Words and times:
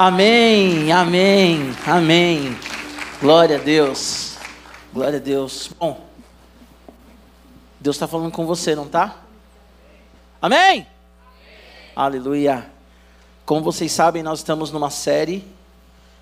Amém, 0.00 0.92
amém, 0.92 1.74
amém. 1.84 2.56
Glória 3.20 3.56
a 3.56 3.60
Deus. 3.60 4.36
Glória 4.94 5.18
a 5.18 5.20
Deus. 5.20 5.72
Bom, 5.76 6.06
Deus 7.80 7.96
está 7.96 8.06
falando 8.06 8.30
com 8.30 8.46
você, 8.46 8.76
não 8.76 8.86
tá? 8.86 9.16
Amém? 10.40 10.60
amém? 10.60 10.86
Aleluia. 11.96 12.70
Como 13.44 13.60
vocês 13.60 13.90
sabem, 13.90 14.22
nós 14.22 14.38
estamos 14.38 14.70
numa 14.70 14.88
série 14.88 15.44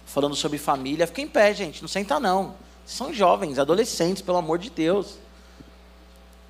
falando 0.07 0.35
sobre 0.35 0.57
família. 0.57 1.07
Fica 1.07 1.21
em 1.21 1.29
pé, 1.29 1.53
gente, 1.53 1.83
não 1.83 1.89
senta 1.89 2.19
não. 2.19 2.55
São 2.87 3.13
jovens, 3.13 3.59
adolescentes, 3.59 4.23
pelo 4.23 4.39
amor 4.39 4.59
de 4.59 4.71
Deus. 4.71 5.19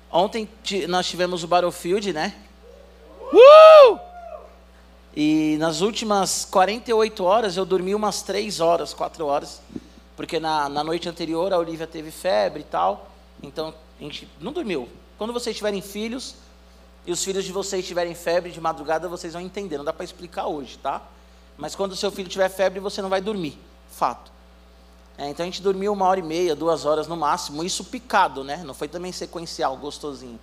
Ontem 0.09 0.47
nós 0.87 1.05
tivemos 1.05 1.43
o 1.43 1.47
Battlefield, 1.47 2.13
né? 2.13 2.33
Uh! 3.33 4.06
E 5.19 5.57
nas 5.57 5.81
últimas 5.81 6.45
48 6.45 7.23
horas 7.23 7.57
eu 7.57 7.65
dormi 7.65 7.95
umas 7.95 8.21
3 8.21 8.59
horas, 8.59 8.93
4 8.93 9.25
horas, 9.25 9.59
porque 10.15 10.39
na, 10.39 10.69
na 10.69 10.83
noite 10.83 11.09
anterior 11.09 11.51
a 11.51 11.57
Olivia 11.57 11.87
teve 11.87 12.11
febre 12.11 12.61
e 12.61 12.63
tal, 12.63 13.09
então 13.41 13.73
a 13.99 14.03
gente 14.03 14.29
não 14.39 14.51
dormiu. 14.51 14.87
Quando 15.17 15.33
vocês 15.33 15.55
tiverem 15.55 15.81
filhos 15.81 16.35
e 17.03 17.11
os 17.11 17.23
filhos 17.23 17.45
de 17.45 17.51
vocês 17.51 17.83
tiverem 17.83 18.13
febre 18.13 18.51
de 18.51 18.61
madrugada, 18.61 19.09
vocês 19.09 19.33
vão 19.33 19.41
entender, 19.41 19.79
não 19.79 19.83
dá 19.83 19.91
para 19.91 20.05
explicar 20.05 20.45
hoje, 20.45 20.77
tá? 20.77 21.01
Mas 21.57 21.73
quando 21.73 21.93
o 21.93 21.95
seu 21.95 22.11
filho 22.11 22.29
tiver 22.29 22.49
febre, 22.49 22.79
você 22.79 23.01
não 23.01 23.09
vai 23.09 23.19
dormir, 23.19 23.57
fato. 23.89 24.31
É, 25.17 25.27
então 25.29 25.43
a 25.43 25.47
gente 25.47 25.63
dormiu 25.63 25.93
uma 25.93 26.05
hora 26.05 26.19
e 26.19 26.23
meia, 26.23 26.55
duas 26.55 26.85
horas 26.85 27.07
no 27.07 27.17
máximo, 27.17 27.63
isso 27.63 27.83
picado, 27.85 28.43
né? 28.43 28.61
Não 28.63 28.75
foi 28.75 28.87
também 28.87 29.11
sequencial, 29.11 29.77
gostosinho. 29.77 30.39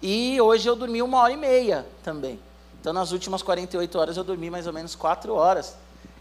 E 0.00 0.40
hoje 0.40 0.66
eu 0.66 0.74
dormi 0.74 1.02
uma 1.02 1.18
hora 1.18 1.34
e 1.34 1.36
meia 1.36 1.86
também. 2.02 2.40
Então, 2.86 2.94
nas 2.94 3.10
últimas 3.10 3.42
48 3.42 3.98
horas, 3.98 4.16
eu 4.16 4.22
dormi 4.22 4.48
mais 4.48 4.68
ou 4.68 4.72
menos 4.72 4.94
4 4.94 5.34
horas. 5.34 5.74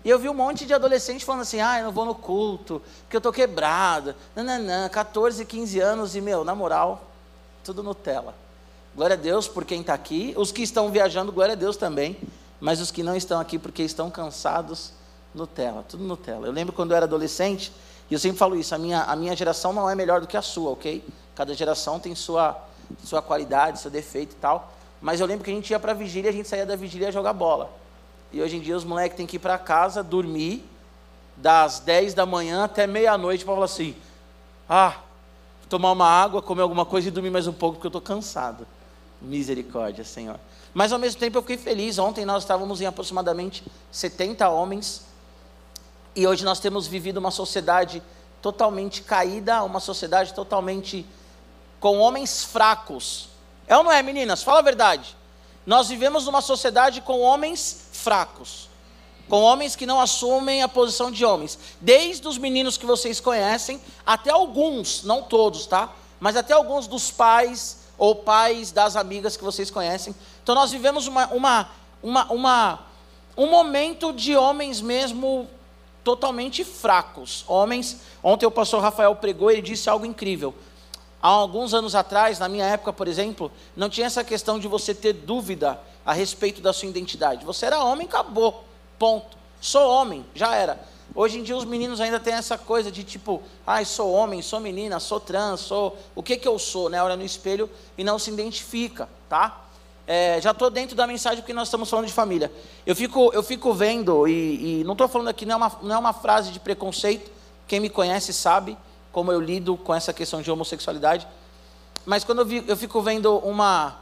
E 0.03 0.09
eu 0.09 0.17
vi 0.17 0.27
um 0.27 0.33
monte 0.33 0.65
de 0.65 0.73
adolescente 0.73 1.23
falando 1.23 1.41
assim: 1.41 1.61
ah, 1.61 1.77
eu 1.77 1.85
não 1.85 1.91
vou 1.91 2.05
no 2.05 2.15
culto, 2.15 2.81
porque 3.03 3.15
eu 3.15 3.19
estou 3.19 3.31
quebrado. 3.31 4.15
Não, 4.35 4.89
14, 4.89 5.45
15 5.45 5.79
anos 5.79 6.15
e, 6.15 6.21
meu, 6.21 6.43
na 6.43 6.55
moral, 6.55 7.03
tudo 7.63 7.83
Nutella. 7.83 8.33
Glória 8.95 9.13
a 9.13 9.17
Deus 9.17 9.47
por 9.47 9.63
quem 9.63 9.81
está 9.81 9.93
aqui. 9.93 10.33
Os 10.35 10.51
que 10.51 10.63
estão 10.63 10.89
viajando, 10.89 11.31
glória 11.31 11.53
a 11.53 11.55
Deus 11.55 11.77
também. 11.77 12.17
Mas 12.59 12.81
os 12.81 12.89
que 12.89 13.03
não 13.03 13.15
estão 13.15 13.39
aqui 13.39 13.59
porque 13.59 13.83
estão 13.83 14.09
cansados, 14.09 14.91
Nutella, 15.35 15.85
tudo 15.87 16.03
Nutella. 16.03 16.47
Eu 16.47 16.51
lembro 16.51 16.73
quando 16.73 16.89
eu 16.89 16.97
era 16.97 17.05
adolescente, 17.05 17.71
e 18.09 18.13
eu 18.15 18.19
sempre 18.19 18.39
falo 18.39 18.55
isso: 18.55 18.73
a 18.73 18.79
minha, 18.79 19.03
a 19.03 19.15
minha 19.15 19.35
geração 19.35 19.71
não 19.71 19.87
é 19.87 19.93
melhor 19.93 20.19
do 20.19 20.25
que 20.25 20.35
a 20.35 20.41
sua, 20.41 20.71
ok? 20.71 21.07
Cada 21.35 21.53
geração 21.53 21.99
tem 21.99 22.15
sua, 22.15 22.59
sua 23.03 23.21
qualidade, 23.21 23.79
seu 23.79 23.91
defeito 23.91 24.31
e 24.31 24.37
tal. 24.37 24.71
Mas 25.01 25.19
eu 25.19 25.27
lembro 25.27 25.43
que 25.43 25.51
a 25.51 25.53
gente 25.53 25.69
ia 25.69 25.79
para 25.79 25.91
a 25.91 25.95
vigília, 25.95 26.29
a 26.29 26.33
gente 26.33 26.47
saía 26.47 26.65
da 26.65 26.75
vigília 26.75 27.11
jogar 27.11 27.33
bola. 27.33 27.71
E 28.31 28.41
hoje 28.41 28.57
em 28.57 28.59
dia 28.59 28.75
os 28.75 28.83
moleques 28.83 29.15
têm 29.15 29.25
que 29.25 29.35
ir 29.35 29.39
para 29.39 29.57
casa, 29.57 30.03
dormir, 30.03 30.63
das 31.37 31.79
10 31.79 32.13
da 32.13 32.25
manhã 32.25 32.63
até 32.63 32.87
meia-noite, 32.87 33.45
para 33.45 33.53
falar 33.53 33.65
assim: 33.65 33.95
ah, 34.69 34.99
tomar 35.69 35.91
uma 35.91 36.07
água, 36.07 36.41
comer 36.41 36.61
alguma 36.61 36.85
coisa 36.85 37.07
e 37.07 37.11
dormir 37.11 37.29
mais 37.29 37.47
um 37.47 37.53
pouco, 37.53 37.75
porque 37.75 37.87
eu 37.87 37.89
estou 37.89 38.01
cansado. 38.01 38.65
Misericórdia, 39.21 40.03
Senhor. 40.03 40.39
Mas 40.73 40.91
ao 40.91 40.99
mesmo 40.99 41.19
tempo 41.19 41.37
eu 41.37 41.41
fiquei 41.41 41.57
feliz. 41.57 41.97
Ontem 41.97 42.25
nós 42.25 42.43
estávamos 42.43 42.81
em 42.81 42.85
aproximadamente 42.85 43.63
70 43.91 44.47
homens. 44.49 45.05
E 46.15 46.27
hoje 46.27 46.43
nós 46.43 46.59
temos 46.59 46.87
vivido 46.87 47.17
uma 47.17 47.31
sociedade 47.31 48.03
totalmente 48.41 49.01
caída, 49.01 49.63
uma 49.63 49.79
sociedade 49.79 50.33
totalmente 50.33 51.05
com 51.79 51.97
homens 51.99 52.43
fracos, 52.43 53.29
é 53.67 53.77
ou 53.77 53.83
não 53.83 53.91
é, 53.91 54.01
meninas? 54.01 54.43
Fala 54.43 54.59
a 54.59 54.63
verdade. 54.63 55.15
Nós 55.65 55.87
vivemos 55.87 56.25
numa 56.25 56.41
sociedade 56.41 57.01
com 57.01 57.21
homens 57.21 57.89
fracos, 57.91 58.69
com 59.27 59.41
homens 59.41 59.75
que 59.75 59.85
não 59.85 59.99
assumem 59.99 60.61
a 60.61 60.67
posição 60.67 61.09
de 61.09 61.25
homens. 61.25 61.57
Desde 61.81 62.27
os 62.27 62.37
meninos 62.37 62.77
que 62.77 62.85
vocês 62.85 63.19
conhecem, 63.19 63.81
até 64.05 64.29
alguns, 64.29 65.03
não 65.03 65.23
todos, 65.23 65.65
tá? 65.65 65.89
Mas 66.19 66.35
até 66.35 66.53
alguns 66.53 66.87
dos 66.87 67.09
pais 67.09 67.85
ou 67.97 68.15
pais 68.15 68.71
das 68.71 68.95
amigas 68.95 69.35
que 69.35 69.43
vocês 69.43 69.71
conhecem. 69.71 70.13
Então 70.43 70.53
nós 70.53 70.71
vivemos 70.71 71.07
uma, 71.07 71.27
uma, 71.27 71.69
uma, 72.03 72.31
uma 72.31 72.79
um 73.37 73.49
momento 73.49 74.13
de 74.13 74.35
homens 74.35 74.79
mesmo 74.79 75.47
totalmente 76.03 76.63
fracos. 76.63 77.43
Homens, 77.47 77.99
ontem 78.23 78.45
o 78.45 78.51
pastor 78.51 78.81
Rafael 78.81 79.15
pregou, 79.15 79.49
ele 79.49 79.61
disse 79.61 79.89
algo 79.89 80.05
incrível. 80.05 80.53
Há 81.25 81.29
alguns 81.29 81.73
anos 81.73 81.95
atrás, 81.95 82.37
na 82.37 82.47
minha 82.47 82.65
época, 82.65 82.93
por 82.93 83.07
exemplo, 83.07 83.51
não 83.75 83.89
tinha 83.89 84.05
essa 84.05 84.23
questão 84.23 84.59
de 84.59 84.67
você 84.67 84.93
ter 84.93 85.11
dúvida 85.11 85.81
a 86.05 86.13
respeito 86.13 86.61
da 86.61 86.71
sua 86.71 86.87
identidade. 86.87 87.43
Você 87.43 87.65
era 87.65 87.83
homem, 87.83 88.05
acabou. 88.05 88.63
Ponto. 88.99 89.35
Sou 89.59 89.89
homem, 89.89 90.23
já 90.35 90.53
era. 90.53 90.79
Hoje 91.15 91.39
em 91.39 91.41
dia 91.41 91.57
os 91.57 91.65
meninos 91.65 91.99
ainda 91.99 92.19
têm 92.19 92.35
essa 92.35 92.59
coisa 92.59 92.91
de 92.91 93.03
tipo, 93.03 93.41
ai, 93.65 93.81
ah, 93.81 93.85
sou 93.87 94.11
homem, 94.11 94.39
sou 94.43 94.59
menina, 94.59 94.99
sou 94.99 95.19
trans, 95.19 95.61
sou. 95.61 95.97
O 96.13 96.21
que 96.21 96.37
que 96.37 96.47
eu 96.47 96.59
sou, 96.59 96.91
né? 96.91 97.01
Olha 97.01 97.17
no 97.17 97.25
espelho 97.25 97.67
e 97.97 98.03
não 98.03 98.19
se 98.19 98.29
identifica, 98.29 99.09
tá? 99.27 99.65
É, 100.05 100.39
já 100.39 100.51
estou 100.51 100.69
dentro 100.69 100.95
da 100.95 101.07
mensagem 101.07 101.39
porque 101.39 101.53
nós 101.53 101.69
estamos 101.69 101.89
falando 101.89 102.05
de 102.05 102.13
família. 102.13 102.51
Eu 102.85 102.95
fico, 102.95 103.31
eu 103.33 103.41
fico 103.41 103.73
vendo, 103.73 104.27
e, 104.27 104.81
e 104.81 104.83
não 104.83 104.91
estou 104.91 105.07
falando 105.07 105.29
aqui, 105.29 105.43
não 105.43 105.53
é, 105.53 105.57
uma, 105.57 105.71
não 105.81 105.95
é 105.95 105.97
uma 105.97 106.13
frase 106.13 106.51
de 106.51 106.59
preconceito, 106.59 107.31
quem 107.67 107.79
me 107.79 107.89
conhece 107.89 108.31
sabe 108.31 108.77
como 109.15 109.31
eu 109.31 109.39
lido 109.39 109.77
com 109.77 109.95
essa 109.95 110.11
questão 110.11 110.41
de 110.41 110.51
homossexualidade. 110.51 111.25
Mas 112.05 112.25
quando 112.25 112.39
eu, 112.39 112.45
vi, 112.45 112.65
eu 112.67 112.75
fico 112.75 113.01
vendo 113.01 113.37
uma, 113.37 113.97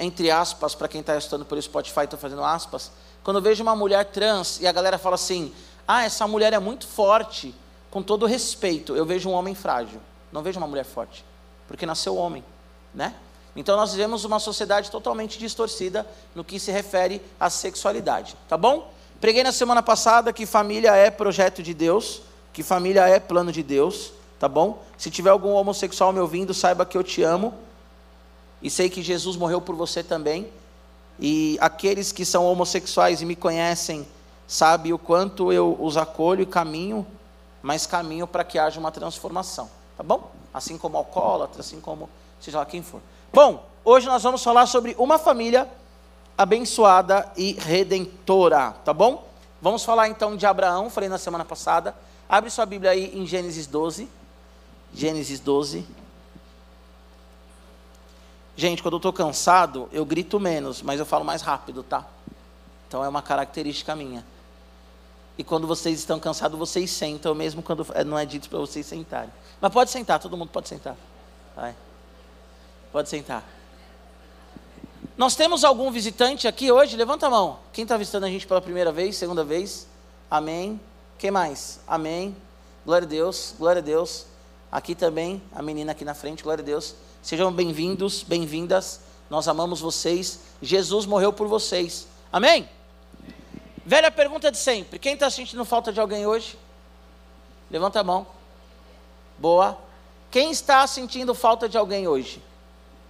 entre 0.00 0.32
aspas, 0.32 0.74
para 0.74 0.88
quem 0.88 1.00
está 1.00 1.16
estudando 1.16 1.46
pelo 1.46 1.62
Spotify, 1.62 2.00
estou 2.00 2.18
fazendo 2.18 2.42
aspas, 2.42 2.90
quando 3.22 3.36
eu 3.36 3.40
vejo 3.40 3.62
uma 3.62 3.76
mulher 3.76 4.04
trans 4.06 4.58
e 4.60 4.66
a 4.66 4.72
galera 4.72 4.98
fala 4.98 5.14
assim, 5.14 5.54
ah, 5.86 6.02
essa 6.02 6.26
mulher 6.26 6.52
é 6.52 6.58
muito 6.58 6.88
forte, 6.88 7.54
com 7.88 8.02
todo 8.02 8.26
respeito, 8.26 8.96
eu 8.96 9.06
vejo 9.06 9.28
um 9.28 9.32
homem 9.32 9.54
frágil, 9.54 10.00
não 10.32 10.42
vejo 10.42 10.58
uma 10.58 10.66
mulher 10.66 10.84
forte, 10.84 11.24
porque 11.68 11.86
nasceu 11.86 12.16
homem, 12.16 12.44
né? 12.92 13.14
Então 13.54 13.76
nós 13.76 13.92
vivemos 13.92 14.24
uma 14.24 14.40
sociedade 14.40 14.90
totalmente 14.90 15.38
distorcida 15.38 16.04
no 16.34 16.42
que 16.42 16.58
se 16.58 16.72
refere 16.72 17.22
à 17.38 17.48
sexualidade, 17.48 18.34
tá 18.48 18.56
bom? 18.56 18.92
Preguei 19.20 19.44
na 19.44 19.52
semana 19.52 19.84
passada 19.84 20.32
que 20.32 20.44
família 20.44 20.96
é 20.96 21.12
projeto 21.12 21.62
de 21.62 21.72
Deus, 21.72 22.22
que 22.56 22.62
família 22.62 23.06
é 23.06 23.20
plano 23.20 23.52
de 23.52 23.62
Deus, 23.62 24.14
tá 24.40 24.48
bom? 24.48 24.82
Se 24.96 25.10
tiver 25.10 25.28
algum 25.28 25.50
homossexual 25.50 26.10
me 26.10 26.20
ouvindo, 26.20 26.54
saiba 26.54 26.86
que 26.86 26.96
eu 26.96 27.04
te 27.04 27.22
amo. 27.22 27.52
E 28.62 28.70
sei 28.70 28.88
que 28.88 29.02
Jesus 29.02 29.36
morreu 29.36 29.60
por 29.60 29.76
você 29.76 30.02
também. 30.02 30.50
E 31.20 31.58
aqueles 31.60 32.12
que 32.12 32.24
são 32.24 32.46
homossexuais 32.46 33.20
e 33.20 33.26
me 33.26 33.36
conhecem, 33.36 34.08
sabem 34.48 34.90
o 34.94 34.98
quanto 34.98 35.52
eu 35.52 35.76
os 35.78 35.98
acolho 35.98 36.40
e 36.40 36.46
caminho, 36.46 37.06
mas 37.60 37.84
caminho 37.84 38.26
para 38.26 38.42
que 38.42 38.58
haja 38.58 38.80
uma 38.80 38.90
transformação, 38.90 39.68
tá 39.94 40.02
bom? 40.02 40.30
Assim 40.54 40.78
como 40.78 40.96
alcoólatra, 40.96 41.60
assim 41.60 41.78
como 41.78 42.08
seja 42.40 42.56
lá 42.56 42.64
quem 42.64 42.82
for. 42.82 43.02
Bom, 43.34 43.66
hoje 43.84 44.06
nós 44.06 44.22
vamos 44.22 44.42
falar 44.42 44.64
sobre 44.64 44.96
uma 44.98 45.18
família 45.18 45.68
abençoada 46.38 47.30
e 47.36 47.52
redentora, 47.52 48.70
tá 48.82 48.94
bom? 48.94 49.28
Vamos 49.60 49.84
falar 49.84 50.08
então 50.08 50.38
de 50.38 50.46
Abraão, 50.46 50.88
falei 50.88 51.10
na 51.10 51.18
semana 51.18 51.44
passada. 51.44 51.94
Abre 52.28 52.50
sua 52.50 52.66
Bíblia 52.66 52.90
aí 52.90 53.16
em 53.16 53.26
Gênesis 53.26 53.66
12. 53.66 54.08
Gênesis 54.92 55.38
12. 55.40 55.86
Gente, 58.56 58.82
quando 58.82 58.94
eu 58.94 58.98
estou 58.98 59.12
cansado, 59.12 59.88
eu 59.92 60.04
grito 60.04 60.40
menos, 60.40 60.80
mas 60.80 60.98
eu 60.98 61.04
falo 61.04 61.24
mais 61.24 61.42
rápido, 61.42 61.82
tá? 61.82 62.06
Então 62.88 63.04
é 63.04 63.08
uma 63.08 63.20
característica 63.20 63.94
minha. 63.94 64.24
E 65.38 65.44
quando 65.44 65.66
vocês 65.66 65.98
estão 65.98 66.18
cansados, 66.18 66.58
vocês 66.58 66.90
sentam, 66.90 67.34
mesmo 67.34 67.62
quando 67.62 67.86
não 68.06 68.18
é 68.18 68.24
dito 68.24 68.48
para 68.48 68.58
vocês 68.58 68.86
sentarem. 68.86 69.30
Mas 69.60 69.72
pode 69.72 69.90
sentar, 69.90 70.18
todo 70.18 70.36
mundo 70.36 70.48
pode 70.48 70.68
sentar. 70.68 70.96
Vai. 71.54 71.76
Pode 72.90 73.10
sentar. 73.10 73.44
Nós 75.16 75.36
temos 75.36 75.62
algum 75.62 75.90
visitante 75.90 76.48
aqui 76.48 76.72
hoje? 76.72 76.96
Levanta 76.96 77.26
a 77.26 77.30
mão. 77.30 77.58
Quem 77.72 77.82
está 77.82 77.96
visitando 77.96 78.24
a 78.24 78.30
gente 78.30 78.46
pela 78.46 78.60
primeira 78.60 78.90
vez, 78.90 79.16
segunda 79.16 79.44
vez? 79.44 79.86
Amém. 80.30 80.80
Quem 81.18 81.30
mais? 81.30 81.80
Amém. 81.86 82.36
Glória 82.84 83.06
a 83.06 83.08
Deus, 83.08 83.54
glória 83.58 83.80
a 83.80 83.82
Deus. 83.82 84.26
Aqui 84.70 84.94
também, 84.94 85.42
a 85.54 85.62
menina 85.62 85.92
aqui 85.92 86.04
na 86.04 86.12
frente, 86.12 86.42
glória 86.42 86.60
a 86.60 86.64
Deus. 86.64 86.94
Sejam 87.22 87.50
bem-vindos, 87.50 88.22
bem-vindas. 88.22 89.00
Nós 89.30 89.48
amamos 89.48 89.80
vocês. 89.80 90.40
Jesus 90.60 91.06
morreu 91.06 91.32
por 91.32 91.48
vocês. 91.48 92.06
Amém? 92.30 92.68
Velha 93.86 94.10
pergunta 94.10 94.52
de 94.52 94.58
sempre: 94.58 94.98
quem 94.98 95.14
está 95.14 95.30
sentindo 95.30 95.64
falta 95.64 95.90
de 95.90 95.98
alguém 95.98 96.26
hoje? 96.26 96.58
Levanta 97.70 98.00
a 98.00 98.04
mão. 98.04 98.26
Boa. 99.38 99.78
Quem 100.30 100.50
está 100.50 100.86
sentindo 100.86 101.34
falta 101.34 101.66
de 101.66 101.78
alguém 101.78 102.06
hoje? 102.06 102.42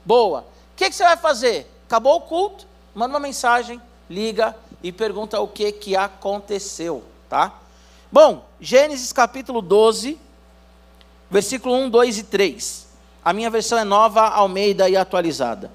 Boa. 0.05 0.43
O 0.43 0.77
que, 0.77 0.89
que, 0.89 0.95
você 0.95 1.03
vai 1.03 1.17
fazer? 1.17 1.69
Acabou 1.87 2.19
o 2.19 2.21
culto? 2.21 2.69
Manda 2.95 3.15
uma 3.15 3.21
mensagem, 3.21 3.83
liga 4.09 4.55
e 4.81 4.93
pergunta 4.93 5.41
o 5.41 5.49
que, 5.49 5.73
que 5.73 5.97
aconteceu, 5.97 7.03
tá? 7.29 7.66
Bom, 8.11 8.47
Gênesis 8.61 9.13
capítulo 9.13 9.61
12, 9.61 10.17
versículo 11.29 11.75
1, 11.75 11.91
2 11.91 12.19
e 12.19 12.23
3. 12.23 12.87
A 13.25 13.33
minha 13.33 13.51
versão 13.51 13.77
é 13.77 13.83
nova, 13.83 14.23
Almeida 14.29 14.89
e 14.89 14.97
atualizada. 14.97 15.73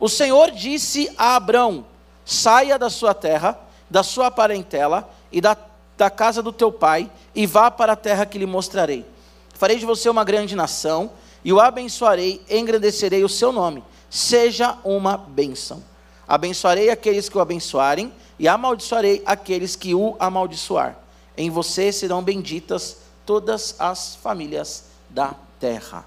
O 0.00 0.08
Senhor 0.08 0.50
disse 0.50 1.12
a 1.18 1.36
Abrão: 1.36 1.84
saia 2.24 2.78
da 2.78 2.88
sua 2.88 3.12
terra, 3.12 3.58
da 3.90 4.02
sua 4.02 4.30
parentela 4.30 5.10
e 5.30 5.42
da, 5.42 5.54
da 5.94 6.08
casa 6.08 6.42
do 6.42 6.52
teu 6.52 6.72
pai, 6.72 7.10
e 7.34 7.46
vá 7.46 7.70
para 7.70 7.92
a 7.92 7.96
terra 7.96 8.24
que 8.24 8.38
lhe 8.38 8.46
mostrarei. 8.46 9.04
Farei 9.52 9.78
de 9.78 9.84
você 9.84 10.08
uma 10.08 10.24
grande 10.24 10.56
nação, 10.56 11.10
e 11.44 11.52
o 11.52 11.60
abençoarei, 11.60 12.40
engrandecerei 12.48 13.22
o 13.22 13.28
seu 13.28 13.52
nome. 13.52 13.84
Seja 14.08 14.78
uma 14.82 15.18
bênção. 15.18 15.84
Abençoarei 16.26 16.88
aqueles 16.88 17.28
que 17.28 17.36
o 17.36 17.42
abençoarem, 17.42 18.10
e 18.38 18.48
amaldiçoarei 18.48 19.22
aqueles 19.26 19.76
que 19.76 19.94
o 19.94 20.16
amaldiçoar. 20.18 21.03
Em 21.36 21.50
você 21.50 21.90
serão 21.92 22.22
benditas 22.22 22.98
todas 23.26 23.74
as 23.78 24.16
famílias 24.16 24.84
da 25.10 25.34
terra. 25.58 26.06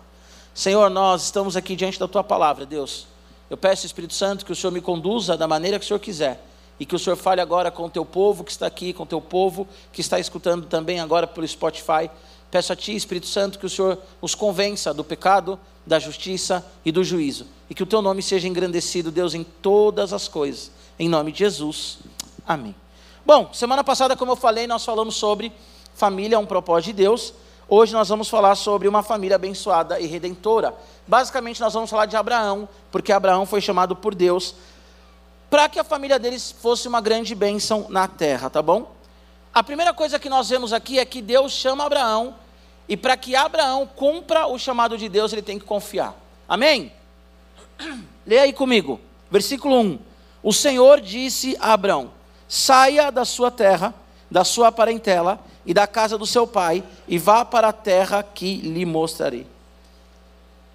Senhor, 0.54 0.90
nós 0.90 1.26
estamos 1.26 1.56
aqui 1.56 1.76
diante 1.76 2.00
da 2.00 2.08
tua 2.08 2.24
palavra, 2.24 2.66
Deus. 2.66 3.08
Eu 3.50 3.58
peço, 3.58 3.86
Espírito 3.86 4.14
Santo, 4.14 4.46
que 4.46 4.52
o 4.52 4.56
Senhor 4.56 4.72
me 4.72 4.82
conduza 4.82 5.38
da 5.38 5.48
maneira 5.48 5.78
que 5.80 5.86
o 5.86 5.88
Senhor 5.88 6.00
quiser. 6.00 6.44
E 6.80 6.86
que 6.86 6.96
o 6.96 7.00
Senhor 7.00 7.16
fale 7.16 7.42
agora 7.42 7.72
com 7.72 7.86
o 7.86 7.90
teu 7.90 8.06
povo 8.06 8.44
que 8.44 8.52
está 8.52 8.68
aqui, 8.68 8.94
com 8.94 9.04
o 9.04 9.06
teu 9.06 9.22
povo 9.22 9.68
que 9.92 10.02
está 10.02 10.20
escutando 10.20 10.66
também 10.66 11.00
agora 11.00 11.26
pelo 11.26 11.48
Spotify. 11.48 12.10
Peço 12.52 12.72
a 12.72 12.76
Ti, 12.76 12.96
Espírito 12.96 13.28
Santo, 13.28 13.60
que 13.60 13.66
o 13.66 13.70
Senhor 13.70 14.00
os 14.22 14.36
convença 14.36 14.94
do 14.94 15.04
pecado, 15.04 15.60
da 15.86 16.00
justiça 16.00 16.66
e 16.86 16.92
do 16.92 17.04
juízo. 17.04 17.48
E 17.70 17.74
que 17.74 17.84
o 17.84 17.86
Teu 17.86 18.02
nome 18.02 18.22
seja 18.22 18.48
engrandecido, 18.48 19.12
Deus, 19.12 19.34
em 19.34 19.44
todas 19.44 20.14
as 20.14 20.28
coisas. 20.28 20.72
Em 21.00 21.10
nome 21.10 21.32
de 21.32 21.40
Jesus. 21.40 22.00
Amém. 22.48 22.76
Bom, 23.28 23.50
semana 23.52 23.84
passada, 23.84 24.16
como 24.16 24.32
eu 24.32 24.36
falei, 24.38 24.68
nós 24.68 24.86
falamos 24.86 25.18
sobre 25.18 25.52
família, 25.94 26.40
um 26.40 26.46
propósito 26.46 26.86
de 26.86 27.04
Deus. 27.04 27.34
Hoje 27.68 27.92
nós 27.92 28.08
vamos 28.08 28.30
falar 28.30 28.56
sobre 28.56 28.88
uma 28.88 29.04
família 29.04 29.36
abençoada 29.36 30.00
e 30.00 30.08
redentora. 30.08 30.74
Basicamente, 31.06 31.60
nós 31.60 31.74
vamos 31.74 31.90
falar 31.90 32.06
de 32.06 32.16
Abraão, 32.16 32.70
porque 32.90 33.12
Abraão 33.12 33.46
foi 33.46 33.60
chamado 33.60 33.98
por 33.98 34.16
Deus 34.16 34.56
para 35.50 35.68
que 35.68 35.78
a 35.78 35.84
família 35.84 36.18
deles 36.18 36.54
fosse 36.54 36.88
uma 36.88 37.02
grande 37.02 37.36
bênção 37.36 37.88
na 37.90 38.08
terra, 38.08 38.50
tá 38.50 38.62
bom? 38.62 38.96
A 39.54 39.62
primeira 39.62 39.94
coisa 39.94 40.18
que 40.18 40.30
nós 40.30 40.48
vemos 40.48 40.72
aqui 40.72 40.98
é 40.98 41.04
que 41.04 41.22
Deus 41.22 41.52
chama 41.52 41.84
Abraão, 41.84 42.34
e 42.88 42.96
para 42.96 43.18
que 43.18 43.36
Abraão 43.36 43.86
cumpra 43.94 44.48
o 44.48 44.58
chamado 44.58 44.98
de 44.98 45.10
Deus, 45.10 45.34
ele 45.34 45.42
tem 45.42 45.60
que 45.60 45.66
confiar. 45.66 46.16
Amém? 46.48 46.94
Leia 48.26 48.44
aí 48.44 48.54
comigo, 48.54 49.02
versículo 49.30 49.82
1. 49.82 50.00
O 50.42 50.54
Senhor 50.54 51.02
disse 51.02 51.58
a 51.60 51.74
Abraão: 51.74 52.16
saia 52.48 53.12
da 53.12 53.26
sua 53.26 53.52
terra, 53.52 53.94
da 54.30 54.44
sua 54.44 54.72
parentela 54.72 55.40
e 55.66 55.74
da 55.74 55.86
casa 55.86 56.18
do 56.18 56.26
seu 56.26 56.48
pai, 56.48 56.84
e 57.08 57.18
vá 57.18 57.44
para 57.44 57.70
a 57.70 57.74
terra 57.74 58.24
que 58.24 58.58
lhe 58.58 58.86
mostrarei. 58.86 59.46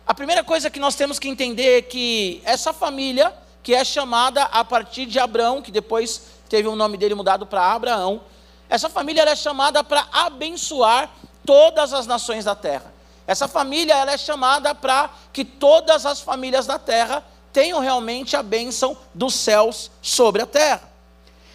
A 0.07 0.15
primeira 0.15 0.45
coisa 0.45 0.69
que 0.69 0.81
nós 0.81 0.95
temos 0.95 1.19
que 1.19 1.29
entender 1.29 1.79
é 1.79 1.83
que 1.83 2.43
essa 2.45 2.73
família, 2.73 3.33
que 3.63 3.75
é 3.75 3.85
chamada 3.85 4.43
a 4.45 4.65
partir 4.65 5.07
de 5.07 5.19
Abraão, 5.19 5.63
que 5.63 5.71
depois 5.71 6.23
teve 6.49 6.69
o 6.69 6.77
nome 6.77 6.99
dele 6.99 7.15
mudado 7.15 7.47
para 7.47 7.73
Abraão, 7.73 8.21
essa 8.69 8.89
família 8.89 9.23
é 9.23 9.37
chamada 9.37 9.85
para 9.85 10.07
abençoar 10.13 11.11
todas 11.47 11.93
as 11.93 12.07
nações 12.07 12.45
da 12.45 12.55
terra. 12.55 12.93
Essa 13.27 13.47
família 13.47 13.95
ela 13.95 14.13
é 14.13 14.19
chamada 14.19 14.75
para 14.75 15.11
que 15.33 15.45
todas 15.45 16.05
as 16.05 16.21
famílias 16.21 16.67
da 16.67 16.79
terra 16.79 17.25
tenham 17.53 17.81
realmente 17.81 18.37
a 18.37 18.43
bênção 18.43 18.97
dos 19.15 19.35
céus 19.35 19.91
sobre 20.01 20.43
a 20.43 20.47
terra. 20.47 20.92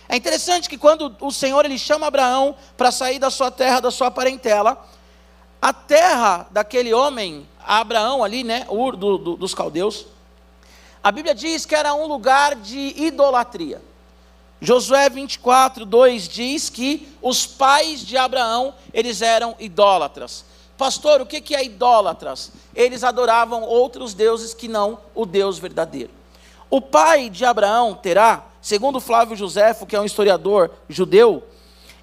É 0.10 0.16
interessante 0.16 0.70
que 0.70 0.78
quando 0.78 1.16
o 1.20 1.32
Senhor 1.32 1.66
ele 1.66 1.78
chama 1.78 2.08
Abraão 2.08 2.56
para 2.78 2.92
sair 2.92 3.20
da 3.20 3.30
sua 3.30 3.52
terra, 3.52 3.82
da 3.82 3.92
sua 3.92 4.10
parentela, 4.10 4.86
a 5.62 5.74
terra 5.74 6.48
daquele 6.52 6.94
homem, 6.94 7.48
Abraão 7.66 8.24
ali, 8.24 8.44
né, 8.44 8.66
Ur 8.70 8.96
do, 8.96 9.18
do, 9.18 9.36
dos 9.36 9.54
caldeus, 9.54 10.06
a 11.04 11.12
Bíblia 11.12 11.36
diz 11.36 11.66
que 11.66 11.76
era 11.76 11.94
um 11.94 12.06
lugar 12.06 12.56
de 12.56 12.94
idolatria. 12.96 13.82
Josué 14.60 15.10
24, 15.10 15.86
2 15.86 16.28
diz 16.28 16.70
que 16.70 17.08
os 17.22 17.46
pais 17.46 18.00
de 18.02 18.18
Abraão, 18.18 18.74
eles 18.94 19.22
eram 19.22 19.56
idólatras. 19.60 20.44
Pastor, 20.78 21.22
o 21.22 21.26
que 21.26 21.56
é 21.56 21.64
idólatras? 21.64 22.52
Eles 22.76 23.04
adoravam 23.04 23.64
outros 23.64 24.14
deuses 24.14 24.54
que 24.54 24.68
não 24.68 25.00
o 25.14 25.26
Deus 25.26 25.58
verdadeiro. 25.58 26.12
O 26.70 26.82
pai 26.82 27.30
de 27.30 27.46
Abraão, 27.46 27.96
Terá, 27.96 28.44
segundo 28.68 29.00
Flávio 29.00 29.34
Josefo, 29.34 29.86
que 29.86 29.96
é 29.96 30.02
um 30.02 30.04
historiador 30.04 30.70
judeu, 30.90 31.42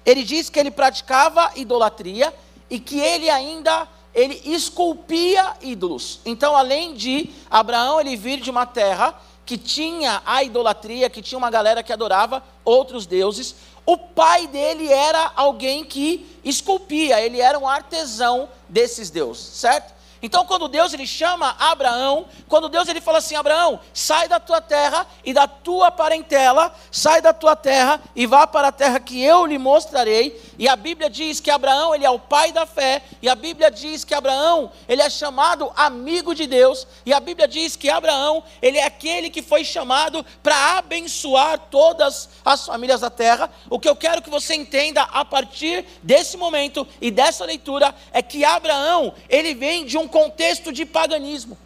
ele 0.03 0.23
diz 0.23 0.49
que 0.49 0.59
ele 0.59 0.71
praticava 0.71 1.51
idolatria 1.55 2.33
e 2.67 2.79
que 2.79 2.99
ele 2.99 3.29
ainda 3.29 3.87
ele 4.15 4.41
esculpia 4.43 5.57
ídolos. 5.61 6.21
Então, 6.25 6.57
além 6.57 6.95
de 6.95 7.29
Abraão 7.51 8.01
ele 8.01 8.17
vir 8.17 8.39
de 8.39 8.49
uma 8.49 8.65
terra 8.65 9.13
que 9.45 9.59
tinha 9.59 10.23
a 10.25 10.43
idolatria, 10.43 11.07
que 11.07 11.21
tinha 11.21 11.37
uma 11.37 11.51
galera 11.51 11.83
que 11.83 11.93
adorava 11.93 12.43
outros 12.63 13.05
deuses, 13.05 13.53
o 13.85 13.95
pai 13.95 14.47
dele 14.47 14.91
era 14.91 15.33
alguém 15.35 15.85
que 15.85 16.25
esculpia, 16.43 17.21
ele 17.21 17.39
era 17.39 17.59
um 17.59 17.67
artesão 17.67 18.49
desses 18.67 19.11
deuses, 19.11 19.43
certo? 19.43 19.93
Então, 20.25 20.43
quando 20.43 20.67
Deus 20.67 20.91
ele 20.91 21.05
chama 21.05 21.55
Abraão, 21.59 22.25
quando 22.47 22.67
Deus 22.67 22.87
ele 22.87 22.99
fala 22.99 23.19
assim: 23.19 23.35
Abraão, 23.35 23.79
sai 23.93 24.27
da 24.27 24.39
tua 24.39 24.59
terra 24.59 25.05
e 25.23 25.31
da 25.31 25.47
tua 25.47 25.91
parentela, 25.91 26.73
sai 26.89 27.21
da 27.21 27.31
tua 27.31 27.55
terra 27.55 28.01
e 28.15 28.25
vá 28.25 28.47
para 28.47 28.69
a 28.69 28.71
terra 28.71 28.99
que 28.99 29.23
eu 29.23 29.45
lhe 29.45 29.59
mostrarei. 29.59 30.41
E 30.57 30.67
a 30.67 30.75
Bíblia 30.75 31.11
diz 31.11 31.39
que 31.39 31.51
Abraão 31.51 31.93
ele 31.93 32.07
é 32.07 32.09
o 32.09 32.17
pai 32.17 32.51
da 32.51 32.65
fé, 32.65 33.03
e 33.21 33.29
a 33.29 33.35
Bíblia 33.35 33.69
diz 33.69 34.03
que 34.03 34.15
Abraão 34.15 34.71
ele 34.87 35.03
é 35.03 35.09
chamado 35.11 35.71
amigo 35.75 36.33
de 36.33 36.47
Deus, 36.47 36.87
e 37.05 37.13
a 37.13 37.19
Bíblia 37.19 37.47
diz 37.47 37.75
que 37.75 37.87
Abraão 37.87 38.43
ele 38.63 38.79
é 38.79 38.83
aquele 38.83 39.29
que 39.29 39.43
foi 39.43 39.63
chamado 39.63 40.25
para 40.41 40.79
abençoar 40.79 41.59
todas 41.69 42.29
as 42.43 42.65
famílias 42.65 43.01
da 43.01 43.11
terra. 43.11 43.47
O 43.69 43.77
que 43.77 43.87
eu 43.87 43.95
quero 43.95 44.23
que 44.23 44.29
você 44.31 44.55
entenda 44.55 45.03
a 45.03 45.23
partir 45.23 45.85
desse 46.01 46.35
momento 46.35 46.87
e 46.99 47.11
dessa 47.11 47.45
leitura 47.45 47.93
é 48.11 48.23
que 48.23 48.43
Abraão 48.43 49.13
ele 49.29 49.53
vem 49.53 49.85
de 49.85 49.99
um 49.99 50.14
contexto 50.15 50.71
de 50.71 50.85
paganismo. 50.85 51.57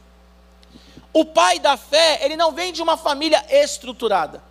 O 1.14 1.24
pai 1.24 1.60
da 1.60 1.78
fé, 1.78 2.18
ele 2.24 2.36
não 2.36 2.52
vem 2.52 2.74
de 2.74 2.82
uma 2.82 2.98
família 2.98 3.46
estruturada. 3.48 4.42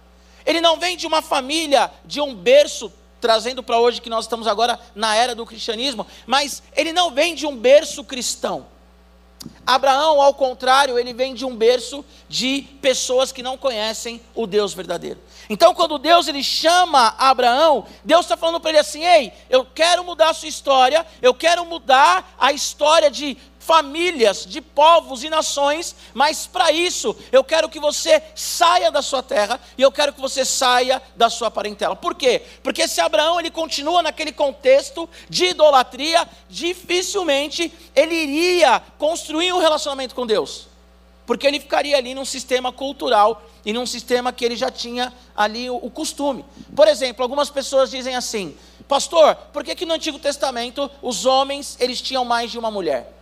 Ele 0.46 0.60
não 0.60 0.78
vem 0.78 0.96
de 0.96 1.04
uma 1.04 1.20
família, 1.20 1.90
de 2.04 2.20
um 2.20 2.32
berço, 2.32 2.92
trazendo 3.20 3.60
para 3.60 3.80
hoje 3.80 4.00
que 4.00 4.08
nós 4.08 4.26
estamos 4.26 4.46
agora 4.46 4.78
na 4.94 5.16
era 5.16 5.34
do 5.34 5.44
cristianismo, 5.44 6.06
mas 6.28 6.62
ele 6.76 6.92
não 6.92 7.10
vem 7.10 7.34
de 7.34 7.44
um 7.44 7.56
berço 7.56 8.04
cristão. 8.04 8.66
Abraão, 9.66 10.20
ao 10.20 10.34
contrário, 10.34 10.98
ele 10.98 11.12
vem 11.12 11.34
de 11.34 11.44
um 11.44 11.56
berço 11.56 12.04
de 12.28 12.62
pessoas 12.80 13.30
que 13.32 13.42
não 13.42 13.58
conhecem 13.58 14.20
o 14.34 14.46
Deus 14.46 14.74
verdadeiro. 14.74 15.20
Então, 15.50 15.74
quando 15.74 15.98
Deus 15.98 16.26
ele 16.28 16.42
chama 16.42 17.14
Abraão, 17.18 17.86
Deus 18.04 18.26
está 18.26 18.36
falando 18.36 18.60
para 18.60 18.70
ele 18.70 18.78
assim: 18.78 19.04
Ei, 19.04 19.32
eu 19.48 19.64
quero 19.64 20.04
mudar 20.04 20.30
a 20.30 20.34
sua 20.34 20.48
história, 20.48 21.06
eu 21.22 21.32
quero 21.32 21.64
mudar 21.64 22.34
a 22.38 22.52
história 22.52 23.10
de 23.10 23.36
famílias, 23.68 24.46
de 24.46 24.62
povos 24.62 25.22
e 25.22 25.28
nações, 25.28 25.94
mas 26.14 26.46
para 26.46 26.72
isso 26.72 27.14
eu 27.30 27.44
quero 27.44 27.68
que 27.68 27.78
você 27.78 28.22
saia 28.34 28.90
da 28.90 29.02
sua 29.02 29.22
terra 29.22 29.60
e 29.76 29.82
eu 29.82 29.92
quero 29.92 30.14
que 30.14 30.20
você 30.22 30.42
saia 30.42 31.02
da 31.14 31.28
sua 31.28 31.50
parentela. 31.50 31.94
Por 31.94 32.14
quê? 32.14 32.40
Porque 32.62 32.88
se 32.88 32.98
Abraão 32.98 33.38
ele 33.38 33.50
continua 33.50 34.02
naquele 34.02 34.32
contexto 34.32 35.06
de 35.28 35.48
idolatria, 35.48 36.26
dificilmente 36.48 37.70
ele 37.94 38.14
iria 38.14 38.82
construir 38.96 39.52
um 39.52 39.58
relacionamento 39.58 40.14
com 40.14 40.26
Deus. 40.26 40.66
Porque 41.26 41.46
ele 41.46 41.60
ficaria 41.60 41.98
ali 41.98 42.14
num 42.14 42.24
sistema 42.24 42.72
cultural 42.72 43.42
e 43.66 43.72
num 43.74 43.84
sistema 43.84 44.32
que 44.32 44.46
ele 44.46 44.56
já 44.56 44.70
tinha 44.70 45.12
ali 45.36 45.68
o, 45.68 45.76
o 45.76 45.90
costume. 45.90 46.42
Por 46.74 46.88
exemplo, 46.88 47.22
algumas 47.22 47.50
pessoas 47.50 47.90
dizem 47.90 48.16
assim: 48.16 48.56
Pastor, 48.88 49.34
por 49.52 49.62
que, 49.62 49.74
que 49.74 49.84
no 49.84 49.92
Antigo 49.92 50.18
Testamento 50.18 50.90
os 51.02 51.26
homens 51.26 51.76
eles 51.78 52.00
tinham 52.00 52.24
mais 52.24 52.50
de 52.50 52.58
uma 52.58 52.70
mulher? 52.70 53.17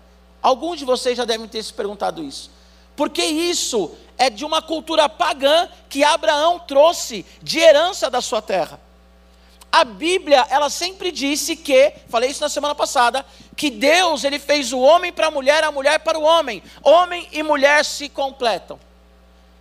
Alguns 0.46 0.78
de 0.78 0.84
vocês 0.84 1.16
já 1.16 1.24
devem 1.24 1.48
ter 1.48 1.60
se 1.60 1.74
perguntado 1.74 2.22
isso. 2.22 2.52
Porque 2.94 3.20
isso 3.20 3.90
é 4.16 4.30
de 4.30 4.44
uma 4.44 4.62
cultura 4.62 5.08
pagã 5.08 5.68
que 5.88 6.04
Abraão 6.04 6.60
trouxe 6.60 7.26
de 7.42 7.58
herança 7.58 8.08
da 8.08 8.20
sua 8.20 8.40
terra. 8.40 8.78
A 9.72 9.82
Bíblia, 9.84 10.46
ela 10.48 10.70
sempre 10.70 11.10
disse 11.10 11.56
que, 11.56 11.92
falei 12.08 12.30
isso 12.30 12.40
na 12.40 12.48
semana 12.48 12.76
passada, 12.76 13.26
que 13.56 13.70
Deus 13.70 14.22
ele 14.22 14.38
fez 14.38 14.72
o 14.72 14.78
homem 14.78 15.12
para 15.12 15.26
a 15.26 15.30
mulher, 15.32 15.64
a 15.64 15.72
mulher 15.72 15.98
para 15.98 16.16
o 16.16 16.22
homem. 16.22 16.62
Homem 16.80 17.28
e 17.32 17.42
mulher 17.42 17.84
se 17.84 18.08
completam. 18.08 18.78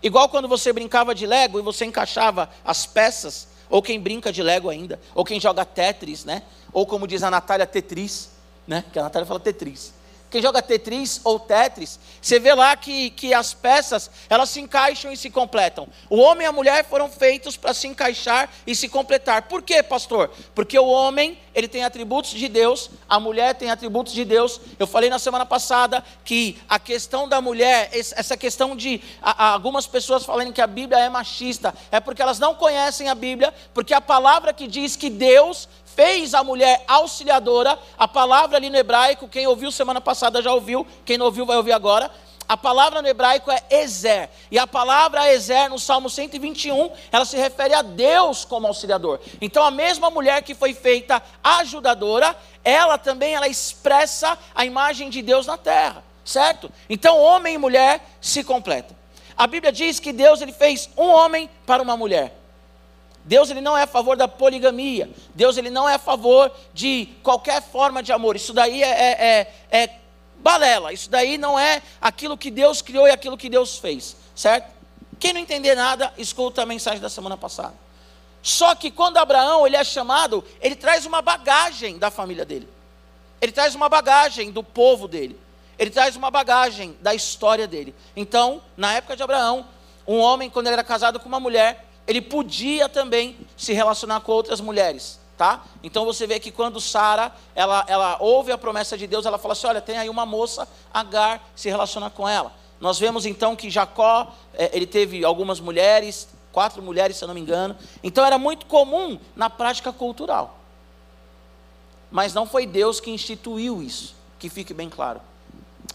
Igual 0.00 0.28
quando 0.28 0.46
você 0.46 0.72
brincava 0.72 1.16
de 1.16 1.26
Lego 1.26 1.58
e 1.58 1.62
você 1.62 1.84
encaixava 1.84 2.48
as 2.64 2.86
peças, 2.86 3.48
ou 3.68 3.82
quem 3.82 3.98
brinca 3.98 4.32
de 4.32 4.40
Lego 4.40 4.70
ainda, 4.70 5.00
ou 5.16 5.24
quem 5.24 5.40
joga 5.40 5.64
Tetris, 5.64 6.24
né? 6.24 6.44
Ou 6.72 6.86
como 6.86 7.08
diz 7.08 7.24
a 7.24 7.30
Natália, 7.30 7.66
Tetris, 7.66 8.30
né? 8.68 8.84
Que 8.92 9.00
a 9.00 9.02
Natália 9.02 9.26
fala 9.26 9.40
Tetris. 9.40 9.96
Quem 10.30 10.42
joga 10.42 10.60
Tetris 10.60 11.20
ou 11.22 11.38
Tetris, 11.38 12.00
você 12.20 12.40
vê 12.40 12.52
lá 12.52 12.76
que, 12.76 13.10
que 13.10 13.32
as 13.32 13.54
peças, 13.54 14.10
elas 14.28 14.50
se 14.50 14.60
encaixam 14.60 15.12
e 15.12 15.16
se 15.16 15.30
completam. 15.30 15.86
O 16.10 16.16
homem 16.16 16.44
e 16.44 16.48
a 16.48 16.52
mulher 16.52 16.84
foram 16.84 17.08
feitos 17.08 17.56
para 17.56 17.72
se 17.72 17.86
encaixar 17.86 18.50
e 18.66 18.74
se 18.74 18.88
completar. 18.88 19.42
Por 19.42 19.62
quê, 19.62 19.82
pastor? 19.82 20.30
Porque 20.54 20.76
o 20.76 20.86
homem, 20.86 21.38
ele 21.54 21.68
tem 21.68 21.84
atributos 21.84 22.32
de 22.32 22.48
Deus, 22.48 22.90
a 23.08 23.20
mulher 23.20 23.54
tem 23.54 23.70
atributos 23.70 24.12
de 24.12 24.24
Deus. 24.24 24.60
Eu 24.78 24.86
falei 24.86 25.08
na 25.08 25.18
semana 25.18 25.46
passada 25.46 26.02
que 26.24 26.58
a 26.68 26.78
questão 26.78 27.28
da 27.28 27.40
mulher, 27.40 27.88
essa 27.92 28.36
questão 28.36 28.74
de 28.74 29.00
algumas 29.22 29.86
pessoas 29.86 30.24
falarem 30.24 30.52
que 30.52 30.60
a 30.60 30.66
Bíblia 30.66 30.98
é 30.98 31.08
machista, 31.08 31.72
é 31.92 32.00
porque 32.00 32.20
elas 32.20 32.40
não 32.40 32.54
conhecem 32.54 33.08
a 33.08 33.14
Bíblia, 33.14 33.54
porque 33.72 33.94
a 33.94 34.00
palavra 34.00 34.52
que 34.52 34.66
diz 34.66 34.96
que 34.96 35.08
Deus 35.08 35.68
fez 35.96 36.34
a 36.34 36.44
mulher 36.44 36.84
auxiliadora. 36.86 37.76
A 37.98 38.06
palavra 38.06 38.58
ali 38.58 38.68
no 38.68 38.76
hebraico, 38.76 39.26
quem 39.26 39.46
ouviu 39.46 39.72
semana 39.72 40.00
passada 40.00 40.42
já 40.42 40.52
ouviu, 40.52 40.86
quem 41.04 41.16
não 41.16 41.26
ouviu 41.26 41.46
vai 41.46 41.56
ouvir 41.56 41.72
agora. 41.72 42.10
A 42.48 42.56
palavra 42.56 43.02
no 43.02 43.08
hebraico 43.08 43.50
é 43.50 43.60
Ezer. 43.70 44.28
E 44.52 44.58
a 44.58 44.68
palavra 44.68 45.32
Ezer 45.32 45.68
no 45.68 45.80
Salmo 45.80 46.08
121, 46.08 46.92
ela 47.10 47.24
se 47.24 47.36
refere 47.36 47.74
a 47.74 47.82
Deus 47.82 48.44
como 48.44 48.68
auxiliador. 48.68 49.18
Então 49.40 49.64
a 49.64 49.70
mesma 49.70 50.10
mulher 50.10 50.42
que 50.42 50.54
foi 50.54 50.72
feita 50.72 51.20
ajudadora, 51.42 52.36
ela 52.62 52.98
também 52.98 53.34
ela 53.34 53.48
expressa 53.48 54.38
a 54.54 54.64
imagem 54.64 55.10
de 55.10 55.22
Deus 55.22 55.44
na 55.44 55.56
terra, 55.56 56.04
certo? 56.24 56.70
Então 56.88 57.18
homem 57.18 57.54
e 57.54 57.58
mulher 57.58 58.00
se 58.20 58.44
completam. 58.44 58.96
A 59.36 59.46
Bíblia 59.48 59.72
diz 59.72 59.98
que 59.98 60.12
Deus 60.12 60.40
ele 60.40 60.52
fez 60.52 60.88
um 60.96 61.08
homem 61.08 61.50
para 61.66 61.82
uma 61.82 61.96
mulher. 61.96 62.45
Deus 63.26 63.50
ele 63.50 63.60
não 63.60 63.76
é 63.76 63.82
a 63.82 63.86
favor 63.88 64.16
da 64.16 64.28
poligamia. 64.28 65.10
Deus 65.34 65.56
ele 65.56 65.68
não 65.68 65.88
é 65.88 65.94
a 65.94 65.98
favor 65.98 66.50
de 66.72 67.08
qualquer 67.24 67.60
forma 67.60 68.00
de 68.00 68.12
amor. 68.12 68.36
Isso 68.36 68.52
daí 68.52 68.84
é, 68.84 68.88
é, 68.88 69.48
é, 69.72 69.82
é 69.82 69.90
balela. 70.38 70.92
Isso 70.92 71.10
daí 71.10 71.36
não 71.36 71.58
é 71.58 71.82
aquilo 72.00 72.38
que 72.38 72.52
Deus 72.52 72.80
criou 72.80 73.08
e 73.08 73.10
aquilo 73.10 73.36
que 73.36 73.50
Deus 73.50 73.78
fez, 73.78 74.16
certo? 74.34 74.72
Quem 75.18 75.32
não 75.32 75.40
entender 75.40 75.74
nada, 75.74 76.14
escuta 76.16 76.62
a 76.62 76.66
mensagem 76.66 77.00
da 77.00 77.08
semana 77.08 77.36
passada. 77.36 77.74
Só 78.42 78.76
que 78.76 78.92
quando 78.92 79.16
Abraão 79.16 79.66
ele 79.66 79.74
é 79.74 79.82
chamado, 79.82 80.44
ele 80.60 80.76
traz 80.76 81.04
uma 81.04 81.20
bagagem 81.20 81.98
da 81.98 82.12
família 82.12 82.44
dele. 82.44 82.68
Ele 83.40 83.50
traz 83.50 83.74
uma 83.74 83.88
bagagem 83.88 84.52
do 84.52 84.62
povo 84.62 85.08
dele. 85.08 85.36
Ele 85.76 85.90
traz 85.90 86.14
uma 86.14 86.30
bagagem 86.30 86.96
da 87.00 87.12
história 87.12 87.66
dele. 87.66 87.92
Então, 88.14 88.62
na 88.76 88.94
época 88.94 89.16
de 89.16 89.22
Abraão, 89.24 89.66
um 90.06 90.18
homem 90.18 90.48
quando 90.48 90.66
ele 90.68 90.74
era 90.74 90.84
casado 90.84 91.18
com 91.18 91.26
uma 91.26 91.40
mulher, 91.40 91.85
ele 92.06 92.20
podia 92.20 92.88
também 92.88 93.36
se 93.56 93.72
relacionar 93.72 94.20
com 94.20 94.32
outras 94.32 94.60
mulheres 94.60 95.18
tá? 95.36 95.64
Então 95.82 96.04
você 96.04 96.26
vê 96.26 96.40
que 96.40 96.50
quando 96.50 96.80
Sara, 96.80 97.32
ela, 97.54 97.84
ela 97.86 98.16
ouve 98.20 98.50
a 98.50 98.58
promessa 98.58 98.96
de 98.96 99.06
Deus, 99.06 99.26
ela 99.26 99.38
fala 99.38 99.52
assim, 99.52 99.66
olha, 99.66 99.80
tem 99.80 99.98
aí 99.98 100.08
uma 100.08 100.24
moça, 100.24 100.66
Agar, 100.92 101.46
se 101.54 101.68
relaciona 101.68 102.08
com 102.08 102.28
ela. 102.28 102.52
Nós 102.80 102.98
vemos 102.98 103.26
então 103.26 103.54
que 103.54 103.70
Jacó, 103.70 104.32
é, 104.54 104.70
ele 104.72 104.86
teve 104.86 105.24
algumas 105.24 105.60
mulheres, 105.60 106.28
quatro 106.52 106.82
mulheres, 106.82 107.16
se 107.16 107.24
eu 107.24 107.28
não 107.28 107.34
me 107.34 107.40
engano. 107.40 107.76
Então 108.02 108.24
era 108.24 108.38
muito 108.38 108.66
comum 108.66 109.18
na 109.34 109.50
prática 109.50 109.92
cultural. 109.92 110.58
Mas 112.10 112.32
não 112.32 112.46
foi 112.46 112.66
Deus 112.66 113.00
que 113.00 113.10
instituiu 113.10 113.82
isso, 113.82 114.14
que 114.38 114.48
fique 114.48 114.72
bem 114.72 114.88
claro. 114.88 115.20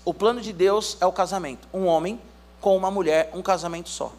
O 0.06 0.14
plano 0.14 0.42
de 0.42 0.54
Deus 0.54 0.98
é 1.00 1.06
o 1.06 1.12
casamento, 1.12 1.68
um 1.74 1.86
homem 1.86 2.20
com 2.60 2.76
uma 2.76 2.92
mulher, 2.92 3.32
um 3.34 3.42
casamento 3.42 3.90
só. 3.90 4.12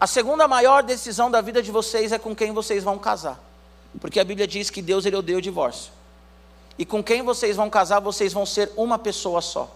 A 0.00 0.06
segunda 0.06 0.48
maior 0.48 0.82
decisão 0.82 1.30
da 1.30 1.42
vida 1.42 1.62
de 1.62 1.70
vocês 1.70 2.10
é 2.10 2.18
com 2.18 2.34
quem 2.34 2.52
vocês 2.52 2.82
vão 2.82 2.98
casar. 2.98 3.38
Porque 4.00 4.18
a 4.18 4.24
Bíblia 4.24 4.46
diz 4.46 4.70
que 4.70 4.80
Deus 4.80 5.04
ele 5.04 5.14
odeia 5.14 5.36
o 5.36 5.42
divórcio. 5.42 5.92
E 6.78 6.86
com 6.86 7.04
quem 7.04 7.22
vocês 7.22 7.56
vão 7.56 7.68
casar, 7.68 8.00
vocês 8.00 8.32
vão 8.32 8.46
ser 8.46 8.72
uma 8.78 8.98
pessoa 8.98 9.42
só. 9.42 9.68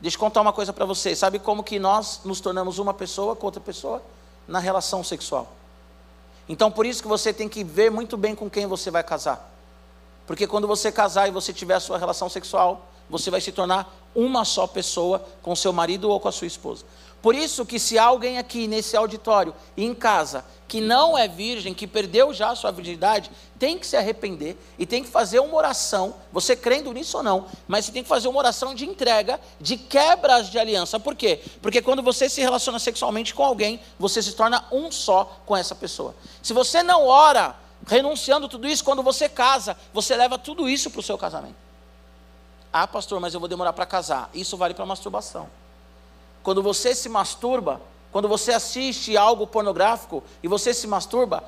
Deixa 0.00 0.16
eu 0.16 0.20
contar 0.20 0.40
uma 0.40 0.54
coisa 0.54 0.72
para 0.72 0.86
vocês. 0.86 1.18
Sabe 1.18 1.38
como 1.38 1.62
que 1.62 1.78
nós 1.78 2.20
nos 2.24 2.40
tornamos 2.40 2.78
uma 2.78 2.94
pessoa 2.94 3.36
com 3.36 3.44
outra 3.44 3.60
pessoa? 3.60 4.02
Na 4.48 4.58
relação 4.58 5.04
sexual. 5.04 5.52
Então 6.48 6.70
por 6.70 6.86
isso 6.86 7.02
que 7.02 7.08
você 7.08 7.30
tem 7.30 7.48
que 7.48 7.62
ver 7.62 7.90
muito 7.90 8.16
bem 8.16 8.34
com 8.34 8.48
quem 8.48 8.66
você 8.66 8.90
vai 8.90 9.02
casar. 9.02 9.52
Porque 10.26 10.46
quando 10.46 10.66
você 10.66 10.90
casar 10.90 11.28
e 11.28 11.30
você 11.30 11.52
tiver 11.52 11.74
a 11.74 11.80
sua 11.80 11.98
relação 11.98 12.30
sexual, 12.30 12.86
você 13.08 13.30
vai 13.30 13.40
se 13.40 13.52
tornar 13.52 13.94
uma 14.14 14.44
só 14.44 14.66
pessoa 14.66 15.24
com 15.42 15.54
seu 15.54 15.72
marido 15.72 16.08
ou 16.08 16.18
com 16.18 16.28
a 16.28 16.32
sua 16.32 16.46
esposa. 16.46 16.84
Por 17.22 17.34
isso 17.34 17.66
que 17.66 17.78
se 17.78 17.98
alguém 17.98 18.38
aqui 18.38 18.68
nesse 18.68 18.96
auditório 18.96 19.54
e 19.76 19.84
em 19.84 19.94
casa 19.94 20.44
que 20.68 20.80
não 20.80 21.16
é 21.16 21.28
virgem, 21.28 21.72
que 21.72 21.86
perdeu 21.86 22.32
já 22.32 22.50
a 22.50 22.56
sua 22.56 22.70
virgindade, 22.70 23.30
tem 23.58 23.78
que 23.78 23.86
se 23.86 23.96
arrepender 23.96 24.56
e 24.78 24.84
tem 24.84 25.02
que 25.02 25.08
fazer 25.08 25.38
uma 25.38 25.54
oração, 25.56 26.14
você 26.32 26.56
crendo 26.56 26.92
nisso 26.92 27.16
ou 27.18 27.22
não, 27.22 27.46
mas 27.68 27.84
você 27.84 27.92
tem 27.92 28.02
que 28.02 28.08
fazer 28.08 28.28
uma 28.28 28.38
oração 28.38 28.74
de 28.74 28.84
entrega, 28.84 29.40
de 29.60 29.76
quebras 29.76 30.50
de 30.50 30.58
aliança. 30.58 30.98
Por 30.98 31.14
quê? 31.14 31.40
Porque 31.62 31.80
quando 31.80 32.02
você 32.02 32.28
se 32.28 32.40
relaciona 32.40 32.78
sexualmente 32.78 33.34
com 33.34 33.44
alguém, 33.44 33.80
você 33.98 34.20
se 34.20 34.32
torna 34.32 34.64
um 34.72 34.90
só 34.90 35.40
com 35.46 35.56
essa 35.56 35.74
pessoa. 35.74 36.14
Se 36.42 36.52
você 36.52 36.82
não 36.82 37.06
ora, 37.06 37.56
renunciando 37.86 38.48
tudo 38.48 38.66
isso, 38.66 38.84
quando 38.84 39.02
você 39.02 39.28
casa, 39.28 39.76
você 39.92 40.16
leva 40.16 40.36
tudo 40.38 40.68
isso 40.68 40.90
para 40.90 41.00
o 41.00 41.02
seu 41.02 41.16
casamento. 41.16 41.56
Ah, 42.72 42.86
pastor, 42.86 43.20
mas 43.20 43.32
eu 43.32 43.40
vou 43.40 43.48
demorar 43.48 43.72
para 43.72 43.86
casar. 43.86 44.28
Isso 44.34 44.56
vale 44.56 44.74
para 44.74 44.84
masturbação. 44.84 45.48
Quando 46.46 46.62
você 46.62 46.94
se 46.94 47.08
masturba, 47.08 47.80
quando 48.12 48.28
você 48.28 48.52
assiste 48.52 49.16
algo 49.16 49.48
pornográfico 49.48 50.22
e 50.40 50.46
você 50.46 50.72
se 50.72 50.86
masturba, 50.86 51.42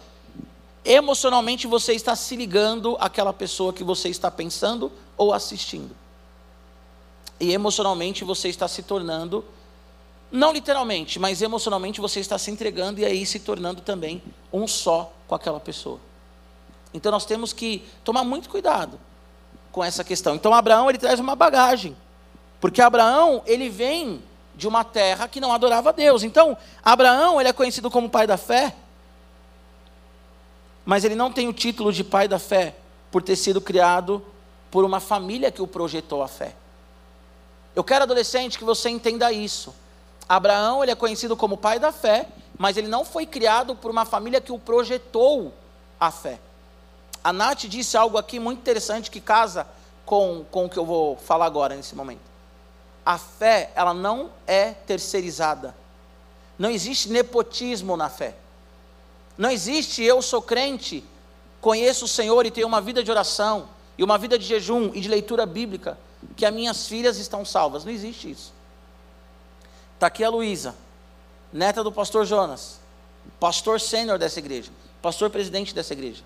emocionalmente 0.84 1.68
você 1.68 1.92
está 1.92 2.16
se 2.16 2.34
ligando 2.34 2.96
àquela 2.98 3.32
pessoa 3.32 3.72
que 3.72 3.84
você 3.84 4.08
está 4.08 4.28
pensando 4.28 4.90
ou 5.16 5.32
assistindo. 5.32 5.94
E 7.38 7.52
emocionalmente 7.52 8.24
você 8.24 8.48
está 8.48 8.66
se 8.66 8.82
tornando, 8.82 9.44
não 10.32 10.52
literalmente, 10.52 11.20
mas 11.20 11.42
emocionalmente 11.42 12.00
você 12.00 12.18
está 12.18 12.36
se 12.36 12.50
entregando 12.50 12.98
e 12.98 13.04
aí 13.04 13.24
se 13.24 13.38
tornando 13.38 13.80
também 13.80 14.20
um 14.52 14.66
só 14.66 15.12
com 15.28 15.34
aquela 15.36 15.60
pessoa. 15.60 16.00
Então 16.92 17.12
nós 17.12 17.24
temos 17.24 17.52
que 17.52 17.84
tomar 18.02 18.24
muito 18.24 18.50
cuidado 18.50 18.98
com 19.70 19.84
essa 19.84 20.02
questão. 20.02 20.34
Então 20.34 20.52
Abraão 20.52 20.88
ele 20.88 20.98
traz 20.98 21.20
uma 21.20 21.36
bagagem, 21.36 21.96
porque 22.60 22.82
Abraão 22.82 23.44
ele 23.46 23.68
vem 23.68 24.26
de 24.58 24.66
uma 24.66 24.82
terra 24.82 25.28
que 25.28 25.40
não 25.40 25.52
adorava 25.52 25.90
a 25.90 25.92
Deus. 25.92 26.24
Então, 26.24 26.58
Abraão, 26.84 27.40
ele 27.40 27.48
é 27.48 27.52
conhecido 27.52 27.88
como 27.88 28.10
pai 28.10 28.26
da 28.26 28.36
fé, 28.36 28.74
mas 30.84 31.04
ele 31.04 31.14
não 31.14 31.32
tem 31.32 31.46
o 31.46 31.52
título 31.52 31.92
de 31.92 32.02
pai 32.02 32.26
da 32.26 32.40
fé 32.40 32.74
por 33.08 33.22
ter 33.22 33.36
sido 33.36 33.60
criado 33.60 34.20
por 34.68 34.84
uma 34.84 34.98
família 34.98 35.52
que 35.52 35.62
o 35.62 35.66
projetou 35.66 36.24
a 36.24 36.28
fé. 36.28 36.56
Eu 37.74 37.84
quero 37.84 38.02
adolescente 38.02 38.58
que 38.58 38.64
você 38.64 38.90
entenda 38.90 39.30
isso. 39.30 39.72
Abraão, 40.28 40.82
ele 40.82 40.90
é 40.90 40.96
conhecido 40.96 41.36
como 41.36 41.56
pai 41.56 41.78
da 41.78 41.92
fé, 41.92 42.26
mas 42.58 42.76
ele 42.76 42.88
não 42.88 43.04
foi 43.04 43.26
criado 43.26 43.76
por 43.76 43.92
uma 43.92 44.04
família 44.04 44.40
que 44.40 44.50
o 44.50 44.58
projetou 44.58 45.54
a 46.00 46.10
fé. 46.10 46.40
A 47.22 47.32
Nath 47.32 47.60
disse 47.60 47.96
algo 47.96 48.18
aqui 48.18 48.40
muito 48.40 48.58
interessante 48.58 49.08
que 49.08 49.20
casa 49.20 49.68
com, 50.04 50.44
com 50.50 50.64
o 50.64 50.68
que 50.68 50.76
eu 50.76 50.84
vou 50.84 51.16
falar 51.16 51.46
agora 51.46 51.76
nesse 51.76 51.94
momento 51.94 52.37
a 53.08 53.16
fé, 53.16 53.72
ela 53.74 53.94
não 53.94 54.30
é 54.46 54.72
terceirizada. 54.72 55.74
Não 56.58 56.68
existe 56.68 57.08
nepotismo 57.08 57.96
na 57.96 58.10
fé. 58.10 58.34
Não 59.38 59.50
existe 59.50 60.02
eu 60.02 60.20
sou 60.20 60.42
crente, 60.42 61.02
conheço 61.58 62.04
o 62.04 62.08
Senhor 62.08 62.44
e 62.44 62.50
tenho 62.50 62.66
uma 62.66 62.82
vida 62.82 63.02
de 63.02 63.10
oração, 63.10 63.70
e 63.96 64.04
uma 64.04 64.18
vida 64.18 64.38
de 64.38 64.44
jejum 64.44 64.90
e 64.92 65.00
de 65.00 65.08
leitura 65.08 65.46
bíblica, 65.46 65.98
que 66.36 66.44
as 66.44 66.52
minhas 66.52 66.86
filhas 66.86 67.16
estão 67.16 67.46
salvas. 67.46 67.82
Não 67.82 67.90
existe 67.90 68.30
isso. 68.30 68.52
Está 69.94 70.08
aqui 70.08 70.22
a 70.22 70.28
Luísa, 70.28 70.74
neta 71.50 71.82
do 71.82 71.90
pastor 71.90 72.26
Jonas, 72.26 72.78
pastor 73.40 73.80
sênior 73.80 74.18
dessa 74.18 74.38
igreja, 74.38 74.70
pastor 75.00 75.30
presidente 75.30 75.74
dessa 75.74 75.94
igreja. 75.94 76.22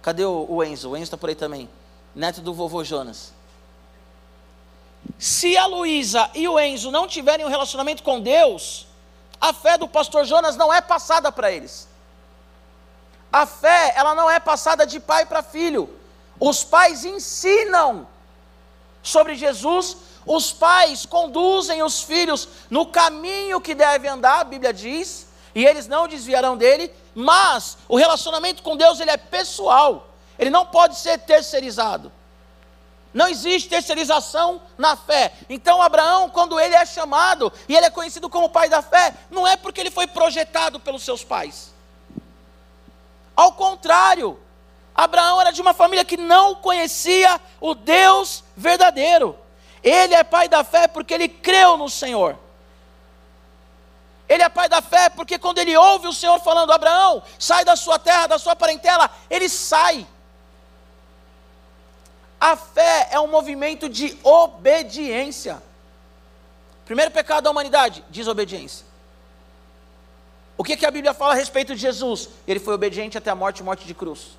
Cadê 0.00 0.24
o 0.24 0.62
Enzo? 0.62 0.90
O 0.90 0.96
Enzo 0.96 1.02
está 1.06 1.16
por 1.16 1.28
aí 1.28 1.34
também, 1.34 1.68
neto 2.14 2.40
do 2.40 2.54
vovô 2.54 2.84
Jonas. 2.84 3.32
Se 5.20 5.54
a 5.54 5.66
Luísa 5.66 6.30
e 6.32 6.48
o 6.48 6.58
Enzo 6.58 6.90
não 6.90 7.06
tiverem 7.06 7.44
um 7.44 7.50
relacionamento 7.50 8.02
com 8.02 8.22
Deus, 8.22 8.86
a 9.38 9.52
fé 9.52 9.76
do 9.76 9.86
pastor 9.86 10.24
Jonas 10.24 10.56
não 10.56 10.72
é 10.72 10.80
passada 10.80 11.30
para 11.30 11.52
eles. 11.52 11.86
A 13.30 13.44
fé, 13.44 13.92
ela 13.96 14.14
não 14.14 14.30
é 14.30 14.40
passada 14.40 14.86
de 14.86 14.98
pai 14.98 15.26
para 15.26 15.42
filho. 15.42 15.94
Os 16.40 16.64
pais 16.64 17.04
ensinam 17.04 18.08
sobre 19.02 19.34
Jesus, 19.34 19.94
os 20.24 20.54
pais 20.54 21.04
conduzem 21.04 21.82
os 21.82 22.02
filhos 22.02 22.48
no 22.70 22.86
caminho 22.86 23.60
que 23.60 23.74
deve 23.74 24.08
andar, 24.08 24.40
a 24.40 24.44
Bíblia 24.44 24.72
diz, 24.72 25.26
e 25.54 25.66
eles 25.66 25.86
não 25.86 26.08
desviarão 26.08 26.56
dele, 26.56 26.90
mas 27.14 27.76
o 27.90 27.96
relacionamento 27.96 28.62
com 28.62 28.74
Deus 28.74 28.98
ele 29.00 29.10
é 29.10 29.18
pessoal. 29.18 30.14
Ele 30.38 30.48
não 30.48 30.64
pode 30.64 30.96
ser 30.96 31.18
terceirizado. 31.18 32.10
Não 33.12 33.28
existe 33.28 33.68
terceirização 33.68 34.62
na 34.78 34.96
fé. 34.96 35.32
Então, 35.48 35.82
Abraão, 35.82 36.30
quando 36.30 36.60
ele 36.60 36.74
é 36.74 36.86
chamado 36.86 37.52
e 37.68 37.76
ele 37.76 37.86
é 37.86 37.90
conhecido 37.90 38.28
como 38.28 38.48
pai 38.48 38.68
da 38.68 38.82
fé, 38.82 39.14
não 39.30 39.46
é 39.46 39.56
porque 39.56 39.80
ele 39.80 39.90
foi 39.90 40.06
projetado 40.06 40.78
pelos 40.78 41.02
seus 41.02 41.24
pais. 41.24 41.74
Ao 43.34 43.52
contrário, 43.52 44.38
Abraão 44.94 45.40
era 45.40 45.50
de 45.50 45.60
uma 45.60 45.74
família 45.74 46.04
que 46.04 46.16
não 46.16 46.54
conhecia 46.54 47.40
o 47.60 47.74
Deus 47.74 48.44
verdadeiro. 48.56 49.36
Ele 49.82 50.14
é 50.14 50.22
pai 50.22 50.48
da 50.48 50.62
fé 50.62 50.86
porque 50.86 51.14
ele 51.14 51.28
creu 51.28 51.76
no 51.76 51.88
Senhor. 51.88 52.38
Ele 54.28 54.42
é 54.44 54.48
pai 54.48 54.68
da 54.68 54.80
fé 54.80 55.08
porque 55.08 55.38
quando 55.38 55.58
ele 55.58 55.76
ouve 55.76 56.06
o 56.06 56.12
Senhor 56.12 56.38
falando: 56.38 56.72
Abraão, 56.72 57.22
sai 57.38 57.64
da 57.64 57.74
sua 57.74 57.98
terra, 57.98 58.28
da 58.28 58.38
sua 58.38 58.54
parentela, 58.54 59.10
ele 59.28 59.48
sai. 59.48 60.06
A 62.40 62.56
fé 62.56 63.08
é 63.10 63.20
um 63.20 63.26
movimento 63.26 63.88
de 63.88 64.16
obediência. 64.22 65.62
Primeiro 66.86 67.10
pecado 67.10 67.44
da 67.44 67.50
humanidade, 67.50 68.02
desobediência. 68.08 68.86
O 70.56 70.64
que, 70.64 70.76
que 70.76 70.86
a 70.86 70.90
Bíblia 70.90 71.12
fala 71.12 71.34
a 71.34 71.36
respeito 71.36 71.74
de 71.74 71.80
Jesus? 71.80 72.30
Ele 72.46 72.58
foi 72.58 72.74
obediente 72.74 73.18
até 73.18 73.30
a 73.30 73.34
morte 73.34 73.62
morte 73.62 73.86
de 73.86 73.94
cruz. 73.94 74.38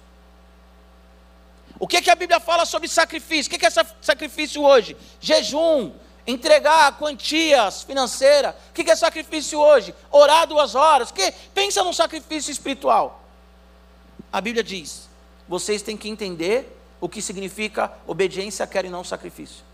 O 1.79 1.87
que, 1.87 2.01
que 2.01 2.09
a 2.09 2.15
Bíblia 2.15 2.39
fala 2.39 2.65
sobre 2.65 2.87
sacrifício? 2.87 3.49
O 3.49 3.51
que, 3.51 3.59
que 3.59 3.65
é 3.65 3.85
sacrifício 4.01 4.63
hoje? 4.63 4.97
Jejum, 5.19 5.91
entregar 6.25 6.97
quantias 6.97 7.83
financeiras. 7.83 8.53
O 8.69 8.73
que, 8.73 8.83
que 8.83 8.91
é 8.91 8.95
sacrifício 8.95 9.59
hoje? 9.59 9.93
Orar 10.11 10.47
duas 10.47 10.75
horas. 10.75 11.11
Que? 11.11 11.31
Pensa 11.53 11.83
num 11.83 11.93
sacrifício 11.93 12.51
espiritual. 12.51 13.23
A 14.31 14.41
Bíblia 14.41 14.63
diz: 14.63 15.09
vocês 15.47 15.81
têm 15.81 15.97
que 15.97 16.09
entender 16.09 16.80
o 17.01 17.09
que 17.09 17.21
significa 17.21 17.91
obediência, 18.07 18.65
quer 18.67 18.85
e 18.85 18.89
não 18.89 19.03
sacrifício. 19.03 19.65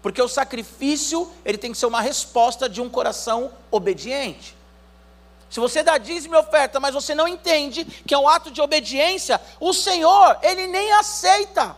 Porque 0.00 0.22
o 0.22 0.28
sacrifício, 0.28 1.30
ele 1.44 1.58
tem 1.58 1.72
que 1.72 1.78
ser 1.78 1.86
uma 1.86 2.00
resposta 2.00 2.68
de 2.68 2.80
um 2.80 2.88
coração 2.88 3.52
obediente. 3.70 4.56
Se 5.50 5.60
você 5.60 5.82
dá 5.82 5.98
dízimo 5.98 6.34
e 6.34 6.38
oferta, 6.38 6.80
mas 6.80 6.94
você 6.94 7.14
não 7.14 7.28
entende 7.28 7.84
que 7.84 8.14
é 8.14 8.18
um 8.18 8.26
ato 8.26 8.50
de 8.50 8.60
obediência, 8.60 9.40
o 9.60 9.74
Senhor, 9.74 10.38
ele 10.42 10.66
nem 10.66 10.92
aceita. 10.92 11.76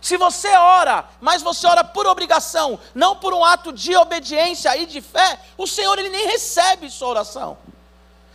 Se 0.00 0.16
você 0.16 0.48
ora, 0.56 1.04
mas 1.20 1.42
você 1.42 1.66
ora 1.66 1.84
por 1.84 2.06
obrigação, 2.06 2.78
não 2.94 3.16
por 3.16 3.34
um 3.34 3.44
ato 3.44 3.72
de 3.72 3.94
obediência 3.96 4.74
e 4.76 4.86
de 4.86 5.00
fé, 5.00 5.38
o 5.58 5.66
Senhor 5.66 5.98
ele 5.98 6.08
nem 6.08 6.26
recebe 6.26 6.88
sua 6.90 7.08
oração. 7.08 7.58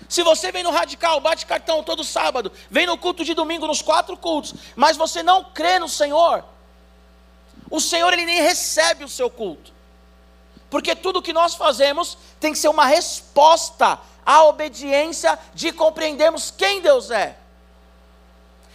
Se 0.07 0.23
você 0.23 0.51
vem 0.51 0.63
no 0.63 0.71
radical, 0.71 1.19
bate 1.19 1.45
cartão 1.45 1.83
todo 1.83 2.03
sábado, 2.03 2.51
vem 2.69 2.85
no 2.85 2.97
culto 2.97 3.23
de 3.23 3.33
domingo, 3.33 3.67
nos 3.67 3.81
quatro 3.81 4.15
cultos, 4.15 4.53
mas 4.75 4.97
você 4.97 5.23
não 5.23 5.43
crê 5.43 5.79
no 5.79 5.89
Senhor, 5.89 6.43
o 7.69 7.79
Senhor 7.79 8.13
ele 8.13 8.25
nem 8.25 8.41
recebe 8.41 9.03
o 9.03 9.09
seu 9.09 9.29
culto. 9.29 9.73
Porque 10.69 10.95
tudo 10.95 11.21
que 11.21 11.33
nós 11.33 11.55
fazemos 11.55 12.17
tem 12.39 12.51
que 12.51 12.59
ser 12.59 12.67
uma 12.67 12.85
resposta 12.85 13.99
à 14.25 14.43
obediência 14.43 15.37
de 15.53 15.71
compreendermos 15.71 16.51
quem 16.51 16.81
Deus 16.81 17.11
é. 17.11 17.37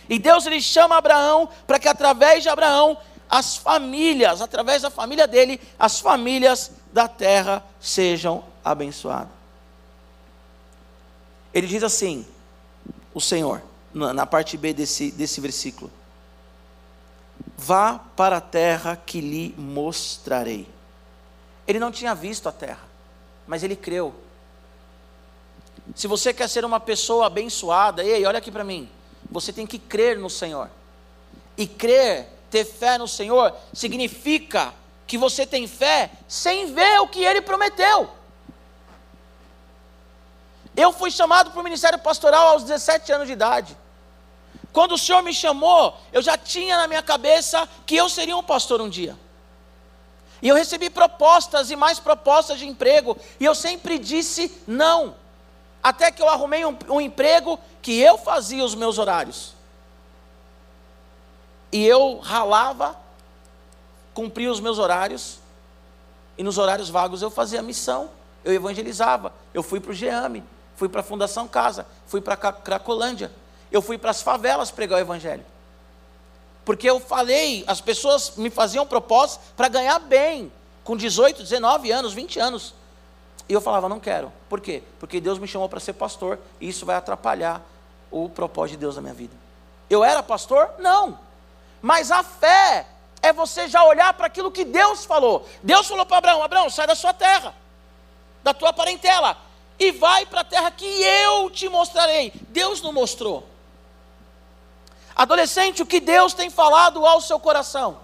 E 0.08 0.18
Deus 0.18 0.46
ele 0.46 0.60
chama 0.60 0.96
Abraão 0.96 1.48
para 1.66 1.78
que 1.78 1.88
através 1.88 2.42
de 2.42 2.48
Abraão 2.48 2.98
as 3.28 3.56
famílias, 3.56 4.42
através 4.42 4.82
da 4.82 4.90
família 4.90 5.26
dele, 5.26 5.60
as 5.78 6.00
famílias 6.00 6.72
da 6.92 7.06
terra 7.06 7.62
sejam 7.80 8.42
abençoadas. 8.64 9.39
Ele 11.52 11.66
diz 11.66 11.82
assim, 11.82 12.26
o 13.12 13.20
Senhor, 13.20 13.62
na 13.92 14.24
parte 14.26 14.56
B 14.56 14.72
desse, 14.72 15.10
desse 15.10 15.40
versículo: 15.40 15.90
Vá 17.56 18.00
para 18.16 18.36
a 18.38 18.40
terra 18.40 18.96
que 18.96 19.20
lhe 19.20 19.54
mostrarei. 19.58 20.68
Ele 21.66 21.78
não 21.78 21.90
tinha 21.90 22.14
visto 22.14 22.48
a 22.48 22.52
terra, 22.52 22.88
mas 23.46 23.62
ele 23.62 23.76
creu. 23.76 24.14
Se 25.94 26.06
você 26.06 26.32
quer 26.32 26.48
ser 26.48 26.64
uma 26.64 26.78
pessoa 26.78 27.26
abençoada, 27.26 28.04
ei, 28.04 28.24
olha 28.24 28.38
aqui 28.38 28.50
para 28.50 28.64
mim. 28.64 28.88
Você 29.30 29.52
tem 29.52 29.66
que 29.66 29.78
crer 29.78 30.18
no 30.18 30.30
Senhor. 30.30 30.70
E 31.56 31.66
crer, 31.66 32.28
ter 32.50 32.64
fé 32.64 32.96
no 32.96 33.08
Senhor, 33.08 33.54
significa 33.72 34.72
que 35.06 35.18
você 35.18 35.44
tem 35.44 35.66
fé 35.66 36.10
sem 36.28 36.72
ver 36.72 37.00
o 37.00 37.08
que 37.08 37.24
ele 37.24 37.40
prometeu. 37.40 38.10
Eu 40.76 40.92
fui 40.92 41.10
chamado 41.10 41.50
para 41.50 41.60
o 41.60 41.64
ministério 41.64 41.98
pastoral 41.98 42.48
aos 42.48 42.62
17 42.62 43.12
anos 43.12 43.26
de 43.26 43.32
idade. 43.32 43.76
Quando 44.72 44.92
o 44.92 44.98
Senhor 44.98 45.22
me 45.22 45.34
chamou, 45.34 45.96
eu 46.12 46.22
já 46.22 46.38
tinha 46.38 46.76
na 46.76 46.86
minha 46.86 47.02
cabeça 47.02 47.68
que 47.84 47.96
eu 47.96 48.08
seria 48.08 48.36
um 48.36 48.42
pastor 48.42 48.80
um 48.80 48.88
dia. 48.88 49.16
E 50.42 50.48
eu 50.48 50.54
recebi 50.54 50.88
propostas 50.88 51.70
e 51.70 51.76
mais 51.76 51.98
propostas 51.98 52.58
de 52.58 52.66
emprego, 52.66 53.16
e 53.38 53.44
eu 53.44 53.54
sempre 53.54 53.98
disse 53.98 54.50
não. 54.66 55.14
Até 55.82 56.10
que 56.10 56.22
eu 56.22 56.28
arrumei 56.28 56.64
um, 56.64 56.76
um 56.88 57.00
emprego 57.00 57.58
que 57.82 57.98
eu 57.98 58.16
fazia 58.16 58.64
os 58.64 58.74
meus 58.74 58.98
horários. 58.98 59.54
E 61.72 61.86
eu 61.86 62.18
ralava, 62.18 62.96
cumpria 64.14 64.50
os 64.50 64.60
meus 64.60 64.78
horários, 64.78 65.38
e 66.38 66.42
nos 66.42 66.58
horários 66.58 66.88
vagos 66.88 67.22
eu 67.22 67.30
fazia 67.30 67.62
missão, 67.62 68.10
eu 68.44 68.52
evangelizava. 68.52 69.32
Eu 69.52 69.62
fui 69.62 69.78
para 69.78 69.90
o 69.90 69.94
GEAME, 69.94 70.42
fui 70.80 70.88
para 70.88 71.02
a 71.02 71.04
Fundação 71.04 71.46
Casa, 71.46 71.86
fui 72.06 72.22
para 72.22 72.34
Cracolândia, 72.38 73.30
eu 73.70 73.82
fui 73.82 73.98
para 73.98 74.12
as 74.12 74.22
favelas 74.22 74.70
pregar 74.70 74.98
o 74.98 75.02
Evangelho. 75.02 75.44
Porque 76.64 76.88
eu 76.88 76.98
falei, 76.98 77.62
as 77.66 77.82
pessoas 77.82 78.32
me 78.38 78.48
faziam 78.48 78.86
propósitos 78.86 79.46
para 79.54 79.68
ganhar 79.68 79.98
bem, 79.98 80.50
com 80.82 80.96
18, 80.96 81.42
19 81.42 81.90
anos, 81.90 82.14
20 82.14 82.40
anos. 82.40 82.74
E 83.46 83.52
eu 83.52 83.60
falava, 83.60 83.90
não 83.90 84.00
quero. 84.00 84.32
Por 84.48 84.58
quê? 84.58 84.82
Porque 84.98 85.20
Deus 85.20 85.38
me 85.38 85.46
chamou 85.46 85.68
para 85.68 85.80
ser 85.80 85.92
pastor, 85.92 86.38
e 86.58 86.70
isso 86.70 86.86
vai 86.86 86.96
atrapalhar 86.96 87.60
o 88.10 88.30
propósito 88.30 88.76
de 88.76 88.78
Deus 88.78 88.96
na 88.96 89.02
minha 89.02 89.12
vida. 89.12 89.36
Eu 89.90 90.02
era 90.02 90.22
pastor? 90.22 90.76
Não. 90.78 91.18
Mas 91.82 92.10
a 92.10 92.22
fé 92.22 92.86
é 93.20 93.34
você 93.34 93.68
já 93.68 93.84
olhar 93.84 94.14
para 94.14 94.28
aquilo 94.28 94.50
que 94.50 94.64
Deus 94.64 95.04
falou. 95.04 95.46
Deus 95.62 95.86
falou 95.86 96.06
para 96.06 96.16
Abraão: 96.16 96.42
Abraão, 96.42 96.70
sai 96.70 96.86
da 96.86 96.94
sua 96.94 97.12
terra, 97.12 97.54
da 98.42 98.54
tua 98.54 98.72
parentela, 98.72 99.36
e 99.80 99.90
vai 99.92 100.26
para 100.26 100.42
a 100.42 100.44
terra 100.44 100.70
que 100.70 100.84
eu 100.84 101.50
te 101.50 101.66
mostrarei. 101.66 102.34
Deus 102.50 102.82
não 102.82 102.92
mostrou. 102.92 103.46
Adolescente, 105.16 105.82
o 105.82 105.86
que 105.86 105.98
Deus 106.00 106.34
tem 106.34 106.50
falado 106.50 107.04
ao 107.06 107.18
seu 107.22 107.40
coração? 107.40 107.98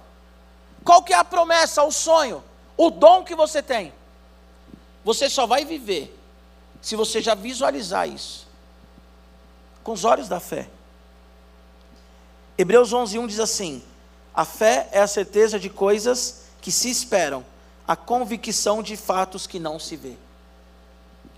Qual 0.83 1.03
que 1.03 1.13
é 1.13 1.17
a 1.17 1.25
promessa, 1.25 1.85
o 1.85 1.93
sonho, 1.93 2.43
o 2.79 2.91
dom 2.91 3.23
que 3.23 3.35
você 3.35 3.63
tem? 3.63 3.93
Você 5.05 5.29
só 5.29 5.47
vai 5.47 5.67
viver 5.67 6.19
se 6.81 6.97
você 6.97 7.21
já 7.21 7.35
visualizar 7.35 8.09
isso 8.09 8.47
com 9.85 9.93
os 9.93 10.05
olhos 10.05 10.29
da 10.29 10.41
fé. 10.41 10.69
Hebreus 12.57 12.93
11:1 12.93 13.27
diz 13.27 13.39
assim: 13.39 13.85
A 14.35 14.47
fé 14.47 14.89
é 14.93 15.01
a 15.01 15.07
certeza 15.07 15.61
de 15.61 15.69
coisas 15.69 16.47
que 16.63 16.73
se 16.73 16.89
esperam, 16.89 17.45
a 17.87 17.95
convicção 17.95 18.83
de 18.83 18.97
fatos 18.97 19.47
que 19.47 19.59
não 19.59 19.79
se 19.79 19.95
vê. 19.95 20.17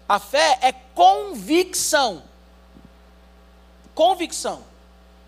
A 0.09 0.19
fé 0.19 0.59
é 0.63 0.73
convicção. 0.73 2.23
Convicção. 3.95 4.65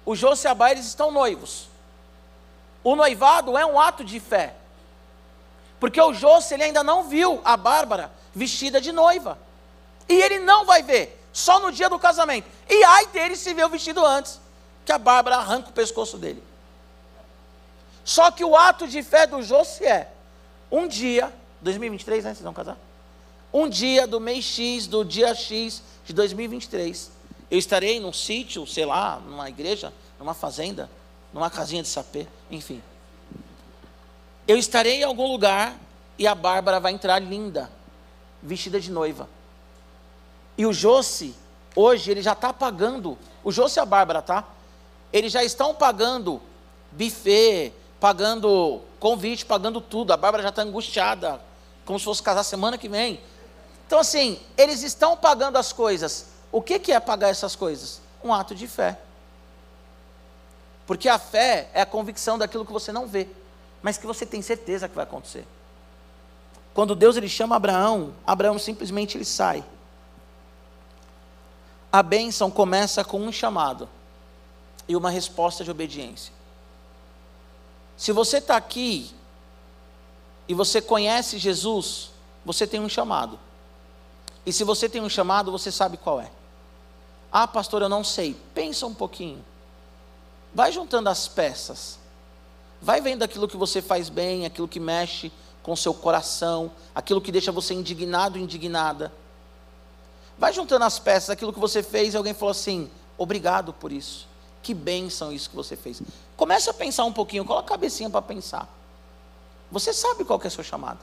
O 0.07 0.17
José 0.17 0.47
e 0.47 0.49
a 0.49 0.53
Abá, 0.53 0.71
eles 0.71 0.87
estão 0.87 1.11
noivos. 1.11 1.69
O 2.83 2.97
noivado 2.97 3.59
é 3.59 3.67
um 3.67 3.79
ato 3.79 4.03
de 4.03 4.19
fé. 4.19 4.55
Porque 5.79 6.01
o 6.01 6.15
José, 6.15 6.55
ele 6.55 6.65
ainda 6.65 6.83
não 6.83 7.05
viu 7.05 7.41
a 7.45 7.57
Bárbara 7.57 8.11
vestida 8.35 8.81
de 8.81 8.91
noiva. 8.91 9.39
E 10.09 10.15
ele 10.15 10.39
não 10.39 10.65
vai 10.65 10.83
ver, 10.83 11.23
só 11.33 11.61
no 11.61 11.71
dia 11.71 11.89
do 11.89 11.99
casamento. 11.99 12.49
E 12.69 12.83
ai 12.83 13.07
dele 13.07 13.37
se 13.37 13.53
ver 13.53 13.67
o 13.67 13.69
vestido 13.69 14.05
antes, 14.05 14.41
que 14.85 14.93
a 14.93 14.99
Bárbara 14.99 15.37
arranca 15.37 15.69
o 15.69 15.73
pescoço 15.73 16.17
dele. 16.17 16.43
Só 18.05 18.31
que 18.31 18.45
o 18.45 18.57
ato 18.57 18.89
de 18.89 19.03
fé 19.03 19.27
do 19.27 19.43
José 19.43 19.85
é, 19.85 20.09
um 20.71 20.89
dia, 20.89 21.33
2023, 21.61 22.25
né, 22.25 22.35
vocês 22.35 22.43
vão 22.43 22.55
casar? 22.55 22.77
Um 23.53 23.69
dia 23.69 24.07
do 24.07 24.21
mês 24.21 24.45
X, 24.45 24.87
do 24.87 25.05
dia 25.05 25.35
X 25.35 25.83
de 26.05 26.13
2023, 26.13 27.11
eu 27.51 27.59
estarei 27.59 27.99
num 27.99 28.13
sítio, 28.13 28.67
sei 28.67 28.85
lá, 28.85 29.21
numa 29.27 29.49
igreja, 29.49 29.93
numa 30.19 30.35
fazenda, 30.35 30.89
numa 31.33 31.51
casinha 31.51 31.83
de 31.83 31.89
sapê, 31.89 32.27
enfim. 32.51 32.81
Eu 34.47 34.57
estarei 34.57 35.01
em 35.01 35.05
algum 35.05 35.27
lugar 35.27 35.77
e 36.17 36.27
a 36.27 36.35
Bárbara 36.35 36.79
vai 36.79 36.93
entrar 36.93 37.19
linda, 37.19 37.71
vestida 38.43 38.81
de 38.81 38.91
noiva. 38.91 39.29
E 40.57 40.65
o 40.65 40.73
Josse, 40.73 41.35
hoje, 41.75 42.11
ele 42.11 42.23
já 42.23 42.33
está 42.33 42.53
pagando, 42.53 43.19
o 43.43 43.51
Josse 43.51 43.79
e 43.79 43.83
a 43.83 43.87
Bárbara, 43.87 44.23
tá? 44.23 44.45
Eles 45.13 45.33
já 45.33 45.43
estão 45.43 45.75
pagando 45.75 46.41
buffet, 46.93 47.73
pagando 47.99 48.81
convite, 48.99 49.45
pagando 49.45 49.81
tudo. 49.81 50.13
A 50.13 50.17
Bárbara 50.17 50.43
já 50.43 50.51
está 50.51 50.63
angustiada, 50.63 51.41
como 51.85 51.99
se 51.99 52.05
fosse 52.05 52.23
casar 52.23 52.45
semana 52.45 52.79
que 52.79 52.89
vem. 52.89 53.21
Então, 53.91 53.99
assim, 53.99 54.39
eles 54.57 54.85
estão 54.85 55.17
pagando 55.17 55.59
as 55.59 55.73
coisas. 55.73 56.27
O 56.53 56.63
que, 56.63 56.79
que 56.79 56.93
é 56.93 57.01
pagar 57.01 57.29
essas 57.29 57.57
coisas? 57.57 58.01
Um 58.23 58.33
ato 58.33 58.55
de 58.55 58.69
fé. 58.69 58.97
Porque 60.87 61.09
a 61.09 61.19
fé 61.19 61.69
é 61.75 61.81
a 61.81 61.87
convicção 61.87 62.39
daquilo 62.39 62.65
que 62.65 62.73
você 62.73 62.93
não 62.93 63.09
vê, 63.09 63.27
mas 63.83 63.99
que 63.99 64.07
você 64.07 64.25
tem 64.25 64.41
certeza 64.43 64.89
que 64.89 64.95
vai 64.95 65.03
acontecer. 65.03 65.45
Quando 66.73 66.95
Deus 66.95 67.17
ele 67.17 67.29
chama 67.29 67.57
Abraão, 67.57 68.15
Abraão 68.25 68.61
simplesmente 68.61 69.17
ele 69.17 69.25
sai. 69.25 69.65
A 71.91 72.01
bênção 72.01 72.49
começa 72.49 73.03
com 73.03 73.21
um 73.21 73.33
chamado 73.33 73.89
e 74.87 74.95
uma 74.95 75.11
resposta 75.11 75.65
de 75.65 75.71
obediência. 75.73 76.33
Se 77.97 78.13
você 78.13 78.37
está 78.37 78.57
aqui 78.57 79.13
e 80.47 80.55
você 80.55 80.81
conhece 80.81 81.39
Jesus, 81.39 82.13
você 82.45 82.69
tem 82.69 82.79
um 82.79 82.89
chamado. 82.89 83.50
E 84.45 84.53
se 84.53 84.65
você 84.65 84.89
tem 84.89 85.01
um 85.01 85.09
chamado, 85.09 85.53
você 85.53 85.71
sabe 85.71 85.97
qual 85.97 86.21
é. 86.21 86.31
Ah, 87.33 87.47
pastor, 87.47 87.83
eu 87.83 87.89
não 87.89 88.03
sei. 88.03 88.37
Pensa 88.55 88.87
um 88.87 88.95
pouquinho. 88.95 89.45
Vai 90.55 90.73
juntando 90.73 91.09
as 91.09 91.29
peças. 91.29 91.99
Vai 92.83 93.01
vendo 93.01 93.23
aquilo 93.23 93.47
que 93.47 93.57
você 93.57 93.83
faz 93.83 94.09
bem, 94.09 94.47
aquilo 94.47 94.67
que 94.67 94.81
mexe 94.81 95.31
com 95.63 95.77
seu 95.77 95.93
coração, 95.93 96.71
aquilo 96.95 97.21
que 97.21 97.31
deixa 97.31 97.53
você 97.53 97.75
indignado, 97.75 98.39
indignada. 98.39 99.13
Vai 100.39 100.53
juntando 100.53 100.85
as 100.85 100.99
peças, 100.99 101.31
aquilo 101.31 101.53
que 101.53 101.61
você 101.61 101.83
fez 101.83 102.15
e 102.15 102.17
alguém 102.17 102.33
falou 102.33 102.51
assim: 102.51 102.91
obrigado 103.19 103.73
por 103.75 103.93
isso. 103.93 104.27
Que 104.63 104.75
bênção 104.75 105.33
isso 105.33 105.51
que 105.51 105.57
você 105.57 105.77
fez. 105.77 106.03
Comece 106.37 106.69
a 106.71 106.75
pensar 106.75 107.05
um 107.05 107.13
pouquinho, 107.13 107.45
coloca 107.45 107.67
a 107.67 107.69
cabecinha 107.69 108.09
para 108.09 108.23
pensar. 108.23 108.69
Você 109.71 109.93
sabe 109.93 110.25
qual 110.25 110.41
é 110.43 110.47
o 110.47 110.51
seu 110.51 110.65
chamado. 110.65 110.99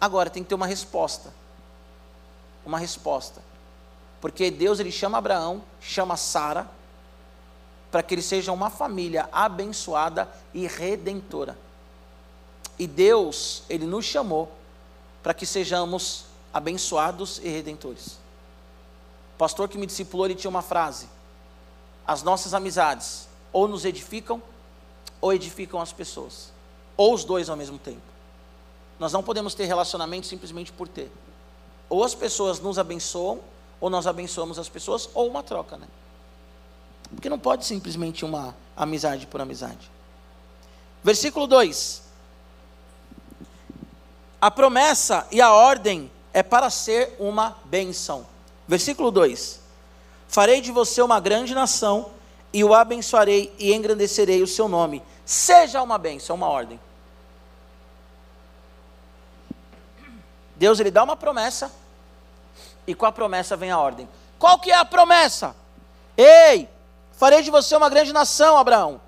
Agora 0.00 0.30
tem 0.30 0.42
que 0.42 0.48
ter 0.48 0.54
uma 0.54 0.66
resposta. 0.66 1.32
Uma 2.64 2.78
resposta. 2.78 3.42
Porque 4.20 4.50
Deus 4.50 4.78
ele 4.78 4.92
chama 4.92 5.18
Abraão, 5.18 5.62
chama 5.80 6.16
Sara, 6.16 6.68
para 7.90 8.02
que 8.02 8.14
eles 8.14 8.24
sejam 8.24 8.54
uma 8.54 8.70
família 8.70 9.28
abençoada 9.32 10.28
e 10.54 10.66
redentora. 10.66 11.58
E 12.78 12.86
Deus, 12.86 13.64
ele 13.68 13.84
nos 13.84 14.04
chamou 14.04 14.50
para 15.22 15.34
que 15.34 15.44
sejamos 15.44 16.24
abençoados 16.52 17.38
e 17.38 17.48
redentores. 17.48 18.18
O 19.34 19.38
pastor 19.38 19.68
que 19.68 19.78
me 19.78 19.86
discipulou, 19.86 20.26
ele 20.26 20.34
tinha 20.34 20.50
uma 20.50 20.62
frase: 20.62 21.08
As 22.06 22.22
nossas 22.22 22.54
amizades 22.54 23.28
ou 23.52 23.68
nos 23.68 23.84
edificam 23.84 24.42
ou 25.20 25.32
edificam 25.32 25.80
as 25.80 25.92
pessoas, 25.92 26.50
ou 26.96 27.14
os 27.14 27.24
dois 27.24 27.48
ao 27.48 27.56
mesmo 27.56 27.78
tempo. 27.78 28.02
Nós 28.98 29.12
não 29.12 29.22
podemos 29.22 29.54
ter 29.54 29.66
relacionamento 29.66 30.26
simplesmente 30.26 30.72
por 30.72 30.88
ter. 30.88 31.10
Ou 31.92 32.02
as 32.02 32.14
pessoas 32.14 32.58
nos 32.58 32.78
abençoam, 32.78 33.38
ou 33.78 33.90
nós 33.90 34.06
abençoamos 34.06 34.58
as 34.58 34.66
pessoas, 34.66 35.10
ou 35.12 35.28
uma 35.28 35.42
troca, 35.42 35.76
né? 35.76 35.86
Porque 37.14 37.28
não 37.28 37.38
pode 37.38 37.66
simplesmente 37.66 38.24
uma 38.24 38.56
amizade 38.74 39.26
por 39.26 39.42
amizade. 39.42 39.90
Versículo 41.04 41.46
2: 41.46 42.02
A 44.40 44.50
promessa 44.50 45.26
e 45.30 45.38
a 45.42 45.52
ordem 45.52 46.10
é 46.32 46.42
para 46.42 46.70
ser 46.70 47.14
uma 47.18 47.58
benção. 47.66 48.26
Versículo 48.66 49.10
2: 49.10 49.60
Farei 50.28 50.62
de 50.62 50.72
você 50.72 51.02
uma 51.02 51.20
grande 51.20 51.54
nação, 51.54 52.10
e 52.54 52.64
o 52.64 52.72
abençoarei 52.72 53.54
e 53.58 53.70
engrandecerei 53.74 54.42
o 54.42 54.46
seu 54.46 54.66
nome. 54.66 55.02
Seja 55.26 55.82
uma 55.82 55.98
benção, 55.98 56.36
uma 56.36 56.48
ordem. 56.48 56.80
Deus 60.56 60.80
ele 60.80 60.90
dá 60.90 61.04
uma 61.04 61.18
promessa, 61.18 61.81
e 62.86 62.94
com 62.94 63.06
a 63.06 63.12
promessa 63.12 63.56
vem 63.56 63.70
a 63.70 63.78
ordem. 63.78 64.08
Qual 64.38 64.58
que 64.58 64.70
é 64.70 64.76
a 64.76 64.84
promessa? 64.84 65.54
Ei, 66.16 66.68
farei 67.12 67.42
de 67.42 67.50
você 67.50 67.76
uma 67.76 67.88
grande 67.88 68.12
nação, 68.12 68.58
Abraão. 68.58 69.00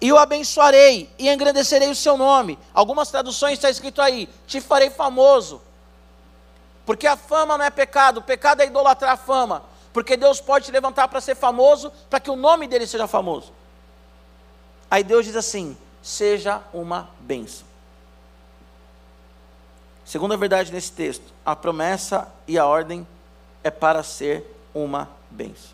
E 0.00 0.12
o 0.12 0.18
abençoarei 0.18 1.10
e 1.18 1.28
engrandecerei 1.28 1.90
o 1.90 1.94
seu 1.94 2.16
nome. 2.16 2.58
Algumas 2.72 3.10
traduções 3.10 3.54
está 3.54 3.70
escrito 3.70 4.02
aí: 4.02 4.28
te 4.46 4.60
farei 4.60 4.90
famoso. 4.90 5.62
Porque 6.84 7.06
a 7.06 7.16
fama 7.16 7.56
não 7.56 7.64
é 7.64 7.70
pecado, 7.70 8.18
o 8.18 8.22
pecado 8.22 8.60
é 8.60 8.66
idolatrar 8.66 9.12
a 9.12 9.16
fama. 9.16 9.64
Porque 9.92 10.16
Deus 10.16 10.40
pode 10.40 10.66
te 10.66 10.72
levantar 10.72 11.08
para 11.08 11.20
ser 11.20 11.34
famoso, 11.34 11.90
para 12.10 12.20
que 12.20 12.30
o 12.30 12.36
nome 12.36 12.66
dele 12.66 12.86
seja 12.86 13.06
famoso. 13.06 13.52
Aí 14.90 15.02
Deus 15.02 15.24
diz 15.24 15.36
assim: 15.36 15.76
seja 16.02 16.60
uma 16.72 17.08
bênção. 17.20 17.73
Segunda 20.04 20.36
verdade 20.36 20.72
nesse 20.72 20.92
texto, 20.92 21.32
a 21.44 21.56
promessa 21.56 22.28
e 22.46 22.58
a 22.58 22.66
ordem 22.66 23.06
é 23.62 23.70
para 23.70 24.02
ser 24.02 24.44
uma 24.74 25.08
bênção. 25.30 25.70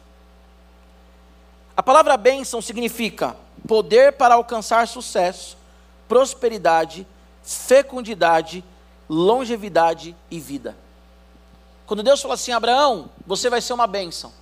A 1.76 1.82
palavra 1.82 2.16
bênção 2.16 2.60
significa 2.62 3.36
poder 3.66 4.12
para 4.12 4.34
alcançar 4.34 4.86
sucesso, 4.86 5.56
prosperidade, 6.08 7.06
fecundidade, 7.42 8.62
longevidade 9.08 10.14
e 10.30 10.38
vida. 10.38 10.76
Quando 11.86 12.02
Deus 12.02 12.22
fala 12.22 12.34
assim, 12.34 12.52
Abraão, 12.52 13.10
você 13.26 13.50
vai 13.50 13.60
ser 13.60 13.72
uma 13.72 13.86
bênção. 13.86 14.32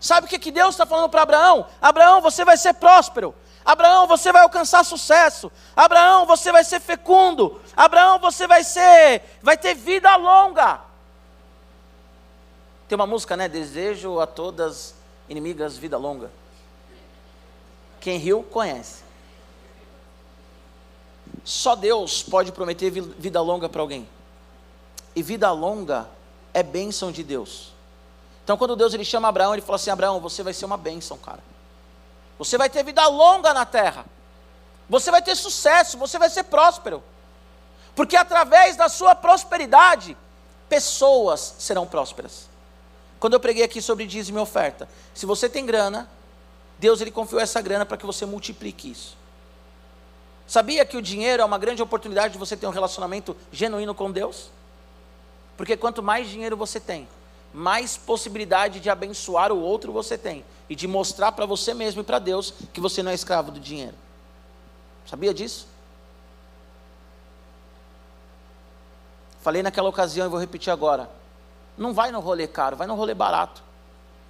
Sabe 0.00 0.26
o 0.26 0.30
que, 0.30 0.38
que 0.38 0.50
Deus 0.50 0.70
está 0.70 0.86
falando 0.86 1.10
para 1.10 1.22
Abraão? 1.22 1.66
Abraão, 1.82 2.22
você 2.22 2.44
vai 2.44 2.56
ser 2.56 2.74
próspero. 2.74 3.34
Abraão, 3.68 4.06
você 4.06 4.32
vai 4.32 4.40
alcançar 4.40 4.82
sucesso. 4.82 5.52
Abraão, 5.76 6.24
você 6.24 6.50
vai 6.50 6.64
ser 6.64 6.80
fecundo. 6.80 7.60
Abraão, 7.76 8.18
você 8.18 8.46
vai 8.46 8.64
ser, 8.64 9.22
vai 9.42 9.58
ter 9.58 9.74
vida 9.74 10.16
longa. 10.16 10.80
Tem 12.88 12.96
uma 12.96 13.06
música, 13.06 13.36
né? 13.36 13.46
Desejo 13.46 14.20
a 14.20 14.26
todas 14.26 14.94
inimigas 15.28 15.76
vida 15.76 15.98
longa. 15.98 16.30
Quem 18.00 18.16
riu, 18.16 18.42
conhece. 18.42 19.02
Só 21.44 21.76
Deus 21.76 22.22
pode 22.22 22.52
prometer 22.52 22.88
vida 22.90 23.42
longa 23.42 23.68
para 23.68 23.82
alguém. 23.82 24.08
E 25.14 25.22
vida 25.22 25.52
longa 25.52 26.08
é 26.54 26.62
bênção 26.62 27.12
de 27.12 27.22
Deus. 27.22 27.74
Então, 28.42 28.56
quando 28.56 28.74
Deus 28.74 28.94
ele 28.94 29.04
chama 29.04 29.28
Abraão, 29.28 29.52
ele 29.52 29.60
fala 29.60 29.76
assim: 29.76 29.90
Abraão, 29.90 30.20
você 30.20 30.42
vai 30.42 30.54
ser 30.54 30.64
uma 30.64 30.78
bênção, 30.78 31.18
cara. 31.18 31.57
Você 32.38 32.56
vai 32.56 32.70
ter 32.70 32.84
vida 32.84 33.06
longa 33.08 33.52
na 33.52 33.66
terra. 33.66 34.06
Você 34.88 35.10
vai 35.10 35.20
ter 35.20 35.34
sucesso, 35.34 35.98
você 35.98 36.18
vai 36.18 36.30
ser 36.30 36.44
próspero. 36.44 37.02
Porque 37.94 38.16
através 38.16 38.76
da 38.76 38.88
sua 38.88 39.14
prosperidade, 39.14 40.16
pessoas 40.68 41.56
serão 41.58 41.86
prósperas. 41.86 42.48
Quando 43.18 43.34
eu 43.34 43.40
preguei 43.40 43.64
aqui 43.64 43.82
sobre 43.82 44.06
dízimo 44.06 44.38
e 44.38 44.42
oferta, 44.42 44.88
se 45.12 45.26
você 45.26 45.48
tem 45.48 45.66
grana, 45.66 46.08
Deus 46.78 47.00
ele 47.00 47.10
confiou 47.10 47.40
essa 47.40 47.60
grana 47.60 47.84
para 47.84 47.96
que 47.96 48.06
você 48.06 48.24
multiplique 48.24 48.90
isso. 48.90 49.16
Sabia 50.46 50.84
que 50.84 50.96
o 50.96 51.02
dinheiro 51.02 51.42
é 51.42 51.44
uma 51.44 51.58
grande 51.58 51.82
oportunidade 51.82 52.32
de 52.32 52.38
você 52.38 52.56
ter 52.56 52.66
um 52.66 52.70
relacionamento 52.70 53.36
genuíno 53.52 53.94
com 53.94 54.10
Deus? 54.10 54.50
Porque 55.56 55.76
quanto 55.76 56.02
mais 56.02 56.28
dinheiro 56.28 56.56
você 56.56 56.78
tem, 56.78 57.08
mais 57.58 57.96
possibilidade 57.96 58.78
de 58.78 58.88
abençoar 58.88 59.50
o 59.50 59.60
outro 59.60 59.92
você 59.92 60.16
tem 60.16 60.44
e 60.70 60.76
de 60.76 60.86
mostrar 60.86 61.32
para 61.32 61.44
você 61.44 61.74
mesmo 61.74 62.02
e 62.02 62.04
para 62.04 62.20
Deus 62.20 62.54
que 62.72 62.80
você 62.80 63.02
não 63.02 63.10
é 63.10 63.14
escravo 63.14 63.50
do 63.50 63.58
dinheiro. 63.58 63.96
Sabia 65.04 65.34
disso? 65.34 65.66
Falei 69.40 69.60
naquela 69.60 69.88
ocasião 69.88 70.26
e 70.26 70.30
vou 70.30 70.38
repetir 70.38 70.72
agora. 70.72 71.10
Não 71.76 71.92
vai 71.92 72.12
no 72.12 72.20
rolê 72.20 72.46
caro, 72.46 72.76
vai 72.76 72.86
no 72.86 72.94
rolê 72.94 73.12
barato. 73.12 73.60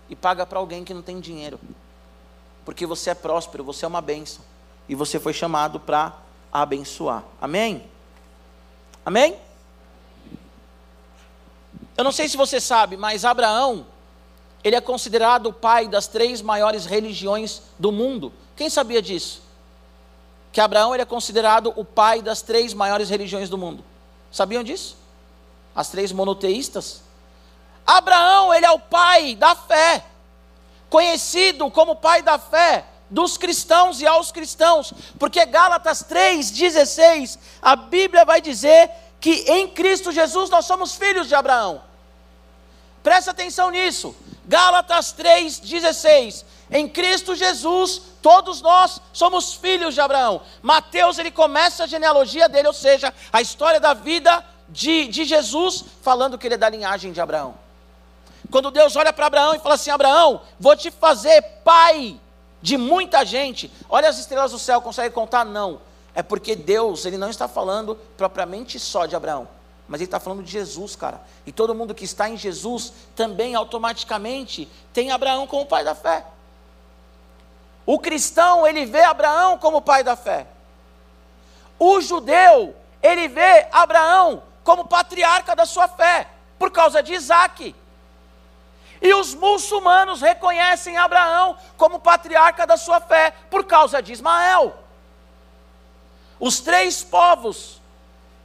E 0.09 0.17
paga 0.17 0.47
para 0.47 0.59
alguém 0.59 0.83
que 0.83 0.95
não 0.95 1.03
tem 1.03 1.21
dinheiro. 1.21 1.61
Porque 2.65 2.87
você 2.87 3.11
é 3.11 3.15
próspero, 3.15 3.63
você 3.63 3.85
é 3.85 3.89
uma 3.89 4.01
bênção. 4.01 4.43
E 4.89 4.95
você 4.95 5.21
foi 5.21 5.35
chamado 5.35 5.79
para 5.79 6.17
abençoar. 6.51 7.25
Amém? 7.43 7.85
Amém? 9.05 9.37
Eu 11.99 12.05
não 12.05 12.13
sei 12.13 12.29
se 12.29 12.37
você 12.37 12.61
sabe, 12.61 12.97
mas 12.97 13.25
Abraão, 13.25 13.85
ele 14.63 14.77
é 14.77 14.81
considerado 14.81 15.49
o 15.49 15.53
pai 15.53 15.89
das 15.89 16.07
três 16.07 16.41
maiores 16.41 16.87
religiões 16.87 17.61
do 17.77 17.91
mundo. 17.91 18.33
Quem 18.55 18.71
sabia 18.71 19.03
disso? 19.03 19.43
Que 20.53 20.61
Abraão 20.61 20.95
ele 20.95 21.03
é 21.03 21.05
considerado 21.05 21.73
o 21.75 21.85
pai 21.85 22.23
das 22.23 22.41
três 22.41 22.73
maiores 22.73 23.11
religiões 23.11 23.49
do 23.49 23.59
mundo. 23.59 23.85
Sabiam 24.31 24.63
disso? 24.63 24.97
As 25.75 25.89
três 25.89 26.13
monoteístas. 26.13 27.03
Abraão, 27.85 28.55
ele 28.55 28.65
é 28.65 28.71
o 28.71 28.79
pai 28.79 29.35
da 29.35 29.57
fé, 29.57 30.05
conhecido 30.89 31.69
como 31.69 31.97
pai 31.97 32.23
da 32.23 32.39
fé 32.39 32.85
dos 33.11 33.37
cristãos 33.37 34.01
e 34.01 34.07
aos 34.07 34.31
cristãos, 34.31 34.93
porque 35.19 35.45
Gálatas 35.47 36.05
3:16, 36.05 37.41
a 37.61 37.75
Bíblia 37.75 38.25
vai 38.25 38.41
dizer 38.41 38.89
que 39.21 39.47
em 39.49 39.67
Cristo 39.67 40.13
Jesus 40.13 40.49
nós 40.49 40.65
somos 40.65 40.95
filhos 40.95 41.27
de 41.27 41.35
Abraão. 41.35 41.88
Presta 43.09 43.31
atenção 43.31 43.71
nisso. 43.71 44.15
Gálatas 44.45 45.15
3,16. 45.19 46.45
Em 46.71 46.87
Cristo 46.87 47.35
Jesus, 47.35 48.03
todos 48.21 48.61
nós 48.61 49.01
somos 49.15 49.55
filhos 49.55 49.95
de 49.95 50.01
Abraão. 50.03 50.43
Mateus, 50.61 51.19
ele 51.19 51.31
começa 51.31 51.85
a 51.85 51.87
genealogia 51.87 52.51
dele, 52.51 52.69
ou 52.69 52.75
seja, 52.75 53.15
a 53.33 53.41
história 53.41 53.81
da 53.81 53.95
vida 53.95 54.45
de, 54.69 55.09
de 55.09 55.25
Jesus, 55.25 55.87
falando 56.03 56.37
que 56.37 56.47
ele 56.47 56.57
é 56.57 56.59
da 56.59 56.69
linhagem 56.69 57.11
de 57.11 57.19
Abraão. 57.19 57.55
Quando 58.51 58.71
Deus 58.71 58.95
olha 58.95 59.11
para 59.11 59.25
Abraão 59.25 59.55
e 59.55 59.59
fala 59.59 59.77
assim: 59.77 59.89
Abraão, 59.89 60.43
vou 60.61 60.77
te 60.77 60.91
fazer 60.91 61.41
pai 61.65 62.21
de 62.61 62.77
muita 62.77 63.25
gente. 63.25 63.73
Olha 63.89 64.11
as 64.11 64.19
estrelas 64.19 64.53
do 64.53 64.59
céu, 64.59 64.83
consegue 64.83 65.15
contar? 65.15 65.47
Não. 65.47 65.81
É 66.15 66.23
porque 66.23 66.55
Deus, 66.55 67.07
ele 67.07 67.17
não 67.17 67.31
está 67.31 67.49
falando 67.49 67.95
propriamente 68.19 68.79
só 68.79 69.07
de 69.07 69.17
Abraão 69.17 69.49
mas 69.89 70.01
ele 70.01 70.07
está 70.07 70.21
falando 70.21 70.43
de 70.43 70.51
Jesus, 70.51 70.95
cara. 70.95 71.21
E 71.47 71.51
todo 71.51 71.75
mundo 71.75 71.95
que 71.95 72.05
está 72.05 72.29
em 72.29 72.37
Jesus 72.37 72.93
também 73.17 73.55
automaticamente 73.55 74.69
tem 74.93 75.11
Abraão 75.11 75.47
como 75.47 75.65
pai 75.65 75.83
da 75.83 75.95
fé. 75.95 76.27
O 77.87 77.99
cristão, 77.99 78.67
ele 78.67 78.85
vê 78.85 79.03
Abraão 79.03 79.57
como 79.57 79.81
pai 79.81 80.05
da 80.05 80.15
fé. 80.15 80.47
O 81.79 82.03
judeu, 82.03 82.77
ele 83.03 83.29
vê 83.29 83.67
Abraão 83.73 84.43
como 84.63 84.85
patriarca 84.85 85.57
da 85.57 85.65
sua 85.65 85.89
fé, 85.89 86.29
por 86.59 86.71
causa 86.71 87.03
de 87.03 87.15
Isaac. 87.15 87.75
E 89.01 89.15
os 89.15 89.35
muçulmanos 89.35 90.21
reconhecem 90.21 90.99
Abraão 90.99 91.57
como 91.79 91.99
patriarca 91.99 92.67
da 92.67 92.77
sua 92.77 93.01
fé, 93.01 93.33
por 93.49 93.65
causa 93.65 94.03
de 94.03 94.13
Ismael. 94.13 94.77
Os 96.39 96.61
três 96.61 97.03
povos 97.03 97.78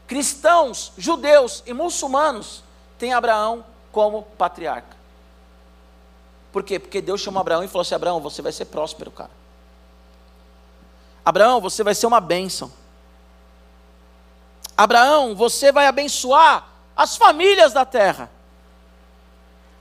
cristãos, 0.08 0.92
judeus 0.98 1.64
e 1.66 1.74
muçulmanos 1.74 2.64
têm 2.98 3.14
Abraão 3.14 3.66
como 3.92 4.24
patriarca. 4.38 4.96
Por 6.52 6.64
quê? 6.64 6.78
Porque 6.78 7.02
Deus 7.02 7.22
chamou 7.22 7.42
Abraão 7.42 7.64
e 7.64 7.68
falou 7.68 7.82
assim: 7.82 7.96
Abraão, 7.96 8.22
você 8.22 8.42
vai 8.42 8.52
ser 8.52 8.66
próspero, 8.66 9.12
cara. 9.12 9.32
Abraão, 11.26 11.60
você 11.60 11.84
vai 11.84 11.96
ser 11.96 12.06
uma 12.06 12.20
bênção. 12.20 12.72
Abraão, 14.78 15.36
você 15.36 15.72
vai 15.72 15.88
abençoar 15.88 16.68
as 16.96 17.16
famílias 17.16 17.74
da 17.74 17.86
terra. 17.86 18.30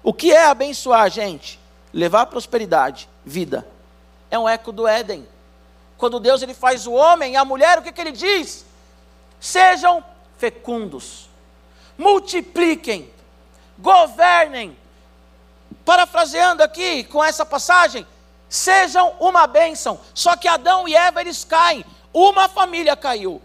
O 0.03 0.13
que 0.13 0.33
é 0.33 0.47
abençoar, 0.47 1.11
gente? 1.11 1.61
Levar 1.93 2.27
prosperidade, 2.27 3.09
vida. 3.25 3.67
É 4.31 4.39
um 4.39 4.49
eco 4.49 4.73
do 4.73 4.87
Éden. 4.87 5.27
Quando 5.99 6.19
Deus 6.19 6.43
ele 6.43 6.55
faz 6.55 6.87
o 6.87 6.93
homem 6.93 7.35
e 7.35 7.37
a 7.37 7.45
mulher, 7.45 7.79
o 7.79 7.83
que, 7.83 7.93
que 7.93 8.01
ele 8.01 8.13
diz? 8.13 8.65
Sejam 9.39 10.03
fecundos, 10.43 11.31
multipliquem, 11.97 13.09
governem. 13.79 14.77
Parafraseando 15.85 16.65
aqui 16.65 17.05
com 17.05 17.23
essa 17.23 17.47
passagem, 17.47 18.05
sejam 18.49 19.15
uma 19.21 19.47
bênção. 19.47 20.01
Só 20.13 20.37
que 20.37 20.49
Adão 20.49 20.89
e 20.89 20.97
Eva 20.97 21.21
eles 21.21 21.45
caem. 21.45 21.85
Uma 22.13 22.49
família 22.49 22.97
caiu. 22.97 23.41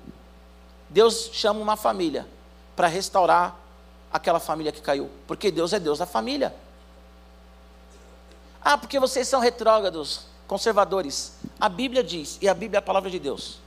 Deus 0.90 1.30
chama 1.34 1.60
uma 1.60 1.76
família 1.76 2.28
para 2.76 2.88
restaurar 2.88 3.56
aquela 4.12 4.40
família 4.40 4.72
que 4.72 4.82
caiu, 4.82 5.08
porque 5.28 5.52
Deus 5.52 5.74
é 5.74 5.80
Deus 5.80 6.00
da 6.00 6.08
família. 6.08 6.56
Ah, 8.60 8.76
porque 8.76 9.00
vocês 9.00 9.28
são 9.28 9.40
retrógrados, 9.40 10.26
conservadores. 10.48 11.34
A 11.60 11.70
Bíblia 11.70 12.04
diz, 12.04 12.40
e 12.42 12.50
a 12.50 12.56
Bíblia 12.56 12.78
é 12.78 12.80
a 12.80 12.82
palavra 12.82 13.10
de 13.12 13.20
Deus: 13.20 13.60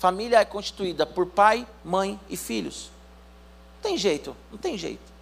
família 0.00 0.38
é 0.38 0.44
constituída 0.46 1.04
por 1.04 1.26
pai, 1.26 1.66
mãe 1.84 2.18
e 2.26 2.34
filhos. 2.34 2.90
Não 3.74 3.82
tem 3.82 3.98
jeito, 3.98 4.34
não 4.50 4.56
tem 4.56 4.78
jeito. 4.78 5.12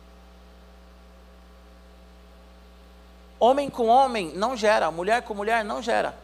Homem 3.41 3.69
com 3.69 3.89
homem 3.89 4.33
não 4.37 4.57
gera, 4.57 4.89
mulher 4.93 5.23
com 5.23 5.35
mulher 5.35 5.65
não 5.65 5.83
gera. 5.83 6.17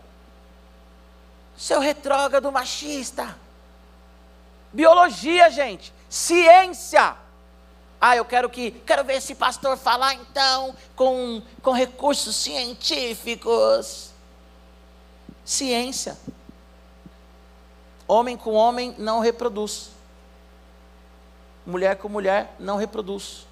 Seu 1.56 1.80
retrógrado 1.80 2.50
machista. 2.52 3.36
Biologia, 4.72 5.50
gente. 5.50 5.92
Ciência. 6.08 7.16
Ah, 8.00 8.16
eu 8.16 8.24
quero 8.24 8.48
que. 8.48 8.70
Quero 8.70 9.02
ver 9.02 9.14
esse 9.14 9.34
pastor 9.34 9.76
falar 9.76 10.14
então 10.14 10.76
com, 10.94 11.42
com 11.60 11.72
recursos 11.72 12.36
científicos. 12.36 14.10
Ciência. 15.44 16.16
Homem 18.06 18.36
com 18.36 18.52
homem 18.52 18.94
não 18.98 19.20
reproduz. 19.20 19.90
Mulher 21.66 21.96
com 21.96 22.08
mulher 22.08 22.54
não 22.58 22.76
reproduz. 22.76 23.46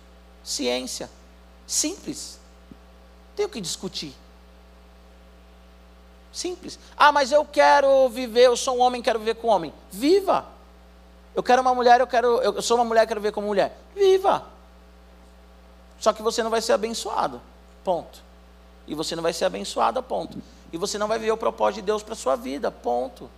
Ciência. 0.45 1.09
Simples. 1.67 2.39
Tem 3.35 3.47
o 3.47 3.49
que 3.49 3.61
discutir. 3.61 4.15
Simples. 6.33 6.79
Ah, 6.97 7.13
mas 7.13 7.31
eu 7.31 7.45
quero 7.45 8.09
viver, 8.09 8.47
eu 8.47 8.57
sou 8.57 8.79
um 8.79 8.81
homem, 8.81 9.03
quero 9.03 9.19
viver 9.19 9.35
com 9.35 9.49
homem. 9.49 9.73
Viva! 9.91 10.47
Eu 11.35 11.43
quero 11.43 11.63
uma 11.63 11.75
mulher, 11.75 12.01
eu 12.01 12.07
quero, 12.07 12.41
eu 12.41 12.61
sou 12.63 12.77
uma 12.77 12.85
mulher, 12.85 13.07
quero 13.07 13.21
viver 13.21 13.33
como 13.33 13.47
mulher. 13.47 13.79
Viva! 13.95 14.47
Só 15.99 16.13
que 16.13 16.23
você 16.23 16.43
não 16.43 16.51
vai 16.51 16.61
ser 16.61 16.73
abençoado. 16.73 17.41
Ponto. 17.85 18.23
E 18.87 18.95
você 18.95 19.15
não 19.15 19.23
vai 19.23 19.33
ser 19.33 19.45
abençoada, 19.45 20.03
ponto. 20.03 20.39
E 20.73 20.77
você 20.77 20.99
não 20.99 21.07
vai 21.07 21.19
viver 21.19 21.33
o 21.33 21.37
propósito 21.37 21.77
de 21.77 21.87
Deus 21.87 22.03
para 22.03 22.15
a 22.15 22.17
sua 22.17 22.35
vida, 22.35 22.71
ponto. 22.71 23.31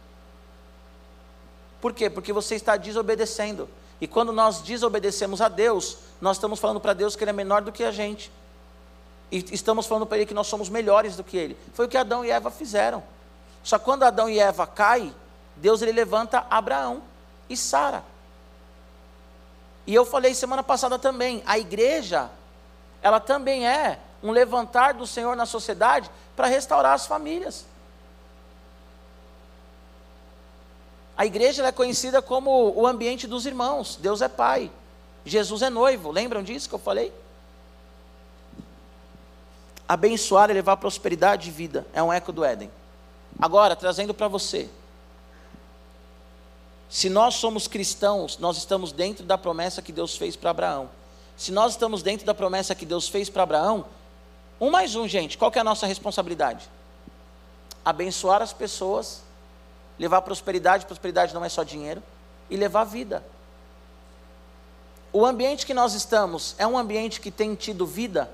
Por 1.85 1.93
quê? 1.93 2.09
Porque 2.09 2.33
você 2.33 2.55
está 2.55 2.79
desobedecendo. 2.79 3.69
E 4.01 4.09
quando 4.09 4.33
nós 4.33 4.63
desobedecemos 4.63 5.43
a 5.43 5.51
Deus, 5.51 5.99
nós 6.19 6.39
estamos 6.39 6.59
falando 6.59 6.81
para 6.81 6.95
Deus 6.95 7.15
que 7.15 7.23
Ele 7.23 7.29
é 7.29 7.35
menor 7.35 7.61
do 7.61 7.71
que 7.71 7.85
a 7.85 7.91
gente. 7.91 8.33
E 9.31 9.45
estamos 9.53 9.85
falando 9.85 10.07
para 10.07 10.17
Ele 10.17 10.25
que 10.25 10.33
nós 10.33 10.47
somos 10.47 10.71
melhores 10.71 11.15
do 11.15 11.23
que 11.23 11.37
Ele. 11.37 11.55
Foi 11.75 11.85
o 11.85 11.89
que 11.91 11.99
Adão 11.99 12.25
e 12.25 12.31
Eva 12.31 12.51
fizeram. 12.51 13.05
Só 13.63 13.79
quando 13.79 14.03
Adão 14.03 14.31
e 14.31 14.39
Eva 14.39 14.67
caem, 14.67 15.15
Deus 15.57 15.83
ele 15.83 15.93
levanta 15.93 16.47
Abraão 16.49 17.03
e 17.51 17.55
Sara. 17.55 18.03
E 19.87 19.95
eu 19.95 20.07
falei 20.07 20.35
semana 20.35 20.63
passada 20.63 20.99
também, 20.99 21.43
a 21.45 21.59
igreja, 21.59 22.31
ela 23.03 23.21
também 23.21 23.69
é 23.69 23.99
um 24.23 24.31
levantar 24.31 24.95
do 24.95 25.07
Senhor 25.07 25.37
na 25.37 25.45
sociedade 25.45 26.11
para 26.35 26.47
restaurar 26.47 26.95
as 26.95 27.07
famílias. 27.07 27.67
A 31.17 31.25
igreja 31.25 31.65
é 31.65 31.73
conhecida 31.73 32.21
como 32.21 32.73
o 32.77 32.87
ambiente 32.87 33.27
dos 33.27 33.47
irmãos. 33.47 33.97
Deus 34.01 34.21
é 34.21 34.29
pai. 34.29 34.71
Jesus 35.25 35.63
é 35.63 35.71
noivo. 35.71 36.11
Lembram 36.11 36.43
disso 36.43 36.69
que 36.69 36.75
eu 36.75 36.79
falei? 36.79 37.13
Abençoar 39.89 40.51
e 40.51 40.55
levar 40.55 40.77
prosperidade 40.77 41.49
e 41.49 41.53
vida. 41.53 41.87
É 41.93 42.03
um 42.03 42.13
eco 42.13 42.33
do 42.33 42.45
Éden. 42.45 42.71
Agora, 43.39 43.77
trazendo 43.77 44.13
para 44.13 44.29
você. 44.29 44.69
Se 46.89 47.09
nós 47.09 47.35
somos 47.35 47.67
cristãos, 47.67 48.39
nós 48.39 48.57
estamos 48.57 48.93
dentro 48.93 49.25
da 49.25 49.37
promessa 49.37 49.83
que 49.83 49.93
Deus 49.93 50.17
fez 50.17 50.37
para 50.37 50.51
Abraão. 50.51 50.89
Se 51.37 51.51
nós 51.51 51.73
estamos 51.73 52.03
dentro 52.03 52.25
da 52.25 52.35
promessa 52.35 52.75
que 52.75 52.87
Deus 52.87 53.09
fez 53.09 53.29
para 53.29 53.43
Abraão, 53.43 53.85
um 54.61 54.71
mais 54.71 54.95
um, 54.95 55.07
gente, 55.09 55.37
qual 55.37 55.51
é 55.55 55.59
a 55.59 55.65
nossa 55.65 55.87
responsabilidade? 55.87 56.71
Abençoar 57.85 58.41
as 58.41 58.53
pessoas, 58.53 59.23
levar 59.99 60.23
prosperidade, 60.23 60.87
prosperidade 60.87 61.35
não 61.35 61.45
é 61.45 61.49
só 61.49 61.63
dinheiro, 61.63 62.03
e 62.51 62.57
levar 62.57 62.85
vida. 62.85 63.25
O 65.13 65.25
ambiente 65.25 65.65
que 65.65 65.73
nós 65.73 65.95
estamos 65.95 66.55
é 66.59 66.67
um 66.67 66.77
ambiente 66.77 67.21
que 67.21 67.31
tem 67.31 67.55
tido 67.55 67.87
vida, 67.87 68.31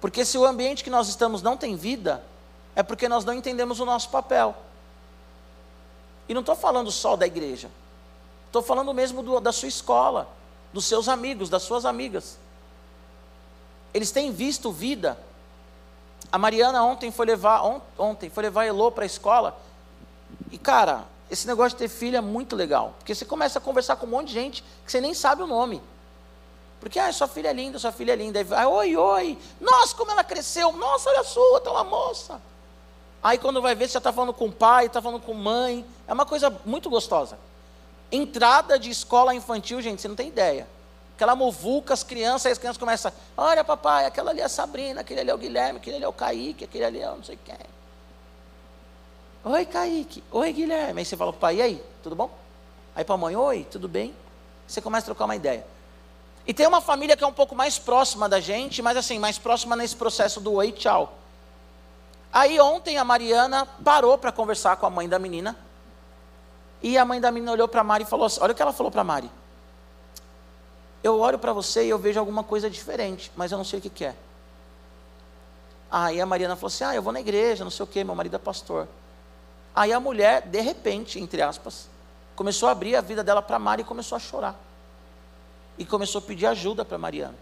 porque 0.00 0.24
se 0.24 0.36
o 0.36 0.44
ambiente 0.44 0.82
que 0.82 0.90
nós 0.90 1.08
estamos 1.08 1.42
não 1.42 1.56
tem 1.56 1.76
vida, 1.76 2.22
é 2.74 2.82
porque 2.82 3.08
nós 3.08 3.24
não 3.24 3.34
entendemos 3.34 3.80
o 3.80 3.84
nosso 3.84 4.08
papel. 4.10 4.54
E 6.28 6.34
não 6.34 6.40
estou 6.40 6.54
falando 6.54 6.90
só 6.90 7.16
da 7.16 7.26
igreja, 7.26 7.70
estou 8.46 8.62
falando 8.62 8.92
mesmo 8.92 9.22
do, 9.22 9.40
da 9.40 9.52
sua 9.52 9.68
escola, 9.68 10.28
dos 10.72 10.84
seus 10.84 11.08
amigos, 11.08 11.48
das 11.48 11.62
suas 11.62 11.84
amigas. 11.84 12.38
Eles 13.94 14.10
têm 14.10 14.30
visto 14.32 14.70
vida. 14.70 15.18
A 16.30 16.38
Mariana 16.38 16.82
ontem 16.84 17.10
foi 17.10 17.26
levar, 17.26 17.64
on, 17.64 17.80
ontem 17.96 18.28
foi 18.28 18.42
levar 18.42 18.66
Elô 18.66 18.90
para 18.90 19.04
a 19.04 19.06
escola. 19.06 19.58
E 20.50 20.58
cara, 20.58 21.04
esse 21.30 21.46
negócio 21.46 21.70
de 21.70 21.76
ter 21.76 21.88
filho 21.88 22.16
é 22.16 22.20
muito 22.20 22.56
legal. 22.56 22.94
Porque 22.98 23.14
você 23.14 23.24
começa 23.24 23.58
a 23.58 23.62
conversar 23.62 23.96
com 23.96 24.06
um 24.06 24.10
monte 24.10 24.28
de 24.28 24.34
gente 24.34 24.64
que 24.84 24.90
você 24.90 25.00
nem 25.00 25.14
sabe 25.14 25.42
o 25.42 25.46
nome. 25.46 25.82
Porque, 26.80 26.98
ah, 26.98 27.12
sua 27.12 27.26
filha 27.26 27.48
é 27.48 27.52
linda, 27.52 27.78
sua 27.78 27.92
filha 27.92 28.12
é 28.12 28.16
linda. 28.16 28.38
Aí 28.38 28.66
oi, 28.66 28.96
oi. 28.96 29.38
Nossa, 29.60 29.94
como 29.94 30.10
ela 30.10 30.22
cresceu. 30.22 30.72
Nossa, 30.72 31.10
olha 31.10 31.20
a 31.20 31.24
sua, 31.24 31.60
tá 31.60 31.70
uma 31.70 31.84
moça. 31.84 32.40
Aí 33.22 33.36
quando 33.36 33.60
vai 33.60 33.74
ver, 33.74 33.88
você 33.88 33.98
está 33.98 34.12
falando 34.12 34.32
com 34.32 34.50
pai, 34.50 34.86
está 34.86 35.02
falando 35.02 35.20
com 35.20 35.34
mãe. 35.34 35.84
É 36.06 36.12
uma 36.12 36.24
coisa 36.24 36.56
muito 36.64 36.88
gostosa. 36.88 37.38
Entrada 38.10 38.78
de 38.78 38.90
escola 38.90 39.34
infantil, 39.34 39.82
gente, 39.82 40.00
você 40.00 40.08
não 40.08 40.14
tem 40.14 40.28
ideia. 40.28 40.68
Aquela 41.16 41.34
muvuca, 41.34 41.92
as 41.92 42.04
crianças, 42.04 42.46
aí 42.46 42.52
as 42.52 42.58
crianças 42.58 42.78
começam, 42.78 43.12
olha 43.36 43.64
papai, 43.64 44.06
aquela 44.06 44.30
ali 44.30 44.40
é 44.40 44.44
a 44.44 44.48
Sabrina, 44.48 45.00
aquele 45.00 45.20
ali 45.20 45.30
é 45.30 45.34
o 45.34 45.38
Guilherme, 45.38 45.78
aquele 45.78 45.96
ali 45.96 46.04
é 46.04 46.08
o 46.08 46.12
Kaique, 46.12 46.64
aquele 46.64 46.84
ali 46.84 47.00
é 47.00 47.10
o 47.10 47.16
não 47.16 47.24
sei 47.24 47.36
quem. 47.44 47.56
Oi, 49.44 49.64
Kaique. 49.66 50.22
Oi, 50.30 50.52
Guilherme. 50.52 51.00
Aí 51.00 51.04
você 51.04 51.16
fala, 51.16 51.32
pai, 51.32 51.56
e 51.56 51.62
aí, 51.62 51.84
tudo 52.02 52.16
bom? 52.16 52.30
Aí 52.94 53.04
para 53.04 53.14
a 53.14 53.18
mãe, 53.18 53.36
oi, 53.36 53.66
tudo 53.70 53.88
bem? 53.88 54.14
Você 54.66 54.80
começa 54.80 55.04
a 55.04 55.06
trocar 55.06 55.24
uma 55.24 55.36
ideia. 55.36 55.64
E 56.46 56.52
tem 56.52 56.66
uma 56.66 56.80
família 56.80 57.16
que 57.16 57.22
é 57.22 57.26
um 57.26 57.32
pouco 57.32 57.54
mais 57.54 57.78
próxima 57.78 58.28
da 58.28 58.40
gente, 58.40 58.82
mas 58.82 58.96
assim, 58.96 59.18
mais 59.18 59.38
próxima 59.38 59.76
nesse 59.76 59.94
processo 59.94 60.40
do 60.40 60.54
oi, 60.54 60.72
tchau. 60.72 61.12
Aí 62.32 62.58
ontem 62.60 62.98
a 62.98 63.04
Mariana 63.04 63.66
parou 63.84 64.18
para 64.18 64.32
conversar 64.32 64.76
com 64.76 64.86
a 64.86 64.90
mãe 64.90 65.08
da 65.08 65.18
menina. 65.18 65.56
E 66.82 66.96
a 66.96 67.04
mãe 67.04 67.20
da 67.20 67.30
menina 67.30 67.52
olhou 67.52 67.68
para 67.68 67.80
a 67.80 67.84
Mari 67.84 68.04
e 68.04 68.06
falou 68.06 68.26
assim: 68.26 68.40
Olha 68.40 68.52
o 68.52 68.54
que 68.54 68.62
ela 68.62 68.72
falou 68.72 68.90
para 68.90 69.00
a 69.00 69.04
Mari. 69.04 69.30
Eu 71.02 71.18
olho 71.20 71.38
para 71.38 71.52
você 71.52 71.84
e 71.86 71.90
eu 71.90 71.98
vejo 71.98 72.18
alguma 72.18 72.42
coisa 72.42 72.68
diferente, 72.68 73.30
mas 73.36 73.52
eu 73.52 73.58
não 73.58 73.64
sei 73.64 73.78
o 73.78 73.82
que, 73.82 73.90
que 73.90 74.04
é. 74.04 74.14
Aí 75.90 76.20
a 76.20 76.26
Mariana 76.26 76.56
falou 76.56 76.68
assim: 76.68 76.84
Ah, 76.84 76.94
eu 76.94 77.02
vou 77.02 77.12
na 77.12 77.20
igreja, 77.20 77.64
não 77.64 77.70
sei 77.70 77.84
o 77.84 77.86
que, 77.86 78.04
meu 78.04 78.14
marido 78.14 78.36
é 78.36 78.38
pastor. 78.38 78.86
Aí 79.74 79.92
a 79.92 80.00
mulher, 80.00 80.42
de 80.42 80.60
repente, 80.60 81.20
entre 81.20 81.42
aspas, 81.42 81.88
começou 82.34 82.68
a 82.68 82.72
abrir 82.72 82.96
a 82.96 83.00
vida 83.00 83.22
dela 83.22 83.42
para 83.42 83.58
Mari 83.58 83.82
e 83.82 83.84
começou 83.84 84.16
a 84.16 84.18
chorar. 84.18 84.54
E 85.76 85.84
começou 85.84 86.20
a 86.20 86.22
pedir 86.22 86.46
ajuda 86.46 86.84
para 86.84 86.98
Mariana. 86.98 87.34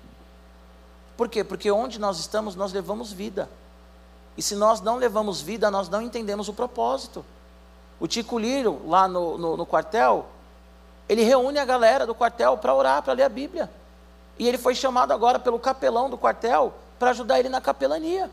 Por 1.17 1.29
quê? 1.29 1.43
Porque 1.43 1.71
onde 1.71 1.99
nós 1.99 2.19
estamos, 2.19 2.55
nós 2.55 2.73
levamos 2.73 3.12
vida. 3.12 3.49
E 4.37 4.43
se 4.43 4.55
nós 4.55 4.81
não 4.81 4.97
levamos 4.97 5.41
vida, 5.41 5.71
nós 5.71 5.89
não 5.89 6.03
entendemos 6.03 6.49
o 6.49 6.53
propósito. 6.53 7.25
O 7.99 8.07
Tico 8.07 8.39
Liro, 8.39 8.83
lá 8.87 9.09
no, 9.09 9.39
no, 9.39 9.57
no 9.57 9.65
quartel, 9.65 10.27
ele 11.09 11.23
reúne 11.23 11.59
a 11.59 11.65
galera 11.65 12.07
do 12.07 12.15
quartel 12.15 12.59
para 12.59 12.75
orar, 12.75 13.03
para 13.03 13.15
ler 13.15 13.23
a 13.23 13.29
Bíblia. 13.29 13.71
E 14.39 14.47
ele 14.47 14.59
foi 14.59 14.75
chamado 14.75 15.12
agora 15.12 15.39
pelo 15.39 15.59
capelão 15.59 16.11
do 16.11 16.19
quartel 16.19 16.75
para 16.99 17.11
ajudar 17.11 17.39
ele 17.39 17.49
na 17.49 17.61
capelania. 17.61 18.31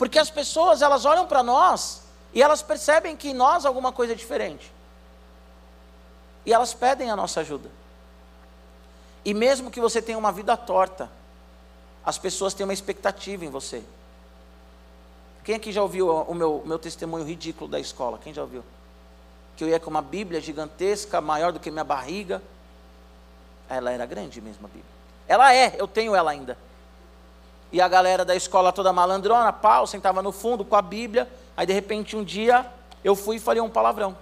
Porque 0.00 0.18
as 0.18 0.30
pessoas, 0.30 0.80
elas 0.80 1.04
olham 1.04 1.26
para 1.26 1.42
nós 1.42 2.00
e 2.32 2.42
elas 2.42 2.62
percebem 2.62 3.14
que 3.14 3.28
em 3.28 3.34
nós 3.34 3.66
alguma 3.66 3.92
coisa 3.92 4.14
é 4.14 4.16
diferente. 4.16 4.72
E 6.46 6.54
elas 6.54 6.72
pedem 6.72 7.10
a 7.10 7.16
nossa 7.16 7.40
ajuda. 7.40 7.68
E 9.22 9.34
mesmo 9.34 9.70
que 9.70 9.78
você 9.78 10.00
tenha 10.00 10.16
uma 10.16 10.32
vida 10.32 10.56
torta, 10.56 11.10
as 12.02 12.16
pessoas 12.16 12.54
têm 12.54 12.64
uma 12.64 12.72
expectativa 12.72 13.44
em 13.44 13.50
você. 13.50 13.82
Quem 15.44 15.56
aqui 15.56 15.70
já 15.70 15.82
ouviu 15.82 16.08
o 16.10 16.34
meu, 16.34 16.62
meu 16.64 16.78
testemunho 16.78 17.26
ridículo 17.26 17.70
da 17.70 17.78
escola? 17.78 18.18
Quem 18.24 18.32
já 18.32 18.40
ouviu? 18.40 18.64
Que 19.54 19.64
eu 19.64 19.68
ia 19.68 19.78
com 19.78 19.90
uma 19.90 20.00
Bíblia 20.00 20.40
gigantesca, 20.40 21.20
maior 21.20 21.52
do 21.52 21.60
que 21.60 21.70
minha 21.70 21.84
barriga. 21.84 22.40
Ela 23.68 23.90
era 23.90 24.06
grande 24.06 24.40
mesmo 24.40 24.64
a 24.64 24.68
Bíblia. 24.68 24.92
Ela 25.28 25.54
é, 25.54 25.74
eu 25.76 25.86
tenho 25.86 26.14
ela 26.14 26.30
ainda. 26.30 26.56
E 27.72 27.80
a 27.80 27.88
galera 27.88 28.24
da 28.24 28.34
escola 28.34 28.72
toda 28.72 28.92
malandrona, 28.92 29.52
pau, 29.52 29.86
sentava 29.86 30.22
no 30.22 30.32
fundo 30.32 30.64
com 30.64 30.74
a 30.74 30.82
Bíblia. 30.82 31.28
Aí 31.56 31.66
de 31.66 31.72
repente 31.72 32.16
um 32.16 32.24
dia 32.24 32.66
eu 33.04 33.14
fui 33.14 33.36
e 33.36 33.40
falei 33.40 33.62
um 33.62 33.70
palavrão. 33.70 34.16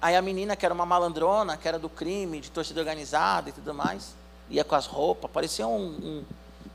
Aí 0.00 0.14
a 0.14 0.22
menina, 0.22 0.54
que 0.54 0.64
era 0.64 0.74
uma 0.74 0.86
malandrona, 0.86 1.56
que 1.56 1.66
era 1.66 1.78
do 1.78 1.88
crime, 1.88 2.40
de 2.40 2.50
torcida 2.50 2.80
organizada 2.80 3.48
e 3.48 3.52
tudo 3.52 3.74
mais, 3.74 4.14
ia 4.48 4.62
com 4.62 4.74
as 4.74 4.86
roupas, 4.86 5.30
parecia 5.30 5.66
um, 5.66 5.86
um 5.86 6.24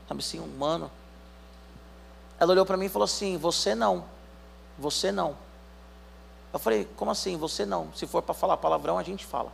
sabe 0.06 0.20
assim, 0.20 0.40
um 0.40 0.44
humano. 0.44 0.90
Ela 2.38 2.52
olhou 2.52 2.66
para 2.66 2.76
mim 2.76 2.86
e 2.86 2.88
falou 2.88 3.04
assim: 3.04 3.38
Você 3.38 3.74
não, 3.74 4.04
você 4.78 5.10
não. 5.10 5.36
Eu 6.52 6.58
falei: 6.58 6.86
Como 6.96 7.10
assim? 7.10 7.36
Você 7.38 7.64
não. 7.64 7.92
Se 7.94 8.06
for 8.06 8.22
para 8.22 8.34
falar 8.34 8.56
palavrão, 8.56 8.98
a 8.98 9.02
gente 9.02 9.24
fala. 9.24 9.50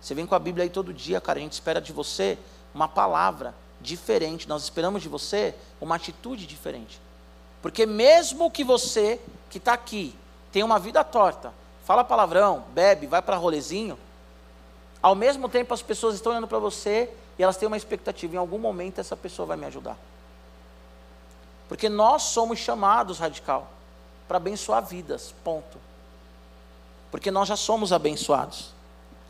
Você 0.00 0.14
vem 0.14 0.26
com 0.26 0.34
a 0.34 0.38
Bíblia 0.38 0.64
aí 0.64 0.70
todo 0.70 0.94
dia, 0.94 1.20
cara. 1.20 1.38
A 1.38 1.42
gente 1.42 1.52
espera 1.52 1.80
de 1.80 1.92
você 1.92 2.38
uma 2.72 2.86
palavra 2.86 3.54
diferente. 3.86 4.48
Nós 4.48 4.64
esperamos 4.64 5.00
de 5.00 5.08
você 5.08 5.54
uma 5.80 5.94
atitude 5.94 6.46
diferente. 6.46 7.00
Porque 7.62 7.86
mesmo 7.86 8.50
que 8.50 8.64
você 8.64 9.20
que 9.48 9.58
está 9.58 9.72
aqui 9.72 10.14
tenha 10.52 10.66
uma 10.66 10.78
vida 10.78 11.02
torta, 11.04 11.52
fala 11.84 12.04
palavrão, 12.04 12.64
bebe, 12.74 13.06
vai 13.06 13.22
para 13.22 13.36
rolezinho, 13.36 13.98
ao 15.02 15.14
mesmo 15.14 15.48
tempo 15.48 15.72
as 15.72 15.82
pessoas 15.82 16.16
estão 16.16 16.32
olhando 16.32 16.48
para 16.48 16.58
você 16.58 17.10
e 17.38 17.42
elas 17.42 17.56
têm 17.56 17.66
uma 17.66 17.76
expectativa. 17.76 18.34
Em 18.34 18.38
algum 18.38 18.58
momento 18.58 19.00
essa 19.00 19.16
pessoa 19.16 19.46
vai 19.46 19.56
me 19.56 19.66
ajudar. 19.66 19.96
Porque 21.68 21.88
nós 21.88 22.22
somos 22.22 22.58
chamados, 22.58 23.18
radical, 23.18 23.68
para 24.26 24.36
abençoar 24.36 24.84
vidas, 24.84 25.34
ponto. 25.44 25.78
Porque 27.10 27.30
nós 27.30 27.48
já 27.48 27.56
somos 27.56 27.92
abençoados. 27.92 28.72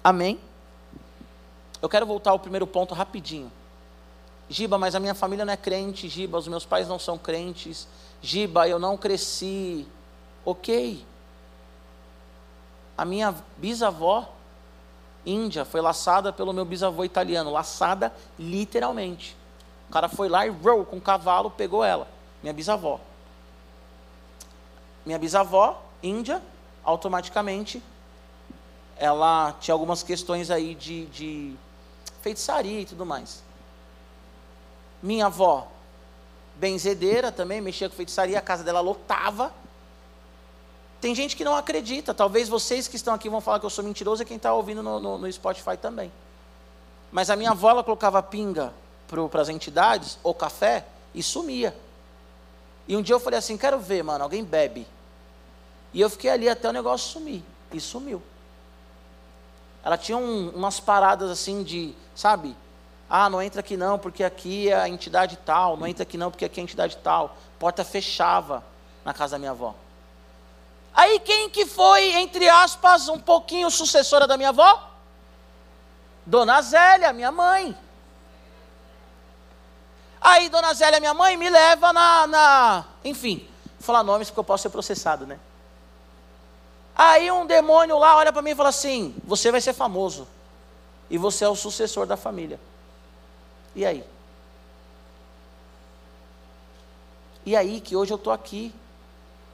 Amém? 0.03 0.41
Eu 1.81 1.89
quero 1.89 2.07
voltar 2.07 2.31
ao 2.31 2.39
primeiro 2.39 2.67
ponto 2.67 2.95
rapidinho. 2.95 3.51
Giba, 4.49 4.79
mas 4.79 4.95
a 4.95 5.01
minha 5.01 5.15
família 5.15 5.45
não 5.45 5.53
é 5.53 5.57
crente, 5.57 6.09
Giba, 6.09 6.39
os 6.39 6.47
meus 6.47 6.65
pais 6.65 6.89
não 6.89 6.99
são 6.99 7.19
crentes, 7.19 7.89
Giba, 8.23 8.69
eu 8.69 8.79
não 8.79 8.97
cresci. 8.97 9.87
Ok. 10.45 11.05
A 12.97 13.05
minha 13.05 13.35
bisavó 13.59 14.33
índia 15.25 15.65
foi 15.65 15.81
laçada 15.81 16.33
pelo 16.33 16.53
meu 16.53 16.65
bisavô 16.65 17.05
italiano, 17.05 17.51
laçada 17.51 18.15
literalmente. 18.39 19.37
O 19.89 19.93
cara 19.93 20.09
foi 20.09 20.29
lá 20.29 20.47
e 20.47 20.51
roll 20.51 20.85
com 20.85 20.97
um 20.97 21.01
cavalo, 21.01 21.51
pegou 21.51 21.83
ela 21.85 22.07
minha 22.47 22.53
bisavó. 22.53 23.01
Minha 25.05 25.19
bisavó, 25.19 25.83
índia, 26.01 26.41
automaticamente, 26.85 27.83
ela 28.97 29.53
tinha 29.61 29.75
algumas 29.75 30.05
questões 30.05 30.49
aí 30.51 30.77
de, 30.77 31.07
de 31.07 31.57
feitiçaria 32.23 32.81
e 32.81 32.85
tudo 32.85 33.05
mais. 33.05 33.43
Minha 35.03 35.27
avó, 35.27 35.69
benzedeira 36.57 37.31
também, 37.31 37.61
mexia 37.61 37.89
com 37.89 37.97
feitiçaria, 37.97 38.39
a 38.39 38.43
casa 38.43 38.65
dela 38.65 38.81
lotava. 38.81 39.53
Tem 41.01 41.15
gente 41.15 41.37
que 41.37 41.45
não 41.45 41.55
acredita, 41.55 42.15
talvez 42.15 42.49
vocês 42.49 42.89
que 42.89 42.97
estão 42.97 43.15
aqui 43.15 43.29
vão 43.29 43.41
falar 43.41 43.61
que 43.61 43.67
eu 43.67 43.71
sou 43.71 43.85
mentiroso, 43.85 44.23
e 44.23 44.27
quem 44.27 44.37
está 44.37 44.53
ouvindo 44.53 44.83
no, 44.83 44.99
no, 44.99 45.19
no, 45.19 45.33
Spotify 45.33 45.77
também. 45.77 46.11
Mas 47.13 47.31
a 47.31 47.37
minha 47.37 47.51
avó, 47.51 47.71
ela 47.71 47.85
colocava 47.85 48.23
pinga 48.23 48.73
para 49.07 49.41
as 49.41 49.49
entidades, 49.49 50.19
ou 50.23 50.35
café, 50.35 50.85
e 51.15 51.23
sumia. 51.23 51.77
E 52.89 52.97
um 52.97 53.03
dia 53.03 53.15
eu 53.15 53.21
falei 53.21 53.39
assim: 53.39 53.57
quero 53.57 53.79
ver, 53.79 54.03
mano, 54.03 54.25
alguém 54.25 54.43
bebe. 54.43 54.87
E 55.93 56.01
eu 56.01 56.11
fiquei 56.11 56.31
ali 56.31 56.49
até 56.49 56.69
o 56.69 56.73
negócio 56.73 57.09
sumir. 57.09 57.43
E 57.73 57.81
sumiu. 57.81 58.23
Ela 59.85 59.97
tinha 59.97 60.19
um, 60.19 60.51
umas 60.51 60.81
paradas 60.81 61.31
assim 61.31 61.63
de, 61.63 61.95
sabe? 62.15 62.57
Ah, 63.09 63.31
não 63.31 63.41
entra 63.41 63.61
aqui 63.61 63.77
não, 63.77 63.99
porque 63.99 64.25
aqui 64.25 64.69
é 64.69 64.75
a 64.75 64.89
entidade 64.89 65.37
tal. 65.45 65.77
Não 65.77 65.87
entra 65.87 66.03
aqui 66.03 66.19
não, 66.19 66.31
porque 66.31 66.45
aqui 66.45 66.61
é 66.61 66.63
a 66.63 66.65
entidade 66.65 66.97
tal. 66.99 67.37
Porta 67.59 67.85
fechava 67.85 68.65
na 69.05 69.15
casa 69.15 69.33
da 69.33 69.39
minha 69.39 69.53
avó. 69.53 69.75
Aí 70.93 71.21
quem 71.21 71.49
que 71.49 71.67
foi, 71.67 72.15
entre 72.15 72.49
aspas, 72.49 73.09
um 73.09 73.19
pouquinho 73.19 73.71
sucessora 73.71 74.27
da 74.27 74.37
minha 74.37 74.49
avó? 74.49 74.91
Dona 76.25 76.61
Zélia, 76.63 77.13
minha 77.13 77.31
mãe. 77.31 77.77
Aí 80.21 80.49
Dona 80.49 80.75
Zélia, 80.75 80.99
minha 80.99 81.15
mãe, 81.15 81.37
me 81.37 81.49
leva 81.49 81.93
na. 81.93 82.27
na 82.27 82.85
enfim, 83.05 83.47
vou 83.79 83.87
falar 83.87 84.03
nomes 84.03 84.29
porque 84.29 84.41
eu 84.41 84.45
posso 84.45 84.63
ser 84.63 84.71
processado, 84.71 85.27
né? 85.27 85.39
Aí 86.97 87.31
um 87.31 87.47
demônio 87.47 87.99
lá 87.99 88.17
olha 88.17 88.33
para 88.33 88.43
mim 88.43 88.51
e 88.51 88.55
fala 88.57 88.71
assim: 88.71 89.15
Você 89.25 89.53
vai 89.53 89.61
ser 89.61 89.75
famoso. 89.75 90.27
E 91.09 91.17
você 91.19 91.45
é 91.45 91.49
o 91.49 91.55
sucessor 91.55 92.07
da 92.07 92.17
família. 92.17 92.59
E 93.77 93.85
aí? 93.85 94.03
E 97.45 97.55
aí 97.55 97.81
que 97.81 97.95
hoje 97.95 98.13
eu 98.13 98.17
estou 98.17 98.33
aqui. 98.33 98.75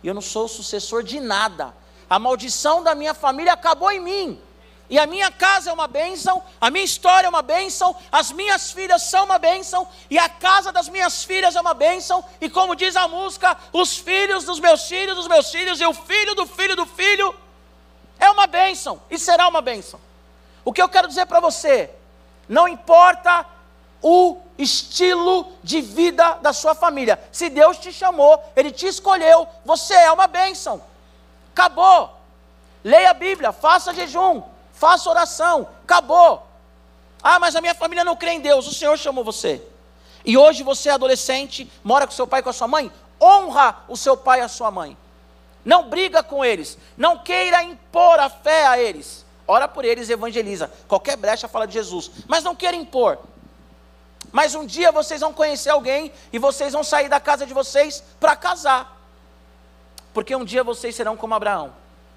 E 0.03 0.07
eu 0.07 0.15
não 0.15 0.23
sou 0.23 0.47
sucessor 0.49 1.03
de 1.03 1.21
nada. 1.21 1.75
A 2.09 2.19
maldição 2.19 2.83
da 2.83 2.95
minha 2.95 3.15
família 3.15 3.53
acabou 3.53 3.91
em 3.91 4.01
mim. 4.01 4.41
E 4.89 4.99
a 4.99 5.07
minha 5.07 5.31
casa 5.31 5.71
é 5.71 5.73
uma 5.73 5.89
bênção, 5.89 6.43
a 6.61 6.71
minha 6.71 6.85
história 6.85 7.27
é 7.27 7.31
uma 7.31 7.41
bênção, 7.41 7.97
as 8.11 8.31
minhas 8.31 8.73
filhas 8.73 9.05
são 9.05 9.25
uma 9.25 9.39
bênção, 9.39 9.89
e 10.11 10.19
a 10.19 10.29
casa 10.29 10.71
das 10.71 10.87
minhas 10.87 11.25
filhas 11.25 11.57
é 11.57 11.61
uma 11.63 11.73
bênção, 11.73 12.23
e 12.39 12.51
como 12.51 12.77
diz 12.77 12.95
a 12.95 13.09
música, 13.09 13.57
os 13.73 13.97
filhos 13.97 14.45
dos 14.45 14.61
meus 14.61 14.87
filhos, 14.87 15.17
dos 15.17 15.29
meus 15.29 15.51
filhos, 15.51 15.81
e 15.81 15.87
o 15.87 15.95
filho 15.95 16.35
do 16.35 16.47
filho 16.47 16.77
do 16.77 16.85
filho, 16.85 17.35
é 18.19 18.29
uma 18.31 18.47
bênção, 18.47 19.01
e 19.11 19.19
será 19.19 19.49
uma 19.49 19.63
bênção. 19.63 19.99
O 20.63 20.75
que 20.75 20.83
eu 20.83 20.91
quero 20.91 21.09
dizer 21.09 21.25
para 21.25 21.41
você, 21.41 21.89
não 22.47 22.69
importa 22.69 23.47
o 24.03 24.39
estilo 24.59 25.53
de 25.63 25.81
vida 25.81 26.35
da 26.43 26.53
sua 26.53 26.75
família, 26.75 27.19
se 27.31 27.49
Deus 27.49 27.79
te 27.79 27.93
chamou, 27.93 28.43
Ele 28.57 28.71
te 28.71 28.87
escolheu, 28.87 29.47
você 29.65 29.95
é 29.95 30.13
uma 30.13 30.27
bênção, 30.27 30.83
acabou. 31.53 32.19
Leia 32.85 33.11
a 33.11 33.15
Bíblia, 33.15 33.53
faça 33.53 33.95
jejum, 33.95 34.43
faça 34.73 35.09
oração, 35.09 35.69
acabou. 35.85 36.47
Ah, 37.23 37.39
mas 37.39 37.55
a 37.55 37.61
minha 37.61 37.75
família 37.75 38.05
não 38.05 38.17
crê 38.17 38.33
em 38.33 38.41
Deus, 38.41 38.67
o 38.67 38.75
Senhor 38.75 38.99
chamou 38.99 39.23
você. 39.23 39.63
E 40.25 40.37
hoje 40.37 40.63
você 40.63 40.89
é 40.89 40.93
adolescente, 40.93 41.71
mora 41.85 42.07
com 42.07 42.13
seu 42.13 42.27
pai 42.27 42.41
e 42.41 42.43
com 42.43 42.51
a 42.51 42.53
sua 42.53 42.67
mãe, 42.67 42.91
honra 43.21 43.85
o 43.89 43.97
seu 43.97 44.17
pai 44.17 44.41
e 44.41 44.43
a 44.43 44.49
sua 44.49 44.71
mãe. 44.71 44.97
Não 45.65 45.89
briga 45.89 46.23
com 46.23 46.45
eles, 46.45 46.77
não 46.97 47.19
queira 47.19 47.63
impor 47.63 48.19
a 48.19 48.29
fé 48.29 48.67
a 48.67 48.79
eles. 48.81 49.25
Ora 49.47 49.69
por 49.69 49.85
eles, 49.85 50.09
evangeliza. 50.09 50.71
Qualquer 50.89 51.17
brecha 51.17 51.47
fala 51.47 51.67
de 51.67 51.75
Jesus, 51.75 52.11
mas 52.27 52.43
não 52.43 52.55
queira 52.55 52.77
impor. 52.77 53.19
Mas 54.33 54.55
um 54.55 54.65
dia 54.65 54.91
vocês 54.91 55.21
vão 55.21 55.33
conhecer 55.33 55.71
alguém 55.71 56.11
e 56.33 56.39
vocês 56.39 56.73
vão 56.73 56.83
sair 56.83 57.09
da 57.09 57.21
casa 57.21 57.47
de 57.47 57.53
vocês 57.53 58.03
para 58.19 58.35
casar. 58.35 58.99
Porque 60.15 60.35
um 60.35 60.45
dia 60.45 60.65
vocês 60.65 60.97
serão 60.97 61.17
como 61.17 61.35
Abraão. 61.35 61.73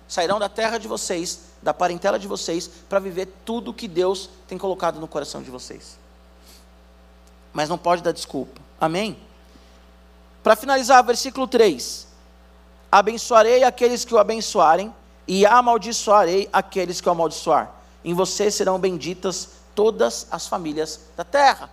Sairão 0.07 0.39
da 0.39 0.47
terra 0.47 0.77
de 0.77 0.87
vocês 0.87 1.41
da 1.61 1.73
parentela 1.73 2.19
de 2.19 2.27
vocês 2.27 2.69
para 2.87 2.99
viver 2.99 3.27
tudo 3.43 3.73
que 3.73 3.87
Deus 3.87 4.29
tem 4.47 4.55
colocado 4.55 4.99
no 4.99 5.07
coração 5.07 5.41
de 5.41 5.49
vocês. 5.49 5.97
Mas 7.51 7.69
não 7.69 7.77
pode 7.77 8.03
dar 8.03 8.11
desculpa. 8.11 8.61
Amém? 8.79 9.17
Para 10.43 10.55
finalizar, 10.55 11.03
versículo 11.03 11.47
3: 11.47 12.07
Abençoarei 12.91 13.63
aqueles 13.63 14.05
que 14.05 14.13
o 14.13 14.19
abençoarem, 14.19 14.93
e 15.27 15.43
amaldiçoarei 15.43 16.47
aqueles 16.53 17.01
que 17.01 17.09
o 17.09 17.11
amaldiçoar. 17.11 17.71
Em 18.03 18.13
você 18.13 18.51
serão 18.51 18.77
benditas 18.77 19.49
todas 19.73 20.27
as 20.29 20.47
famílias 20.47 20.99
da 21.17 21.23
terra. 21.23 21.69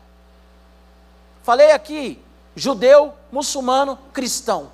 Falei 1.43 1.73
aqui, 1.73 2.23
judeu, 2.55 3.15
muçulmano, 3.31 3.99
cristão. 4.13 4.73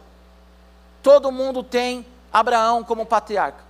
Todo 1.03 1.33
mundo 1.33 1.63
tem 1.63 2.07
Abraão 2.33 2.85
como 2.85 3.07
patriarca 3.07 3.69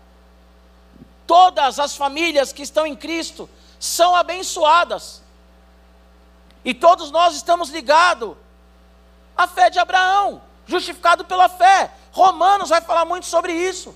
todas 1.28 1.78
as 1.78 1.94
famílias 1.94 2.54
que 2.54 2.62
estão 2.62 2.86
em 2.86 2.96
Cristo 2.96 3.48
são 3.78 4.16
abençoadas. 4.16 5.22
E 6.64 6.72
todos 6.72 7.10
nós 7.10 7.36
estamos 7.36 7.68
ligados 7.68 8.34
à 9.36 9.46
fé 9.46 9.68
de 9.68 9.78
Abraão, 9.78 10.40
justificado 10.66 11.26
pela 11.26 11.48
fé. 11.48 11.92
Romanos 12.12 12.70
vai 12.70 12.80
falar 12.80 13.04
muito 13.04 13.26
sobre 13.26 13.52
isso. 13.52 13.94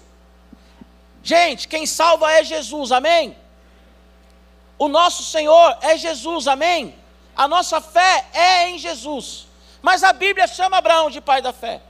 Gente, 1.23 1.67
quem 1.67 1.87
salva 1.87 2.31
é 2.31 2.45
Jesus, 2.45 2.93
amém? 2.93 3.35
O 4.79 4.87
nosso 4.87 5.23
Senhor 5.25 5.79
é 5.81 5.97
Jesus, 5.97 6.47
amém? 6.47 6.95
A 7.37 7.49
nossa 7.49 7.81
fé 7.81 8.27
é 8.33 8.69
em 8.69 8.79
Jesus. 8.79 9.47
Mas 9.81 10.03
a 10.03 10.13
Bíblia 10.13 10.47
chama 10.47 10.77
Abraão 10.77 11.11
de 11.11 11.21
pai 11.21 11.43
da 11.43 11.53
fé. 11.53 11.83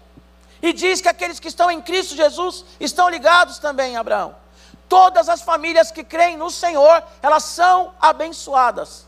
E 0.62 0.72
diz 0.72 1.00
que 1.00 1.08
aqueles 1.08 1.40
que 1.40 1.48
estão 1.48 1.70
em 1.70 1.80
Cristo 1.80 2.14
Jesus 2.14 2.64
estão 2.78 3.08
ligados 3.08 3.58
também 3.58 3.96
a 3.96 4.00
Abraão. 4.00 4.34
Todas 4.88 5.28
as 5.28 5.42
famílias 5.42 5.90
que 5.90 6.04
creem 6.04 6.36
no 6.36 6.50
Senhor, 6.50 7.02
elas 7.20 7.44
são 7.44 7.92
abençoadas. 8.00 9.06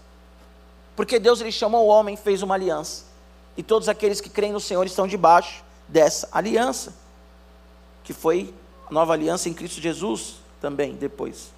Porque 0.97 1.19
Deus 1.19 1.41
ele 1.41 1.53
chamou 1.53 1.87
o 1.87 1.89
homem, 1.89 2.17
fez 2.17 2.43
uma 2.43 2.55
aliança. 2.55 3.05
E 3.57 3.63
todos 3.63 3.89
aqueles 3.89 4.21
que 4.21 4.29
creem 4.29 4.53
no 4.53 4.61
Senhor 4.61 4.85
estão 4.85 5.07
debaixo 5.07 5.63
dessa 5.87 6.29
aliança, 6.33 6.93
que 8.03 8.13
foi 8.13 8.53
a 8.89 8.93
nova 8.93 9.13
aliança 9.13 9.49
em 9.49 9.55
Cristo 9.55 9.81
Jesus 9.81 10.37
também 10.61 10.95
depois. 10.95 11.53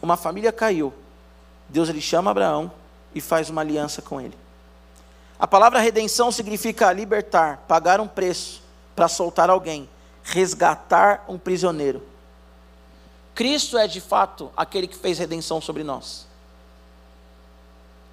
Uma 0.00 0.16
família 0.16 0.52
caiu. 0.52 0.94
Deus 1.68 1.88
ele 1.88 2.00
chama 2.00 2.30
Abraão 2.30 2.72
e 3.16 3.20
faz 3.22 3.48
uma 3.48 3.62
aliança 3.62 4.02
com 4.02 4.20
ele. 4.20 4.36
A 5.38 5.46
palavra 5.46 5.80
redenção 5.80 6.30
significa 6.30 6.92
libertar, 6.92 7.64
pagar 7.66 7.98
um 7.98 8.06
preço 8.06 8.62
para 8.94 9.08
soltar 9.08 9.48
alguém, 9.48 9.88
resgatar 10.22 11.24
um 11.26 11.38
prisioneiro. 11.38 12.06
Cristo 13.34 13.78
é 13.78 13.86
de 13.88 14.02
fato 14.02 14.52
aquele 14.54 14.86
que 14.86 14.96
fez 14.96 15.18
redenção 15.18 15.62
sobre 15.62 15.82
nós. 15.82 16.26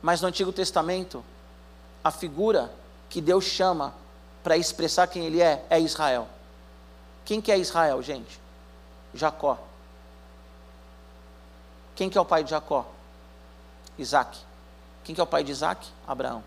Mas 0.01 0.21
no 0.21 0.29
Antigo 0.29 0.53
Testamento, 0.53 1.23
a 2.01 2.09
figura 2.09 2.73
que 3.09 3.19
Deus 3.19 3.43
chama 3.43 3.93
para 4.41 4.55
expressar 4.55 5.07
quem 5.07 5.25
Ele 5.25 5.41
é, 5.41 5.65
é 5.69 5.79
Israel. 5.81 6.29
Quem 7.25 7.41
que 7.41 7.51
é 7.51 7.57
Israel, 7.57 8.01
gente? 8.01 8.39
Jacó. 9.13 9.57
Quem 11.93 12.09
que 12.09 12.17
é 12.17 12.21
o 12.21 12.25
pai 12.25 12.43
de 12.43 12.51
Jacó? 12.51 12.85
Isaac. 13.97 14.52
Quem 15.03 15.13
que 15.13 15.21
é 15.21 15.23
o 15.23 15.27
pai 15.27 15.43
de 15.43 15.51
Isaac? 15.51 15.87
Abraão. 16.07 16.43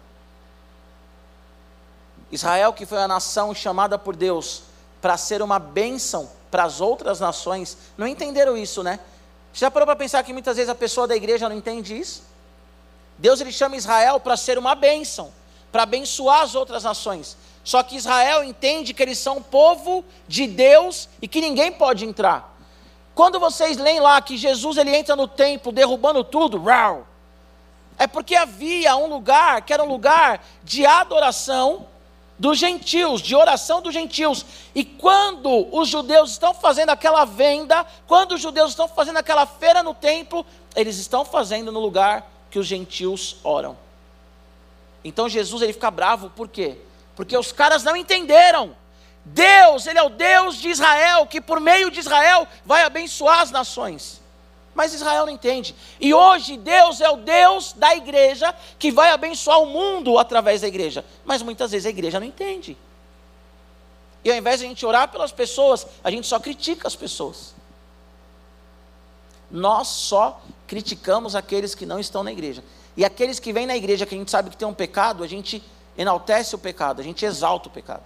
Israel, 2.30 2.72
que 2.72 2.86
foi 2.86 2.98
a 2.98 3.08
nação 3.08 3.54
chamada 3.54 3.98
por 3.98 4.16
Deus 4.16 4.62
para 5.00 5.16
ser 5.16 5.42
uma 5.42 5.58
bênção 5.58 6.30
para 6.50 6.64
as 6.64 6.80
outras 6.80 7.20
nações, 7.20 7.76
não 7.96 8.06
entenderam 8.06 8.56
isso, 8.56 8.82
né? 8.82 8.98
Já 9.52 9.70
parou 9.70 9.86
para 9.86 9.96
pensar 9.96 10.22
que 10.22 10.32
muitas 10.32 10.56
vezes 10.56 10.68
a 10.68 10.74
pessoa 10.74 11.06
da 11.06 11.16
igreja 11.16 11.48
não 11.48 11.56
entende 11.56 11.96
isso? 11.96 12.22
Deus 13.18 13.40
ele 13.40 13.52
chama 13.52 13.76
Israel 13.76 14.20
para 14.20 14.36
ser 14.36 14.58
uma 14.58 14.74
bênção, 14.74 15.32
para 15.70 15.84
abençoar 15.84 16.42
as 16.42 16.54
outras 16.54 16.84
nações. 16.84 17.36
Só 17.64 17.82
que 17.82 17.96
Israel 17.96 18.44
entende 18.44 18.92
que 18.92 19.02
eles 19.02 19.18
são 19.18 19.42
povo 19.42 20.04
de 20.28 20.46
Deus 20.46 21.08
e 21.20 21.26
que 21.26 21.40
ninguém 21.40 21.72
pode 21.72 22.04
entrar. 22.04 22.54
Quando 23.14 23.40
vocês 23.40 23.78
leem 23.78 23.98
lá 23.98 24.20
que 24.20 24.36
Jesus 24.36 24.76
ele 24.76 24.94
entra 24.94 25.16
no 25.16 25.26
templo 25.26 25.72
derrubando 25.72 26.22
tudo, 26.22 26.62
rau, 26.62 27.06
é 27.98 28.06
porque 28.06 28.34
havia 28.34 28.96
um 28.96 29.06
lugar 29.06 29.62
que 29.62 29.72
era 29.72 29.82
um 29.82 29.88
lugar 29.88 30.44
de 30.62 30.84
adoração 30.84 31.86
dos 32.38 32.58
gentios, 32.58 33.22
de 33.22 33.34
oração 33.34 33.80
dos 33.80 33.94
gentios. 33.94 34.44
E 34.74 34.84
quando 34.84 35.68
os 35.74 35.88
judeus 35.88 36.32
estão 36.32 36.52
fazendo 36.52 36.90
aquela 36.90 37.24
venda, 37.24 37.86
quando 38.06 38.32
os 38.32 38.40
judeus 38.40 38.70
estão 38.70 38.86
fazendo 38.86 39.16
aquela 39.16 39.46
feira 39.46 39.82
no 39.82 39.94
templo, 39.94 40.44
eles 40.74 40.98
estão 40.98 41.24
fazendo 41.24 41.72
no 41.72 41.80
lugar 41.80 42.30
que 42.50 42.58
os 42.58 42.66
gentios 42.66 43.36
oram. 43.42 43.76
Então 45.02 45.28
Jesus 45.28 45.62
ele 45.62 45.72
fica 45.72 45.90
bravo, 45.90 46.30
por 46.30 46.48
quê? 46.48 46.76
Porque 47.14 47.36
os 47.36 47.52
caras 47.52 47.82
não 47.82 47.96
entenderam. 47.96 48.76
Deus, 49.24 49.86
ele 49.86 49.98
é 49.98 50.02
o 50.02 50.10
Deus 50.10 50.56
de 50.56 50.68
Israel, 50.68 51.26
que 51.26 51.40
por 51.40 51.60
meio 51.60 51.90
de 51.90 51.98
Israel 51.98 52.46
vai 52.64 52.82
abençoar 52.82 53.40
as 53.40 53.50
nações. 53.50 54.20
Mas 54.76 54.92
Israel 54.92 55.24
não 55.24 55.32
entende. 55.32 55.74
E 55.98 56.12
hoje 56.12 56.58
Deus 56.58 57.00
é 57.00 57.08
o 57.08 57.16
Deus 57.16 57.72
da 57.72 57.96
igreja 57.96 58.54
que 58.78 58.92
vai 58.92 59.10
abençoar 59.10 59.58
o 59.62 59.66
mundo 59.66 60.18
através 60.18 60.60
da 60.60 60.68
igreja. 60.68 61.02
Mas 61.24 61.40
muitas 61.40 61.70
vezes 61.70 61.86
a 61.86 61.88
igreja 61.88 62.20
não 62.20 62.26
entende. 62.26 62.76
E 64.22 64.30
ao 64.30 64.36
invés 64.36 64.60
de 64.60 64.66
a 64.66 64.68
gente 64.68 64.84
orar 64.84 65.08
pelas 65.08 65.32
pessoas, 65.32 65.86
a 66.04 66.10
gente 66.10 66.26
só 66.26 66.38
critica 66.38 66.86
as 66.86 66.94
pessoas. 66.94 67.54
Nós 69.50 69.88
só 69.88 70.42
criticamos 70.66 71.34
aqueles 71.34 71.74
que 71.74 71.86
não 71.86 71.98
estão 71.98 72.22
na 72.22 72.30
igreja. 72.30 72.62
E 72.98 73.02
aqueles 73.02 73.40
que 73.40 73.54
vêm 73.54 73.66
na 73.66 73.76
igreja, 73.78 74.04
que 74.04 74.14
a 74.14 74.18
gente 74.18 74.30
sabe 74.30 74.50
que 74.50 74.58
tem 74.58 74.68
um 74.68 74.74
pecado, 74.74 75.24
a 75.24 75.26
gente 75.26 75.62
enaltece 75.96 76.54
o 76.54 76.58
pecado, 76.58 77.00
a 77.00 77.04
gente 77.04 77.24
exalta 77.24 77.68
o 77.70 77.72
pecado. 77.72 78.02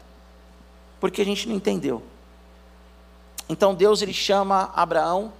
Porque 1.01 1.21
a 1.21 1.25
gente 1.25 1.49
não 1.49 1.57
entendeu. 1.57 2.01
Então 3.49 3.75
Deus 3.75 4.03
ele 4.03 4.13
chama 4.13 4.71
Abraão 4.73 5.33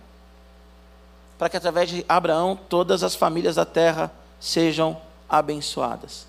para 1.41 1.49
que 1.49 1.57
através 1.57 1.89
de 1.89 2.05
Abraão 2.07 2.55
todas 2.55 3.03
as 3.03 3.15
famílias 3.15 3.55
da 3.55 3.65
terra 3.65 4.13
sejam 4.39 5.01
abençoadas. 5.27 6.27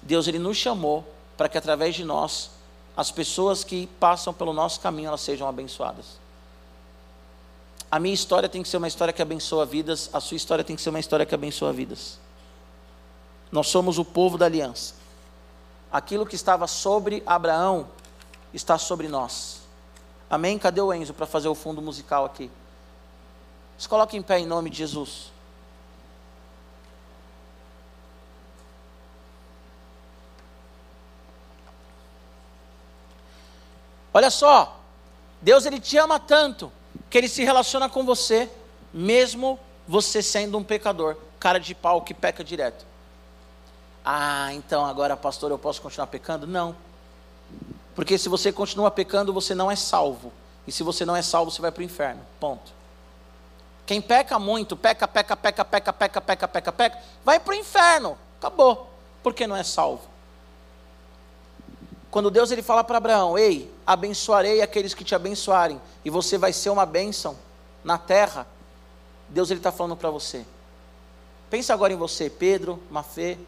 Deus 0.00 0.28
ele 0.28 0.38
nos 0.38 0.56
chamou 0.56 1.04
para 1.36 1.48
que 1.48 1.58
através 1.58 1.96
de 1.96 2.04
nós 2.04 2.52
as 2.96 3.10
pessoas 3.10 3.64
que 3.64 3.88
passam 3.98 4.32
pelo 4.32 4.52
nosso 4.52 4.78
caminho 4.78 5.08
elas 5.08 5.22
sejam 5.22 5.48
abençoadas. 5.48 6.20
A 7.90 7.98
minha 7.98 8.14
história 8.14 8.48
tem 8.48 8.62
que 8.62 8.68
ser 8.68 8.76
uma 8.76 8.86
história 8.86 9.12
que 9.12 9.20
abençoa 9.20 9.66
vidas, 9.66 10.08
a 10.12 10.20
sua 10.20 10.36
história 10.36 10.62
tem 10.62 10.76
que 10.76 10.82
ser 10.82 10.90
uma 10.90 11.00
história 11.00 11.26
que 11.26 11.34
abençoa 11.34 11.72
vidas. 11.72 12.20
Nós 13.50 13.66
somos 13.66 13.98
o 13.98 14.04
povo 14.04 14.38
da 14.38 14.46
aliança. 14.46 14.94
Aquilo 15.90 16.24
que 16.24 16.36
estava 16.36 16.68
sobre 16.68 17.24
Abraão 17.26 17.88
está 18.54 18.78
sobre 18.78 19.08
nós. 19.08 19.62
Amém? 20.30 20.56
Cadê 20.60 20.80
o 20.80 20.94
Enzo 20.94 21.12
para 21.12 21.26
fazer 21.26 21.48
o 21.48 21.56
fundo 21.56 21.82
musical 21.82 22.24
aqui? 22.24 22.48
Se 23.78 23.88
coloque 23.88 24.16
em 24.16 24.22
pé 24.22 24.38
em 24.38 24.46
nome 24.46 24.70
de 24.70 24.78
Jesus. 24.78 25.30
Olha 34.12 34.30
só, 34.30 34.80
Deus 35.42 35.66
ele 35.66 35.78
te 35.78 35.98
ama 35.98 36.18
tanto 36.18 36.72
que 37.10 37.18
ele 37.18 37.28
se 37.28 37.44
relaciona 37.44 37.88
com 37.88 38.02
você, 38.02 38.50
mesmo 38.92 39.60
você 39.86 40.22
sendo 40.22 40.56
um 40.56 40.64
pecador, 40.64 41.16
cara 41.38 41.60
de 41.60 41.74
pau 41.74 42.00
que 42.00 42.14
peca 42.14 42.42
direto. 42.42 42.86
Ah, 44.02 44.54
então 44.54 44.86
agora, 44.86 45.16
pastor, 45.16 45.50
eu 45.50 45.58
posso 45.58 45.82
continuar 45.82 46.06
pecando? 46.06 46.46
Não. 46.46 46.74
Porque 47.94 48.16
se 48.16 48.28
você 48.28 48.52
continua 48.52 48.90
pecando, 48.90 49.32
você 49.32 49.54
não 49.54 49.70
é 49.70 49.76
salvo. 49.76 50.32
E 50.66 50.72
se 50.72 50.82
você 50.82 51.04
não 51.04 51.16
é 51.16 51.22
salvo, 51.22 51.50
você 51.50 51.60
vai 51.60 51.70
para 51.70 51.80
o 51.80 51.84
inferno. 51.84 52.20
Ponto. 52.40 52.75
Quem 53.86 54.02
peca 54.02 54.38
muito, 54.38 54.76
peca, 54.76 55.06
peca, 55.06 55.36
peca, 55.36 55.64
peca, 55.64 55.92
peca, 55.92 56.20
peca, 56.20 56.48
peca, 56.48 56.72
peca, 56.72 56.98
vai 57.24 57.38
para 57.38 57.52
o 57.52 57.56
inferno. 57.56 58.18
Acabou. 58.38 58.90
Porque 59.22 59.46
não 59.46 59.56
é 59.56 59.62
salvo. 59.62 60.02
Quando 62.10 62.30
Deus 62.30 62.50
ele 62.50 62.62
fala 62.62 62.82
para 62.82 62.98
Abraão: 62.98 63.38
Ei, 63.38 63.72
abençoarei 63.86 64.60
aqueles 64.60 64.92
que 64.92 65.04
te 65.04 65.14
abençoarem, 65.14 65.80
e 66.04 66.10
você 66.10 66.36
vai 66.36 66.52
ser 66.52 66.70
uma 66.70 66.84
bênção 66.84 67.36
na 67.84 67.96
terra. 67.96 68.46
Deus 69.28 69.50
ele 69.50 69.60
está 69.60 69.70
falando 69.70 69.96
para 69.96 70.10
você. 70.10 70.44
Pensa 71.48 71.72
agora 71.72 71.92
em 71.92 71.96
você, 71.96 72.28
Pedro, 72.28 72.82
Mafê, 72.90 73.38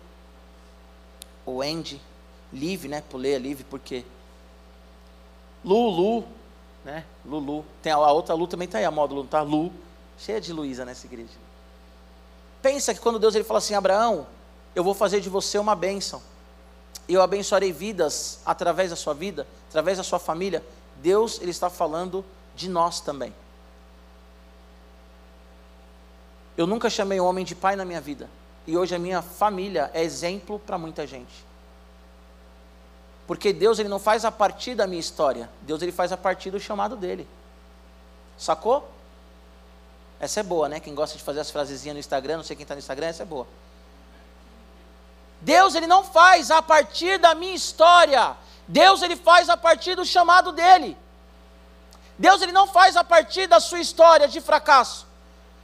o 1.45 1.63
Andy, 1.63 2.01
Liv, 2.53 2.87
né? 2.87 3.03
Pulei 3.09 3.35
a 3.35 3.39
Liv 3.39 3.63
porque 3.69 4.05
Lulu, 5.65 6.25
né? 6.85 7.05
Lulu. 7.25 7.65
Tem 7.83 7.91
a, 7.91 7.99
outra 7.99 8.35
Lu 8.35 8.47
também 8.47 8.67
está 8.67 8.79
aí, 8.79 8.85
a 8.85 8.91
módulo, 8.91 9.25
tá? 9.25 9.43
Lu. 9.43 9.73
Cheia 10.19 10.41
de 10.41 10.53
Luísa 10.53 10.85
nessa 10.85 11.07
igreja. 11.07 11.33
Pensa 12.61 12.93
que 12.93 13.01
quando 13.01 13.19
Deus 13.19 13.35
ele 13.35 13.45
fala 13.45 13.59
assim, 13.59 13.75
Abraão, 13.75 14.27
eu 14.75 14.83
vou 14.83 14.95
fazer 14.95 15.21
de 15.21 15.29
você 15.29 15.59
uma 15.59 15.77
bênção. 15.77 16.21
Eu 17.09 17.23
abençoarei 17.23 17.73
vidas 17.73 18.41
através 18.45 18.91
da 18.91 18.97
sua 18.97 19.15
vida, 19.15 19.47
através 19.69 19.97
da 19.99 20.05
sua 20.05 20.19
família. 20.19 20.63
Deus 20.97 21.41
ele 21.41 21.51
está 21.51 21.71
falando 21.71 22.25
de 22.55 22.69
nós 22.69 23.01
também. 23.01 23.33
Eu 26.57 26.67
nunca 26.67 26.91
chamei 26.91 27.21
um 27.21 27.25
homem 27.25 27.45
de 27.45 27.55
pai 27.55 27.77
na 27.77 27.85
minha 27.85 28.01
vida. 28.01 28.29
E 28.67 28.77
hoje 28.77 28.95
a 28.95 28.99
minha 28.99 29.23
família 29.23 29.91
é 29.95 30.03
exemplo 30.03 30.59
para 30.59 30.77
muita 30.77 31.07
gente. 31.07 31.47
Porque 33.27 33.53
Deus 33.53 33.79
ele 33.79 33.89
não 33.89 33.99
faz 33.99 34.25
a 34.25 34.33
partir 34.33 34.75
da 34.75 34.87
minha 34.87 34.99
história. 34.99 35.49
Deus 35.63 35.81
ele 35.81 35.93
faz 35.93 36.13
a 36.13 36.17
partir 36.17 36.51
do 36.51 36.59
chamado 36.59 36.97
dele. 36.97 37.29
Sacou? 38.37 38.89
Essa 40.21 40.41
é 40.41 40.43
boa, 40.43 40.69
né? 40.69 40.81
Quem 40.81 40.95
gosta 40.95 41.17
de 41.17 41.23
fazer 41.23 41.41
as 41.41 41.51
frasezinhas 41.51 41.95
no 41.95 42.01
Instagram, 42.01 42.39
não 42.39 42.45
sei 42.45 42.57
quem 42.57 42.65
está 42.65 42.75
no 42.75 42.81
Instagram, 42.81 43.07
essa 43.07 43.23
é 43.23 43.27
boa. 43.27 43.47
Deus 45.41 45.75
ele 45.75 45.87
não 45.87 46.03
faz 46.03 46.51
a 46.51 46.61
partir 46.61 47.19
da 47.19 47.35
minha 47.35 47.55
história. 47.55 48.37
Deus 48.67 49.03
ele 49.03 49.17
faz 49.17 49.49
a 49.49 49.57
partir 49.57 49.95
do 49.95 50.05
chamado 50.05 50.51
dele. 50.53 50.97
Deus 52.19 52.43
ele 52.43 52.51
não 52.51 52.67
faz 52.67 52.97
a 52.97 53.05
partir 53.05 53.47
da 53.47 53.61
sua 53.61 53.79
história 53.79 54.27
de 54.27 54.41
fracasso, 54.41 55.07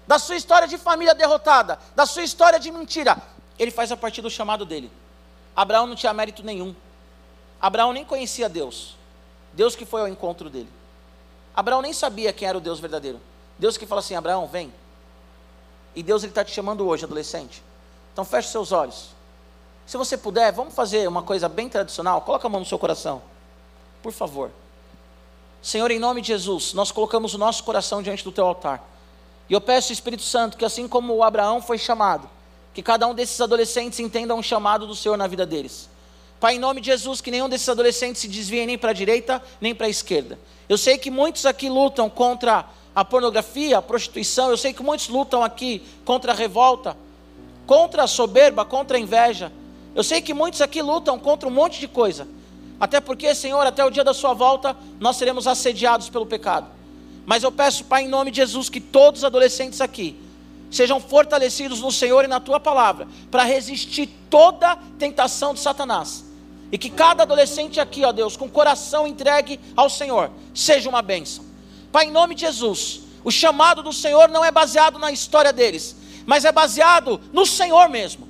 da 0.07 0.21
sua 0.21 0.37
história 0.37 0.69
de 0.69 0.79
família 0.79 1.15
derrotada, 1.15 1.79
da 1.97 2.07
sua 2.07 2.23
história 2.23 2.61
de 2.61 2.71
mentira. 2.71 3.21
Ele 3.59 3.73
faz 3.73 3.91
a 3.91 3.97
partir 3.97 4.23
do 4.23 4.31
chamado 4.31 4.65
dele. 4.65 4.91
Abraão 5.57 5.87
não 5.87 5.97
tinha 5.97 6.13
mérito 6.13 6.45
nenhum. 6.45 6.75
Abraão 7.61 7.93
nem 7.93 8.05
conhecia 8.05 8.49
Deus. 8.49 8.97
Deus 9.53 9.75
que 9.75 9.85
foi 9.85 10.03
ao 10.03 10.09
encontro 10.09 10.49
dele. 10.49 10.71
Abraão 11.55 11.83
nem 11.83 11.93
sabia 11.93 12.33
quem 12.33 12.47
era 12.47 12.59
o 12.59 12.61
Deus 12.61 12.79
verdadeiro. 12.79 13.21
Deus 13.59 13.77
que 13.77 13.87
fala 13.87 14.01
assim: 14.01 14.15
Abraão, 14.15 14.47
vem. 14.47 14.73
E 15.95 16.03
Deus 16.03 16.23
ele 16.23 16.31
está 16.31 16.45
te 16.45 16.53
chamando 16.53 16.87
hoje, 16.87 17.05
adolescente. 17.05 17.63
Então 18.13 18.25
feche 18.25 18.49
seus 18.49 18.73
olhos. 18.73 19.11
Se 19.87 19.97
você 19.97 20.17
puder, 20.17 20.53
vamos 20.53 20.75
fazer 20.75 21.07
uma 21.07 21.23
coisa 21.23 21.49
bem 21.49 21.69
tradicional. 21.69 22.21
Coloca 22.23 22.47
a 22.47 22.51
mão 22.51 22.61
no 22.61 22.67
seu 22.67 22.79
coração, 22.79 23.23
por 24.03 24.13
favor. 24.13 24.51
Senhor, 25.63 25.91
em 25.91 25.99
nome 25.99 26.21
de 26.21 26.29
Jesus, 26.29 26.75
nós 26.75 26.91
colocamos 26.91 27.35
o 27.35 27.39
nosso 27.39 27.65
coração 27.65 28.03
diante 28.03 28.25
do 28.25 28.33
teu 28.33 28.47
altar. 28.47 28.87
E 29.49 29.53
eu 29.53 29.61
peço, 29.61 29.93
Espírito 29.93 30.23
Santo, 30.23 30.57
que 30.57 30.65
assim 30.65 30.89
como 30.89 31.15
o 31.15 31.23
Abraão 31.23 31.61
foi 31.61 31.79
chamado, 31.79 32.29
que 32.73 32.83
cada 32.83 33.07
um 33.07 33.15
desses 33.15 33.41
adolescentes 33.41 33.99
entenda 34.01 34.35
um 34.35 34.43
chamado 34.43 34.87
do 34.87 34.95
Senhor 34.95 35.17
na 35.17 35.27
vida 35.27 35.45
deles. 35.47 35.89
Pai, 36.41 36.57
em 36.57 36.59
nome 36.59 36.81
de 36.81 36.89
Jesus, 36.89 37.21
que 37.21 37.31
nenhum 37.31 37.49
desses 37.49 37.69
adolescentes 37.69 38.21
se 38.21 38.29
desvie 38.29 38.67
nem 38.67 38.77
para 38.77 38.91
a 38.91 38.95
direita, 38.95 39.43
nem 39.61 39.75
para 39.75 39.87
a 39.87 39.91
esquerda. 39.91 40.39
Eu 40.69 40.77
sei 40.77 40.99
que 40.99 41.11
muitos 41.11 41.47
aqui 41.47 41.69
lutam 41.69 42.11
contra 42.11 42.67
a 42.95 43.05
pornografia, 43.05 43.79
a 43.79 43.83
prostituição, 43.83 44.51
eu 44.51 44.57
sei 44.57 44.73
que 44.73 44.83
muitos 44.83 45.09
lutam 45.09 45.43
aqui 45.43 45.83
contra 46.05 46.33
a 46.33 46.35
revolta, 46.35 46.97
contra 47.67 48.05
a 48.05 48.07
soberba, 48.07 48.65
contra 48.65 48.97
a 48.97 49.01
inveja. 49.01 49.51
Eu 49.95 50.05
sei 50.05 50.21
que 50.21 50.33
muitos 50.33 50.61
aqui 50.61 50.81
lutam 50.81 51.19
contra 51.19 51.49
um 51.49 51.53
monte 51.53 51.81
de 51.81 51.89
coisa. 51.89 52.29
Até 52.79 53.01
porque, 53.01 53.35
Senhor, 53.35 53.67
até 53.67 53.85
o 53.85 53.91
dia 53.91 54.05
da 54.05 54.15
sua 54.15 54.33
volta, 54.33 54.77
nós 55.01 55.17
seremos 55.17 55.47
assediados 55.47 56.09
pelo 56.09 56.27
pecado. 56.27 56.67
Mas 57.27 57.43
eu 57.43 57.51
peço, 57.51 57.85
Pai, 57.85 58.05
em 58.05 58.09
nome 58.09 58.31
de 58.31 58.37
Jesus, 58.37 58.69
que 58.69 58.81
todos 58.81 59.21
os 59.21 59.25
adolescentes 59.25 59.81
aqui 59.81 60.17
sejam 60.71 61.01
fortalecidos 61.01 61.81
no 61.81 61.93
Senhor 61.93 62.25
e 62.25 62.29
na 62.29 62.41
tua 62.41 62.59
palavra, 62.59 63.07
para 63.31 63.45
resistir 63.45 64.09
toda 64.29 64.77
tentação 64.99 65.55
de 65.55 65.61
Satanás. 65.61 66.25
E 66.73 66.77
que 66.77 66.91
cada 66.91 67.23
adolescente 67.23 67.79
aqui, 67.79 68.05
ó 68.05 68.11
Deus, 68.11 68.37
com 68.37 68.47
o 68.47 68.51
coração 68.51 69.07
entregue 69.07 69.61
ao 69.77 69.89
Senhor, 69.89 70.31
seja 70.53 70.89
uma 70.89 71.01
bênção. 71.01 71.54
Pai, 71.95 72.07
em 72.07 72.11
nome 72.11 72.35
de 72.35 72.41
Jesus, 72.41 73.03
o 73.23 73.31
chamado 73.31 73.81
do 73.81 73.93
Senhor 73.93 74.29
não 74.29 74.45
é 74.45 74.51
baseado 74.51 74.99
na 74.99 75.13
história 75.13 75.53
deles, 75.53 75.95
mas 76.27 76.45
é 76.45 76.51
baseado 76.51 77.21
no 77.33 77.47
Senhor 77.47 77.89
mesmo. 77.89 78.29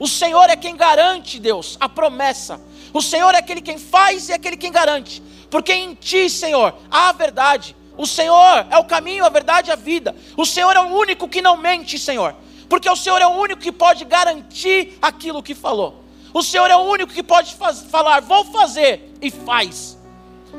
O 0.00 0.08
Senhor 0.08 0.50
é 0.50 0.56
quem 0.56 0.76
garante, 0.76 1.38
Deus, 1.38 1.76
a 1.78 1.88
promessa. 1.88 2.60
O 2.92 3.00
Senhor 3.00 3.32
é 3.32 3.38
aquele 3.38 3.60
quem 3.60 3.78
faz 3.78 4.28
e 4.28 4.32
é 4.32 4.34
aquele 4.34 4.56
quem 4.56 4.72
garante. 4.72 5.22
Porque 5.48 5.72
em 5.72 5.94
Ti, 5.94 6.28
Senhor, 6.28 6.74
há 6.90 7.10
a 7.10 7.12
verdade. 7.12 7.76
O 7.96 8.04
Senhor 8.04 8.66
é 8.68 8.76
o 8.78 8.84
caminho, 8.84 9.24
a 9.24 9.28
verdade 9.28 9.70
e 9.70 9.72
a 9.72 9.76
vida. 9.76 10.12
O 10.36 10.44
Senhor 10.44 10.74
é 10.74 10.80
o 10.80 10.98
único 10.98 11.28
que 11.28 11.40
não 11.40 11.56
mente, 11.56 12.00
Senhor. 12.00 12.34
Porque 12.68 12.90
o 12.90 12.96
Senhor 12.96 13.22
é 13.22 13.26
o 13.28 13.38
único 13.38 13.62
que 13.62 13.70
pode 13.70 14.04
garantir 14.04 14.98
aquilo 15.00 15.40
que 15.40 15.54
falou. 15.54 16.02
O 16.32 16.42
Senhor 16.42 16.68
é 16.68 16.76
o 16.76 16.80
único 16.80 17.12
que 17.12 17.22
pode 17.22 17.54
faz, 17.54 17.80
falar, 17.82 18.22
vou 18.22 18.44
fazer, 18.46 19.14
e 19.22 19.30
faz. 19.30 19.96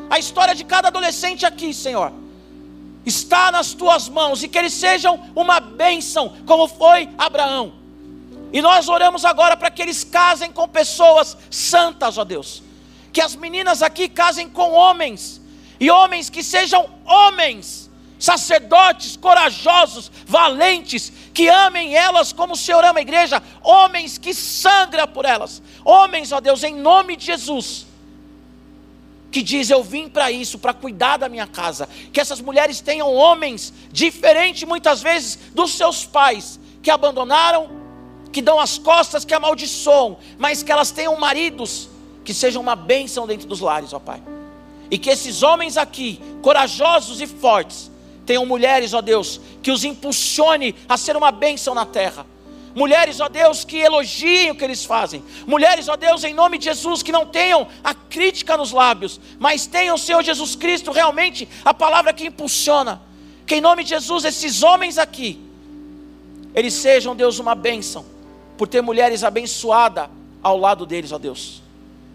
A 0.10 0.18
história 0.18 0.56
de 0.56 0.64
cada 0.64 0.88
adolescente 0.88 1.46
aqui, 1.46 1.74
Senhor, 1.74 2.14
está 3.06 3.52
nas 3.52 3.74
tuas 3.74 4.10
mãos 4.10 4.44
e 4.44 4.48
que 4.48 4.58
eles 4.58 4.74
sejam 4.74 5.20
uma 5.36 5.60
bênção, 5.60 6.36
como 6.46 6.68
foi 6.68 7.10
Abraão. 7.18 7.74
E 8.52 8.62
nós 8.62 8.88
oramos 8.88 9.26
agora 9.26 9.58
para 9.58 9.70
que 9.70 9.82
eles 9.82 10.04
casem 10.04 10.52
com 10.52 10.68
pessoas 10.68 11.38
santas, 11.52 12.18
ó 12.18 12.24
Deus. 12.24 12.64
Que 13.12 13.22
as 13.22 13.36
meninas 13.36 13.82
aqui 13.82 14.08
casem 14.08 14.50
com 14.50 14.72
homens 14.72 15.42
e 15.80 15.92
homens 15.92 16.30
que 16.30 16.42
sejam 16.42 16.90
homens, 17.06 17.90
sacerdotes 18.18 19.18
corajosos, 19.18 20.12
valentes, 20.26 21.12
que 21.34 21.50
amem 21.50 21.96
elas 21.96 22.32
como 22.32 22.54
o 22.54 22.58
Senhor 22.58 22.84
ama 22.84 23.00
a 23.00 23.02
igreja, 23.02 23.44
homens 23.62 24.18
que 24.18 24.34
sangram 24.34 25.08
por 25.08 25.26
elas, 25.26 25.62
homens, 25.84 26.32
ó 26.32 26.40
Deus, 26.40 26.64
em 26.64 26.76
nome 26.76 27.18
de 27.18 27.26
Jesus, 27.26 27.86
que 29.36 29.44
diz: 29.44 29.70
Eu 29.70 29.84
vim 29.84 30.08
para 30.08 30.32
isso, 30.32 30.58
para 30.58 30.74
cuidar 30.74 31.18
da 31.18 31.28
minha 31.28 31.46
casa. 31.46 31.90
Que 32.14 32.22
essas 32.22 32.40
mulheres 32.40 32.80
tenham 32.80 33.14
homens, 33.14 33.74
diferente 33.92 34.66
muitas 34.66 35.02
vezes 35.02 35.38
dos 35.54 35.74
seus 35.74 36.06
pais, 36.06 36.58
que 36.82 36.90
abandonaram, 36.90 37.70
que 38.32 38.42
dão 38.42 38.58
as 38.58 38.78
costas, 38.78 39.26
que 39.26 39.34
amaldiçoam, 39.34 40.18
mas 40.38 40.64
que 40.64 40.72
elas 40.72 40.90
tenham 40.90 41.18
maridos 41.18 41.90
que 42.24 42.34
sejam 42.34 42.62
uma 42.62 42.78
bênção 42.78 43.28
dentro 43.28 43.46
dos 43.46 43.60
lares, 43.60 43.92
ó 43.92 44.00
Pai. 44.00 44.24
E 44.90 44.98
que 44.98 45.10
esses 45.10 45.44
homens 45.44 45.76
aqui, 45.76 46.22
corajosos 46.42 47.20
e 47.20 47.28
fortes, 47.28 47.92
tenham 48.26 48.46
mulheres, 48.46 48.94
ó 48.94 49.02
Deus, 49.02 49.42
que 49.62 49.70
os 49.70 49.84
impulsione 49.84 50.74
a 50.88 50.96
ser 50.96 51.18
uma 51.18 51.34
bênção 51.34 51.76
na 51.76 51.86
terra. 51.86 52.26
Mulheres, 52.76 53.20
ó 53.20 53.28
Deus, 53.30 53.64
que 53.64 53.78
elogiem 53.78 54.52
o 54.52 54.56
que 54.56 54.64
eles 54.64 54.86
fazem. 54.86 55.24
Mulheres, 55.48 55.88
ó 55.88 55.96
Deus, 55.96 56.24
em 56.24 56.34
nome 56.34 56.58
de 56.58 56.66
Jesus, 56.66 57.02
que 57.02 57.12
não 57.12 57.26
tenham 57.26 57.68
a 57.84 57.94
crítica 57.94 58.58
nos 58.58 58.72
lábios, 58.72 59.20
mas 59.40 59.66
tenham, 59.66 59.98
Senhor 59.98 60.22
Jesus 60.22 60.56
Cristo, 60.56 60.92
realmente 60.92 61.48
a 61.64 61.74
palavra 61.74 62.14
que 62.14 62.26
impulsiona. 62.26 63.02
Que 63.48 63.56
em 63.56 63.62
nome 63.62 63.84
de 63.84 63.92
Jesus, 63.92 64.26
esses 64.26 64.62
homens 64.62 64.98
aqui, 64.98 65.40
eles 66.54 66.74
sejam, 66.74 67.16
Deus, 67.16 67.40
uma 67.40 67.56
bênção, 67.56 68.06
por 68.58 68.68
ter 68.68 68.82
mulheres 68.82 69.24
abençoadas 69.24 70.10
ao 70.44 70.58
lado 70.58 70.86
deles, 70.86 71.12
ó 71.12 71.18
Deus. 71.18 71.64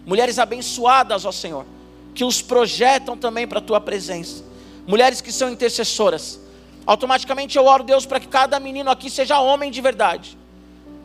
Mulheres 0.05 0.39
abençoadas, 0.39 1.25
ó 1.25 1.31
Senhor 1.31 1.65
que 2.13 2.23
os 2.23 2.41
projetam 2.41 3.17
também 3.17 3.47
para 3.47 3.59
a 3.59 3.61
tua 3.61 3.79
presença. 3.79 4.43
Mulheres 4.85 5.21
que 5.21 5.31
são 5.31 5.49
intercessoras. 5.49 6.39
Automaticamente 6.85 7.57
eu 7.57 7.65
oro, 7.65 7.83
Deus, 7.83 8.05
para 8.05 8.19
que 8.19 8.27
cada 8.27 8.59
menino 8.59 8.89
aqui 8.89 9.09
seja 9.09 9.39
homem 9.39 9.71
de 9.71 9.81
verdade. 9.81 10.37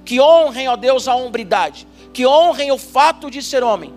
Que 0.06 0.20
honrem, 0.20 0.68
ó 0.68 0.76
Deus, 0.76 1.08
a 1.08 1.14
hombridade. 1.16 1.86
Que 2.14 2.24
honrem 2.24 2.70
o 2.70 2.78
fato 2.78 3.30
de 3.30 3.42
ser 3.42 3.62
homem. 3.62 3.92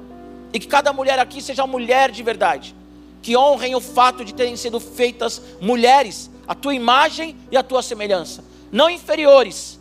E 0.52 0.60
que 0.60 0.68
cada 0.68 0.92
mulher 0.92 1.20
aqui 1.20 1.42
seja 1.42 1.66
mulher 1.68 2.12
de 2.12 2.24
verdade. 2.24 2.76
Que 3.22 3.38
honrem 3.38 3.76
o 3.76 3.80
fato 3.80 4.26
de 4.26 4.34
terem 4.34 4.58
sido 4.58 4.80
feitas 4.80 5.40
mulheres, 5.62 6.30
a 6.48 6.56
tua 6.56 6.74
imagem 6.74 7.38
e 7.52 7.56
a 7.56 7.62
tua 7.62 7.84
semelhança. 7.84 8.44
Não 8.72 8.90
inferiores, 8.90 9.80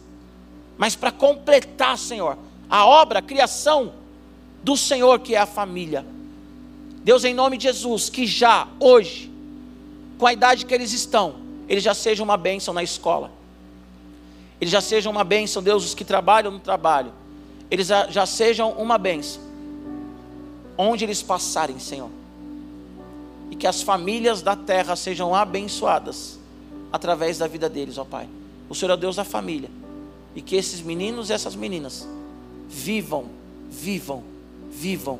mas 0.76 0.94
para 0.94 1.10
completar, 1.10 1.96
Senhor, 1.96 2.36
a 2.68 2.84
obra, 2.84 3.20
a 3.20 3.22
criação 3.22 3.94
do 4.62 4.76
Senhor 4.76 5.18
que 5.20 5.34
é 5.34 5.38
a 5.38 5.46
família. 5.46 6.04
Deus, 7.02 7.24
em 7.24 7.32
nome 7.32 7.56
de 7.56 7.64
Jesus, 7.64 8.10
que 8.10 8.26
já, 8.26 8.68
hoje, 8.78 9.32
com 10.18 10.26
a 10.26 10.32
idade 10.32 10.66
que 10.66 10.74
eles 10.74 10.92
estão, 10.92 11.36
eles 11.66 11.82
já 11.82 11.94
sejam 11.94 12.24
uma 12.24 12.36
bênção 12.36 12.74
na 12.74 12.82
escola. 12.82 13.37
Eles 14.60 14.72
já 14.72 14.80
sejam 14.80 15.12
uma 15.12 15.24
bênção, 15.24 15.62
Deus, 15.62 15.84
os 15.84 15.94
que 15.94 16.04
trabalham 16.04 16.50
no 16.50 16.58
trabalho. 16.58 17.12
Eles 17.70 17.86
já, 17.86 18.08
já 18.08 18.26
sejam 18.26 18.72
uma 18.72 18.98
bênção. 18.98 19.42
Onde 20.76 21.04
eles 21.04 21.22
passarem, 21.22 21.78
Senhor. 21.78 22.10
E 23.50 23.56
que 23.56 23.66
as 23.66 23.82
famílias 23.82 24.42
da 24.42 24.56
terra 24.56 24.96
sejam 24.96 25.34
abençoadas 25.34 26.38
através 26.92 27.38
da 27.38 27.46
vida 27.46 27.68
deles, 27.68 27.98
ó 27.98 28.04
Pai. 28.04 28.28
O 28.68 28.74
Senhor 28.74 28.92
é 28.92 28.96
Deus 28.96 29.16
da 29.16 29.24
família. 29.24 29.70
E 30.34 30.42
que 30.42 30.56
esses 30.56 30.80
meninos 30.80 31.30
e 31.30 31.32
essas 31.32 31.54
meninas 31.54 32.06
vivam, 32.68 33.26
vivam, 33.70 34.22
vivam 34.70 35.18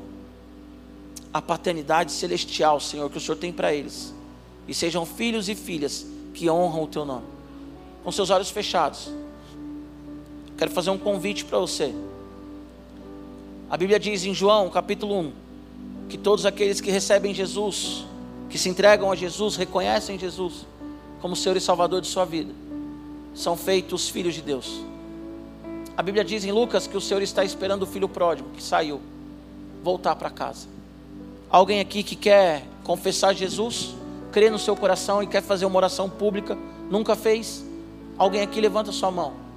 a 1.32 1.41
paternidade 1.41 2.12
celestial, 2.12 2.80
Senhor, 2.80 3.09
que 3.11 3.18
o 3.18 3.20
Senhor 3.20 3.36
tem 3.36 3.53
para 3.53 3.72
eles. 3.72 4.14
E 4.66 4.74
sejam 4.74 5.07
filhos 5.07 5.49
e 5.49 5.55
filhas 5.55 6.07
que 6.34 6.49
honram 6.51 6.84
o 6.84 6.86
teu 6.86 7.05
nome. 7.05 7.26
Com 8.05 8.12
seus 8.12 8.30
olhos 8.30 8.51
fechados. 8.51 9.11
Quero 10.59 10.72
fazer 10.72 10.90
um 10.90 10.98
convite 10.98 11.44
para 11.44 11.56
você. 11.61 11.94
A 13.70 13.76
Bíblia 13.76 13.98
diz 14.00 14.24
em 14.24 14.34
João, 14.34 14.68
capítulo 14.68 15.16
1, 15.20 15.32
que 16.09 16.18
todos 16.18 16.44
aqueles 16.44 16.80
que 16.80 16.90
recebem 16.90 17.32
Jesus, 17.32 18.04
que 18.50 18.59
se 18.59 18.68
entregam 18.68 19.12
a 19.12 19.14
Jesus, 19.14 19.54
reconhecem 19.54 20.18
Jesus 20.18 20.66
como 21.20 21.36
Senhor 21.36 21.56
e 21.56 21.61
Salvador 21.61 22.00
de 22.00 22.09
sua 22.09 22.24
vida, 22.24 22.52
são 23.34 23.56
feitos 23.56 24.09
filhos 24.09 24.34
de 24.34 24.42
Deus. 24.42 24.80
A 25.96 26.02
Bíblia 26.02 26.24
diz 26.24 26.44
em 26.44 26.50
Lucas 26.50 26.88
que 26.88 26.96
o 26.96 27.00
Senhor 27.00 27.22
está 27.22 27.44
esperando 27.44 27.84
o 27.84 27.86
filho 27.86 28.09
pródigo 28.09 28.50
que 28.50 28.62
saiu 28.62 29.00
voltar 29.84 30.16
para 30.16 30.28
casa. 30.28 30.66
Alguém 31.48 31.78
aqui 31.78 32.02
que 32.02 32.16
quer 32.16 32.64
confessar 32.82 33.32
Jesus, 33.32 33.94
crê 34.32 34.50
no 34.50 34.59
seu 34.59 34.74
coração 34.74 35.22
e 35.22 35.26
quer 35.28 35.42
fazer 35.42 35.66
uma 35.66 35.76
oração 35.76 36.11
pública, 36.11 36.59
nunca 36.90 37.14
fez? 37.14 37.64
Alguém 38.16 38.42
aqui 38.42 38.61
levanta 38.61 38.90
sua 38.90 39.12
mão. 39.12 39.47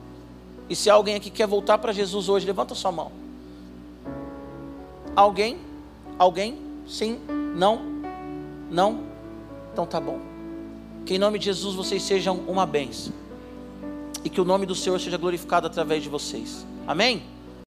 E 0.72 0.76
se 0.76 0.90
alguém 0.90 1.16
aqui 1.16 1.30
quer 1.30 1.46
voltar 1.46 1.78
para 1.80 1.92
Jesus 1.92 2.30
hoje, 2.30 2.46
levanta 2.46 2.74
sua 2.74 2.94
mão. 2.94 3.12
Alguém? 5.14 5.58
Alguém? 6.18 6.58
Sim? 6.88 7.20
Não? 7.58 7.82
Não? 8.70 9.04
Então 9.74 9.86
tá 9.86 10.00
bom. 10.00 10.22
Que 11.06 11.16
em 11.16 11.20
nome 11.20 11.38
de 11.40 11.44
Jesus 11.44 11.76
vocês 11.76 12.02
sejam 12.02 12.38
uma 12.48 12.66
bênção. 12.66 13.12
E 14.24 14.30
que 14.30 14.40
o 14.40 14.46
nome 14.46 14.66
do 14.66 14.74
Senhor 14.74 14.98
seja 14.98 15.18
glorificado 15.18 15.68
através 15.68 16.04
de 16.04 16.08
vocês. 16.08 16.66
Amém? 16.88 17.22